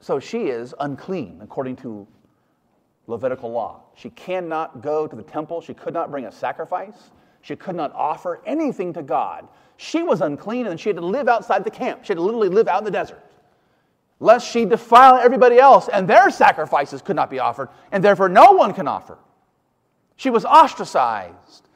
So 0.06 0.20
she 0.20 0.49
is 0.49 0.76
unclean 0.80 1.39
according 1.41 1.78
to 1.78 2.06
Levitical 3.08 3.51
law. 3.51 3.82
She 3.95 4.12
cannot 4.12 4.84
go 4.84 5.08
to 5.08 5.16
the 5.16 5.24
temple, 5.24 5.62
she 5.62 5.74
could 5.74 5.95
not 5.95 6.12
bring 6.12 6.26
a 6.26 6.32
sacrifice, 6.32 7.10
she 7.41 7.56
could 7.56 7.76
not 7.76 7.91
offer 7.95 8.39
anything 8.45 8.93
to 8.93 9.01
God. 9.01 9.47
She 9.78 10.03
was 10.03 10.22
unclean 10.22 10.68
and 10.68 10.80
she 10.80 10.89
had 10.89 10.97
to 10.97 11.06
live 11.06 11.28
outside 11.28 11.64
the 11.64 11.72
camp. 11.72 12.03
She 12.03 12.10
had 12.10 12.18
to 12.18 12.22
literally 12.22 12.49
live 12.49 12.68
out 12.68 12.82
in 12.82 12.86
the 12.86 12.91
desert 12.91 13.24
lest 14.20 14.47
she 14.47 14.64
defile 14.64 15.16
everybody 15.16 15.58
else, 15.58 15.89
and 15.89 16.08
their 16.08 16.30
sacrifices 16.30 17.01
could 17.01 17.16
not 17.16 17.30
be 17.30 17.39
offered, 17.39 17.70
and 17.91 18.03
therefore 18.03 18.30
no 18.30 18.51
one 18.51 18.74
can 18.74 18.88
offer. 18.88 19.18
She 20.18 20.30
was 20.30 20.45
ostracized. 20.45 21.68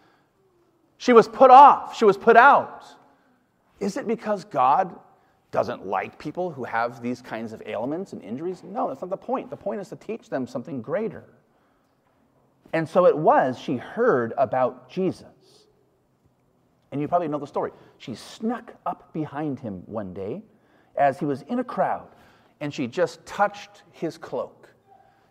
She 0.98 1.14
was 1.14 1.28
put 1.28 1.50
off. 1.52 1.98
She 1.98 2.06
was 2.06 2.16
put 2.16 2.38
out. 2.38 2.86
Is 3.80 3.98
it 3.98 4.08
because 4.08 4.46
God 4.46 4.98
doesn't 5.52 5.86
like 5.86 6.20
people 6.20 6.52
who 6.52 6.64
have 6.64 7.02
these 7.02 7.22
kinds 7.22 7.54
of 7.54 7.64
ailments 7.66 8.14
and 8.14 8.22
injuries? 8.22 8.64
No, 8.64 8.88
that's 8.88 9.02
not 9.02 9.10
the 9.10 9.18
point. 9.18 9.50
The 9.50 9.58
point 9.58 9.82
is 9.82 9.90
to 9.90 9.96
teach 9.96 10.30
them 10.30 10.46
something 10.46 10.82
greater. 10.82 11.24
And 12.74 12.88
so 12.88 13.08
it 13.08 13.18
was, 13.18 13.58
she 13.58 13.78
heard 13.78 14.34
about 14.38 14.90
Jesus. 14.90 15.26
And 16.92 17.02
you 17.02 17.08
probably 17.08 17.28
know 17.28 17.40
the 17.40 17.48
story. 17.48 17.72
She 17.98 18.16
snuck 18.16 18.76
up 18.86 19.12
behind 19.12 19.60
him 19.60 19.84
one 19.86 20.14
day 20.14 20.44
as 20.96 21.20
he 21.20 21.26
was 21.26 21.42
in 21.44 21.60
a 21.60 21.64
crowd 21.64 22.08
and 22.62 22.74
she 22.74 22.88
just 22.88 23.26
touched 23.26 23.84
his 23.92 24.18
cloak. 24.18 24.70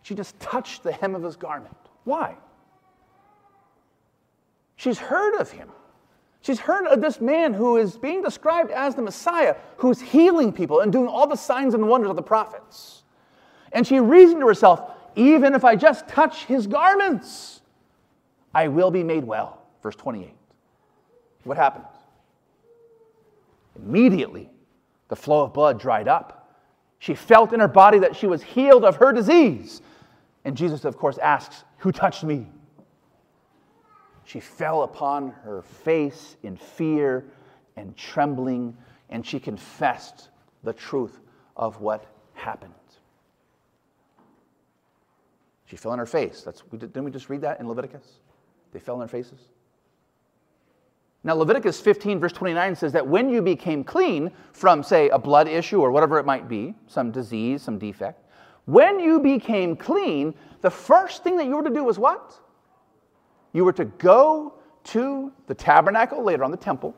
She 0.01 0.15
just 0.15 0.39
touched 0.39 0.83
the 0.83 0.91
hem 0.91 1.15
of 1.15 1.23
his 1.23 1.35
garment. 1.35 1.75
Why? 2.03 2.35
She's 4.75 4.97
heard 4.97 5.35
of 5.35 5.51
him. 5.51 5.69
She's 6.41 6.59
heard 6.59 6.87
of 6.87 7.01
this 7.01 7.19
man 7.19 7.53
who 7.53 7.77
is 7.77 7.97
being 7.97 8.21
described 8.21 8.71
as 8.71 8.95
the 8.95 9.01
Messiah, 9.01 9.55
who's 9.77 9.99
healing 9.99 10.53
people 10.53 10.79
and 10.79 10.91
doing 10.91 11.07
all 11.07 11.27
the 11.27 11.35
signs 11.35 11.73
and 11.73 11.87
wonders 11.87 12.09
of 12.09 12.15
the 12.15 12.21
prophets. 12.21 13.03
And 13.73 13.85
she 13.85 13.99
reasoned 13.99 14.41
to 14.41 14.47
herself, 14.47 14.91
even 15.15 15.53
if 15.53 15.65
I 15.65 15.75
just 15.75 16.07
touch 16.07 16.45
his 16.45 16.65
garments, 16.65 17.61
I 18.53 18.67
will 18.69 18.89
be 18.89 19.03
made 19.03 19.23
well. 19.23 19.61
Verse 19.83 19.95
28. 19.95 20.33
What 21.43 21.57
happened? 21.57 21.85
Immediately, 23.75 24.49
the 25.09 25.15
flow 25.15 25.43
of 25.43 25.53
blood 25.53 25.79
dried 25.79 26.07
up 26.07 26.39
she 26.99 27.15
felt 27.15 27.53
in 27.53 27.61
her 27.61 27.67
body 27.67 27.99
that 27.99 28.15
she 28.15 28.27
was 28.27 28.43
healed 28.43 28.83
of 28.83 28.97
her 28.97 29.11
disease. 29.13 29.81
And 30.43 30.55
Jesus, 30.55 30.83
of 30.85 30.97
course, 30.97 31.17
asks, 31.17 31.63
Who 31.77 31.91
touched 31.91 32.23
me? 32.23 32.47
She 34.29 34.39
fell 34.39 34.83
upon 34.83 35.29
her 35.43 35.63
face 35.63 36.37
in 36.43 36.55
fear 36.55 37.25
and 37.75 37.97
trembling, 37.97 38.77
and 39.09 39.25
she 39.25 39.39
confessed 39.39 40.29
the 40.61 40.71
truth 40.71 41.19
of 41.57 41.81
what 41.81 42.05
happened. 42.35 42.73
She 45.65 45.77
fell 45.77 45.93
on 45.93 45.97
her 45.97 46.05
face. 46.05 46.43
That's, 46.43 46.61
didn't 46.69 47.03
we 47.03 47.09
just 47.09 47.27
read 47.27 47.41
that 47.41 47.59
in 47.59 47.67
Leviticus? 47.67 48.05
They 48.71 48.77
fell 48.77 48.93
on 48.93 48.99
their 48.99 49.07
faces. 49.07 49.39
Now, 51.23 51.33
Leviticus 51.33 51.81
15, 51.81 52.19
verse 52.19 52.33
29 52.33 52.75
says 52.75 52.93
that 52.93 53.07
when 53.07 53.29
you 53.29 53.41
became 53.41 53.83
clean 53.83 54.31
from, 54.53 54.83
say, 54.83 55.09
a 55.09 55.17
blood 55.17 55.47
issue 55.47 55.81
or 55.81 55.89
whatever 55.89 56.19
it 56.19 56.27
might 56.27 56.47
be, 56.47 56.75
some 56.85 57.09
disease, 57.09 57.63
some 57.63 57.79
defect, 57.79 58.23
when 58.65 58.99
you 58.99 59.19
became 59.19 59.75
clean, 59.75 60.35
the 60.61 60.69
first 60.69 61.23
thing 61.23 61.35
that 61.37 61.47
you 61.47 61.55
were 61.55 61.63
to 61.63 61.73
do 61.73 61.83
was 61.83 61.97
what? 61.97 62.39
You 63.53 63.65
were 63.65 63.73
to 63.73 63.85
go 63.85 64.53
to 64.85 65.31
the 65.47 65.53
tabernacle, 65.53 66.23
later 66.23 66.43
on 66.43 66.51
the 66.51 66.57
temple, 66.57 66.95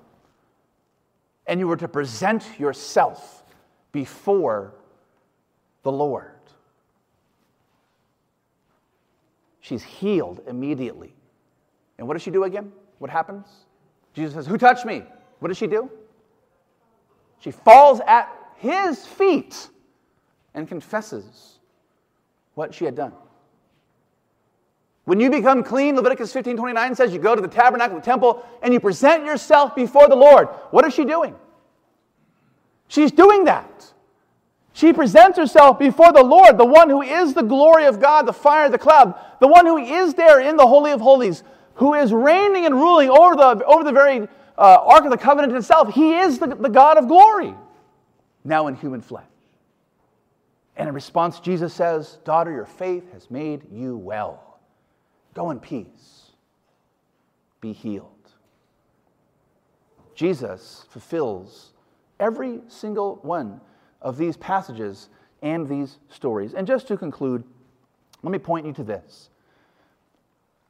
and 1.48 1.60
you 1.60 1.68
were 1.68 1.78
to 1.78 1.88
present 1.88 2.46
yourself 2.60 3.44
before 3.92 4.74
the 5.84 5.92
Lord. 5.92 6.32
She's 9.60 9.84
healed 9.84 10.42
immediately. 10.48 11.14
And 11.98 12.08
what 12.08 12.16
does 12.16 12.24
she 12.24 12.32
do 12.32 12.44
again? 12.44 12.72
What 13.00 13.12
happens? 13.12 13.48
Jesus 14.14 14.34
says, 14.34 14.48
Who 14.48 14.58
touched 14.58 14.86
me? 14.86 15.04
What 15.40 15.48
does 15.48 15.58
she 15.58 15.68
do? 15.68 15.90
She 17.40 17.52
falls 17.52 18.00
at 18.06 18.30
his 18.58 19.06
feet 19.06 19.70
and 20.54 20.68
confesses 20.68 21.60
what 22.54 22.74
she 22.74 22.86
had 22.86 22.96
done. 22.96 23.14
When 25.06 25.20
you 25.20 25.30
become 25.30 25.64
clean, 25.64 25.96
Leviticus 25.96 26.32
15 26.32 26.58
29 26.58 26.96
says 26.96 27.14
you 27.14 27.20
go 27.20 27.36
to 27.36 27.42
the 27.42 27.48
tabernacle, 27.48 27.98
the 27.98 28.04
temple, 28.04 28.46
and 28.62 28.74
you 28.74 28.80
present 28.80 29.26
yourself 29.26 29.76
before 29.76 30.08
the 30.08 30.16
Lord. 30.16 30.48
What 30.70 30.86
is 30.86 30.94
she 30.94 31.06
doing? 31.06 31.36
She's 32.88 33.12
doing 33.12 33.46
that. 33.46 33.94
She 34.74 34.94
presents 34.94 35.38
herself 35.38 35.80
before 35.80 36.14
the 36.14 36.24
Lord, 36.24 36.58
the 36.58 36.66
one 36.66 36.90
who 36.90 37.02
is 37.02 37.34
the 37.34 37.42
glory 37.42 37.86
of 37.86 38.00
God, 38.00 38.26
the 38.26 38.34
fire, 38.34 38.70
the 38.70 38.78
cloud, 38.78 39.16
the 39.40 39.48
one 39.48 39.66
who 39.66 39.78
is 39.78 40.14
there 40.14 40.40
in 40.40 40.56
the 40.56 40.68
Holy 40.68 40.92
of 40.92 41.02
Holies, 41.02 41.44
who 41.76 41.94
is 41.94 42.14
reigning 42.14 42.66
and 42.66 42.76
ruling 42.76 43.10
over 43.10 43.36
the, 43.36 43.66
over 43.66 43.84
the 43.84 43.92
very 43.92 44.28
uh, 44.58 44.78
Ark 44.86 45.04
of 45.04 45.12
the 45.12 45.18
Covenant 45.18 45.54
itself. 45.54 45.94
He 45.94 46.14
is 46.14 46.40
the, 46.40 46.48
the 46.48 46.70
God 46.70 46.98
of 46.98 47.08
glory, 47.08 47.54
now 48.44 48.68
in 48.68 48.76
human 48.76 49.02
flesh. 49.02 49.26
And 50.78 50.88
in 50.88 50.96
response, 50.96 51.40
Jesus 51.40 51.74
says, 51.74 52.20
Daughter, 52.24 52.52
your 52.52 52.66
faith 52.66 53.12
has 53.12 53.30
made 53.30 53.64
you 53.72 53.98
well. 53.98 54.51
Go 55.34 55.52
in 55.52 55.60
peace. 55.60 56.32
Be 57.62 57.74
healed. 57.74 58.08
Jesus 60.16 60.86
fulfills 60.90 61.72
every 62.20 62.62
single 62.68 63.20
one 63.24 63.62
of 64.02 64.18
these 64.18 64.38
passages 64.38 65.10
and 65.42 65.68
these 65.68 65.98
stories. 66.10 66.54
And 66.54 66.68
just 66.68 66.88
to 66.88 66.98
conclude, 66.98 67.44
let 68.24 68.32
me 68.32 68.38
point 68.38 68.66
you 68.66 68.74
to 68.74 68.84
this. 68.84 69.30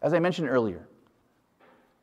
As 0.01 0.13
I 0.13 0.19
mentioned 0.19 0.49
earlier, 0.49 0.87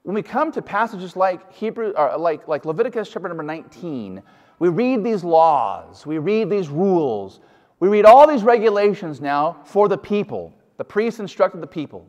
when 0.02 0.14
we 0.14 0.22
come 0.22 0.52
to 0.52 0.62
passages 0.62 1.16
like 1.16 1.52
Hebrew, 1.52 1.92
or 1.96 2.16
like, 2.16 2.48
like 2.48 2.64
Leviticus 2.64 3.10
chapter 3.10 3.28
number 3.28 3.42
19, 3.42 4.22
we 4.58 4.68
read 4.68 5.04
these 5.04 5.24
laws, 5.24 6.06
we 6.06 6.18
read 6.18 6.50
these 6.50 6.68
rules, 6.68 7.40
we 7.80 7.88
read 7.88 8.04
all 8.04 8.26
these 8.26 8.42
regulations 8.42 9.20
now 9.20 9.60
for 9.64 9.88
the 9.88 9.98
people. 9.98 10.52
The 10.78 10.84
priests 10.84 11.20
instructed 11.20 11.60
the 11.60 11.66
people. 11.66 12.06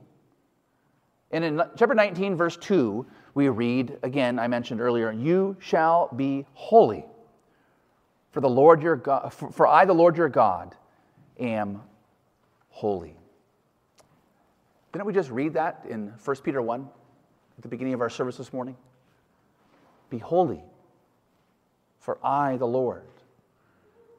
And 1.32 1.44
in 1.44 1.62
chapter 1.78 1.94
19, 1.94 2.36
verse 2.36 2.58
2, 2.58 3.06
we 3.36 3.50
read, 3.50 3.98
again, 4.04 4.40
I 4.40 4.48
mentioned 4.48 4.82
earlier, 4.82 5.12
you 5.12 5.56
shall 5.60 6.10
be 6.16 6.46
holy. 6.54 7.06
For 8.32 8.42
the 8.42 8.50
Lord 8.50 8.82
your 8.82 8.96
God, 8.96 9.34
for, 9.34 9.68
I, 9.68 9.86
the 9.86 9.94
Lord 9.94 10.18
your 10.18 10.30
God, 10.30 10.76
am 11.40 11.82
holy. 12.70 13.16
Didn't 14.92 15.06
we 15.06 15.14
just 15.14 15.30
read 15.30 15.54
that 15.54 15.86
in 15.88 16.14
1 16.24 16.36
Peter 16.38 16.62
1 16.62 16.88
at 17.58 17.62
the 17.62 17.68
beginning 17.68 17.94
of 17.94 18.02
our 18.02 18.10
service 18.10 18.38
this 18.38 18.52
morning? 18.52 18.76
Be 20.10 20.18
holy, 20.18 20.64
for 22.00 22.18
I, 22.26 22.58
the 22.58 22.66
Lord, 22.66 23.04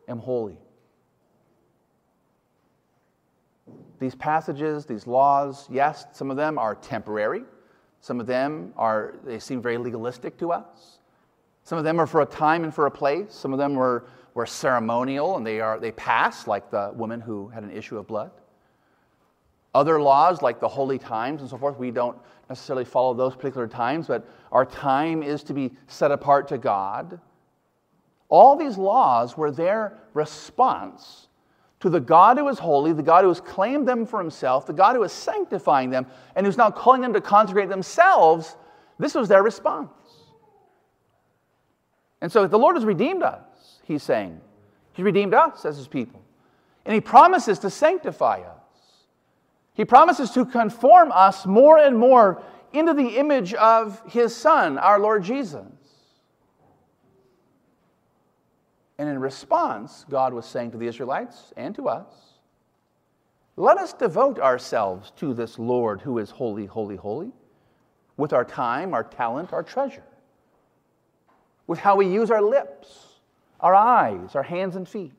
am 0.06 0.18
holy. 0.18 0.58
These 3.98 4.14
passages, 4.14 4.86
these 4.86 5.06
laws, 5.06 5.68
yes, 5.70 6.06
some 6.12 6.30
of 6.30 6.36
them 6.36 6.58
are 6.58 6.74
temporary. 6.74 7.42
Some 8.00 8.18
of 8.18 8.26
them 8.26 8.72
are, 8.76 9.16
they 9.24 9.38
seem 9.38 9.60
very 9.60 9.76
legalistic 9.76 10.38
to 10.38 10.52
us. 10.52 10.98
Some 11.64 11.76
of 11.76 11.84
them 11.84 12.00
are 12.00 12.06
for 12.06 12.22
a 12.22 12.26
time 12.26 12.64
and 12.64 12.74
for 12.74 12.86
a 12.86 12.90
place. 12.90 13.34
Some 13.34 13.52
of 13.52 13.58
them 13.58 13.74
were, 13.74 14.06
were 14.34 14.46
ceremonial 14.46 15.36
and 15.36 15.46
they, 15.46 15.60
are, 15.60 15.78
they 15.78 15.92
pass, 15.92 16.46
like 16.46 16.70
the 16.70 16.92
woman 16.94 17.20
who 17.20 17.48
had 17.48 17.62
an 17.62 17.70
issue 17.70 17.98
of 17.98 18.06
blood. 18.06 18.30
Other 19.74 20.00
laws, 20.00 20.42
like 20.42 20.60
the 20.60 20.68
holy 20.68 20.98
times 20.98 21.42
and 21.42 21.50
so 21.50 21.58
forth, 21.58 21.78
we 21.78 21.90
don't 21.90 22.18
necessarily 22.48 22.84
follow 22.84 23.14
those 23.14 23.36
particular 23.36 23.68
times, 23.68 24.08
but 24.08 24.26
our 24.50 24.64
time 24.64 25.22
is 25.22 25.44
to 25.44 25.54
be 25.54 25.72
set 25.86 26.10
apart 26.10 26.48
to 26.48 26.58
God. 26.58 27.20
All 28.28 28.56
these 28.56 28.78
laws 28.78 29.36
were 29.36 29.50
their 29.50 29.98
response 30.14 31.28
to 31.80 31.88
the 31.90 32.00
God 32.00 32.38
who 32.38 32.48
is 32.48 32.58
holy, 32.58 32.92
the 32.92 33.02
God 33.02 33.22
who 33.22 33.28
has 33.28 33.40
claimed 33.40 33.88
them 33.88 34.06
for 34.06 34.20
himself, 34.20 34.66
the 34.66 34.72
God 34.72 34.96
who 34.96 35.02
is 35.02 35.12
sanctifying 35.12 35.90
them, 35.90 36.06
and 36.36 36.44
who's 36.46 36.58
now 36.58 36.70
calling 36.70 37.00
them 37.00 37.14
to 37.14 37.20
consecrate 37.20 37.68
themselves. 37.68 38.56
This 38.98 39.14
was 39.14 39.28
their 39.28 39.42
response. 39.42 39.90
And 42.20 42.30
so 42.30 42.46
the 42.46 42.58
Lord 42.58 42.76
has 42.76 42.84
redeemed 42.84 43.22
us, 43.22 43.80
he's 43.84 44.02
saying. 44.02 44.40
He 44.92 45.02
redeemed 45.02 45.32
us 45.32 45.64
as 45.64 45.78
his 45.78 45.88
people. 45.88 46.20
And 46.84 46.94
he 46.94 47.00
promises 47.00 47.58
to 47.60 47.70
sanctify 47.70 48.40
us. 48.40 48.56
He 49.72 49.86
promises 49.86 50.30
to 50.32 50.44
conform 50.44 51.10
us 51.12 51.46
more 51.46 51.78
and 51.78 51.96
more 51.96 52.42
into 52.72 52.92
the 52.92 53.16
image 53.16 53.54
of 53.54 54.02
his 54.06 54.36
Son, 54.36 54.76
our 54.76 54.98
Lord 54.98 55.22
Jesus. 55.24 55.64
And 59.00 59.08
in 59.08 59.18
response, 59.18 60.04
God 60.10 60.34
was 60.34 60.44
saying 60.44 60.72
to 60.72 60.76
the 60.76 60.86
Israelites 60.86 61.54
and 61.56 61.74
to 61.74 61.88
us, 61.88 62.12
let 63.56 63.78
us 63.78 63.94
devote 63.94 64.38
ourselves 64.38 65.10
to 65.16 65.32
this 65.32 65.58
Lord 65.58 66.02
who 66.02 66.18
is 66.18 66.30
holy, 66.30 66.66
holy, 66.66 66.96
holy, 66.96 67.32
with 68.18 68.34
our 68.34 68.44
time, 68.44 68.92
our 68.92 69.02
talent, 69.02 69.54
our 69.54 69.62
treasure 69.62 70.04
with 71.70 71.78
how 71.78 71.94
we 71.94 72.04
use 72.04 72.32
our 72.32 72.42
lips, 72.42 73.20
our 73.60 73.76
eyes, 73.76 74.34
our 74.34 74.42
hands 74.42 74.74
and 74.74 74.88
feet, 74.88 75.12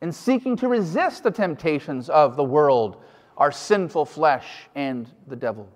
in 0.00 0.12
seeking 0.12 0.54
to 0.54 0.68
resist 0.68 1.24
the 1.24 1.30
temptations 1.32 2.08
of 2.08 2.36
the 2.36 2.44
world, 2.44 3.02
our 3.36 3.50
sinful 3.50 4.04
flesh, 4.04 4.46
and 4.76 5.10
the 5.26 5.34
devil, 5.34 5.68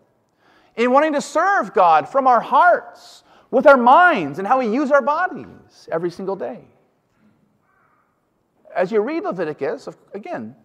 in 0.76 0.92
wanting 0.92 1.12
to 1.12 1.20
serve 1.20 1.74
God 1.74 2.08
from 2.08 2.28
our 2.28 2.40
hearts, 2.40 3.24
with 3.52 3.66
our 3.66 3.76
minds, 3.76 4.38
and 4.38 4.48
how 4.48 4.58
we 4.58 4.66
use 4.66 4.90
our 4.90 5.02
bodies 5.02 5.88
every 5.92 6.10
single 6.10 6.34
day. 6.34 6.64
As 8.74 8.90
you 8.90 9.00
read 9.02 9.24
Leviticus, 9.24 9.88
again, 10.14 10.56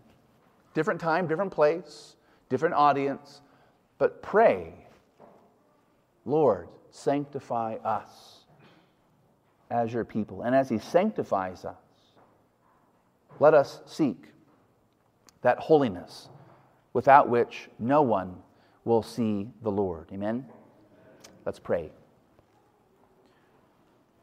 different 0.74 1.00
time, 1.00 1.28
different 1.28 1.52
place, 1.52 2.16
different 2.50 2.74
audience, 2.74 3.42
but 3.98 4.24
pray, 4.24 4.74
Lord, 6.26 6.70
sanctify 6.90 7.76
us 7.84 8.46
as 9.70 9.92
your 9.92 10.06
people. 10.06 10.44
And 10.44 10.56
as 10.56 10.70
He 10.70 10.80
sanctifies 10.80 11.66
us, 11.66 11.76
let 13.40 13.54
us 13.54 13.82
seek 13.86 14.28
that 15.42 15.60
holiness 15.60 16.30
without 16.94 17.28
which 17.28 17.70
no 17.80 18.02
one 18.02 18.38
will 18.86 19.04
see 19.04 19.50
the 19.62 19.72
Lord. 19.72 20.08
Amen? 20.14 20.46
Let's 21.46 21.60
pray. 21.60 21.92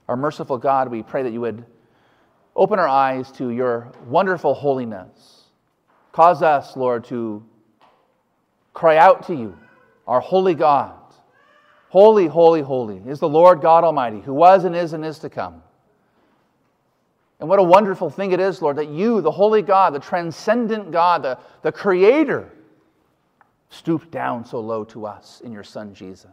Our 0.09 0.17
merciful 0.17 0.59
God, 0.59 0.91
we 0.91 1.03
pray 1.03 1.23
that 1.23 1.33
you 1.33 1.41
would 1.41 1.65
open 2.55 2.79
our 2.79 2.89
eyes 2.89 3.31
to 3.33 3.51
your 3.51 3.93
wonderful 4.07 4.55
holiness. 4.55 5.45
Cause 6.13 6.43
us, 6.43 6.77
Lord, 6.77 7.05
to 7.07 7.45
cry 8.73 8.97
out 8.97 9.27
to 9.27 9.35
you, 9.35 9.59
our 10.07 10.21
holy 10.21 10.55
God 10.55 10.95
Holy, 11.95 12.27
holy, 12.27 12.61
holy 12.61 13.01
is 13.07 13.21
the 13.21 13.29
Lord 13.29 13.61
God 13.61 13.85
Almighty, 13.85 14.21
who 14.21 14.35
was 14.35 14.65
and 14.65 14.75
is 14.75 14.95
and 14.95 15.05
is 15.05 15.21
to 15.21 15.31
come. 15.31 15.63
And 17.39 17.49
what 17.49 17.61
a 17.61 17.63
wonderful 17.63 18.11
thing 18.11 18.33
it 18.33 18.41
is, 18.41 18.61
Lord, 18.61 18.75
that 18.79 18.89
you, 18.89 19.21
the 19.21 19.31
holy 19.31 19.63
God, 19.63 19.95
the 19.95 20.01
transcendent 20.01 20.91
God, 20.91 21.23
the, 21.23 21.39
the 21.63 21.71
creator, 21.71 22.51
stooped 23.69 24.11
down 24.11 24.45
so 24.45 24.59
low 24.59 24.83
to 24.87 25.07
us 25.07 25.41
in 25.45 25.53
your 25.53 25.63
Son, 25.63 25.95
Jesus. 25.95 26.33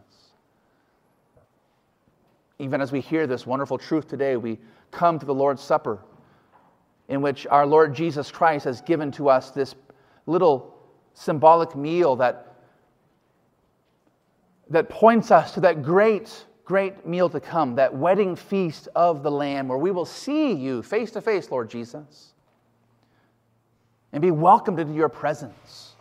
Even 2.58 2.80
as 2.80 2.92
we 2.92 3.00
hear 3.00 3.26
this 3.26 3.46
wonderful 3.46 3.78
truth 3.78 4.08
today, 4.08 4.36
we 4.36 4.58
come 4.90 5.18
to 5.18 5.26
the 5.26 5.34
Lord's 5.34 5.62
Supper, 5.62 5.98
in 7.08 7.22
which 7.22 7.46
our 7.46 7.66
Lord 7.66 7.94
Jesus 7.94 8.30
Christ 8.30 8.64
has 8.64 8.80
given 8.80 9.10
to 9.12 9.28
us 9.28 9.50
this 9.50 9.74
little 10.26 10.76
symbolic 11.14 11.74
meal 11.74 12.16
that 12.16 12.52
that 14.72 14.88
points 14.88 15.30
us 15.30 15.52
to 15.52 15.60
that 15.60 15.82
great, 15.82 16.46
great 16.64 17.06
meal 17.06 17.28
to 17.28 17.40
come, 17.40 17.74
that 17.74 17.94
wedding 17.94 18.34
feast 18.34 18.88
of 18.94 19.22
the 19.22 19.30
Lamb, 19.30 19.68
where 19.68 19.78
we 19.78 19.90
will 19.90 20.06
see 20.06 20.52
you 20.52 20.82
face 20.82 21.10
to 21.12 21.20
face, 21.20 21.50
Lord 21.50 21.68
Jesus, 21.68 22.32
and 24.12 24.22
be 24.22 24.30
welcomed 24.30 24.80
into 24.80 24.94
your 24.94 25.10
presence. 25.10 25.96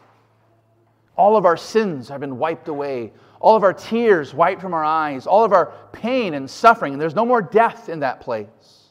All 1.17 1.35
of 1.35 1.45
our 1.45 1.57
sins 1.57 2.07
have 2.07 2.21
been 2.21 2.37
wiped 2.37 2.69
away, 2.69 3.11
all 3.41 3.55
of 3.55 3.63
our 3.63 3.73
tears 3.73 4.33
wiped 4.33 4.61
from 4.61 4.73
our 4.73 4.83
eyes, 4.83 5.25
all 5.25 5.43
of 5.43 5.51
our 5.51 5.73
pain 5.91 6.35
and 6.35 6.49
suffering, 6.49 6.93
and 6.93 7.01
there's 7.01 7.15
no 7.15 7.25
more 7.25 7.41
death 7.41 7.89
in 7.89 7.99
that 7.99 8.21
place. 8.21 8.89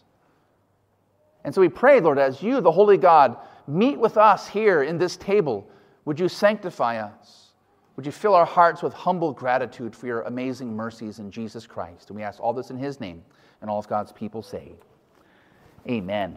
And 1.45 1.55
so 1.55 1.61
we 1.61 1.69
pray, 1.69 2.01
Lord, 2.01 2.19
as 2.19 2.43
you, 2.43 2.61
the 2.61 2.71
Holy 2.71 2.99
God, 2.99 3.37
meet 3.67 3.99
with 3.99 4.17
us 4.17 4.49
here 4.49 4.83
in 4.83 4.99
this 4.99 5.17
table, 5.17 5.67
would 6.05 6.19
you 6.19 6.29
sanctify 6.29 6.99
us? 6.99 7.53
Would 7.97 8.07
you 8.07 8.13
fill 8.13 8.35
our 8.35 8.47
hearts 8.47 8.83
with 8.83 8.93
humble 8.93 9.33
gratitude 9.33 9.95
for 9.95 10.07
your 10.07 10.23
amazing 10.23 10.75
mercies 10.75 11.19
in 11.19 11.31
Jesus 11.31 11.67
Christ? 11.67 12.11
And 12.11 12.17
we 12.17 12.23
ask 12.23 12.41
all 12.41 12.53
this 12.53 12.71
in 12.71 12.77
his 12.77 13.01
name. 13.01 13.23
And 13.61 13.71
all 13.71 13.79
of 13.79 13.89
God's 13.89 14.11
people 14.11 14.43
say, 14.43 14.73
Amen. 15.89 16.37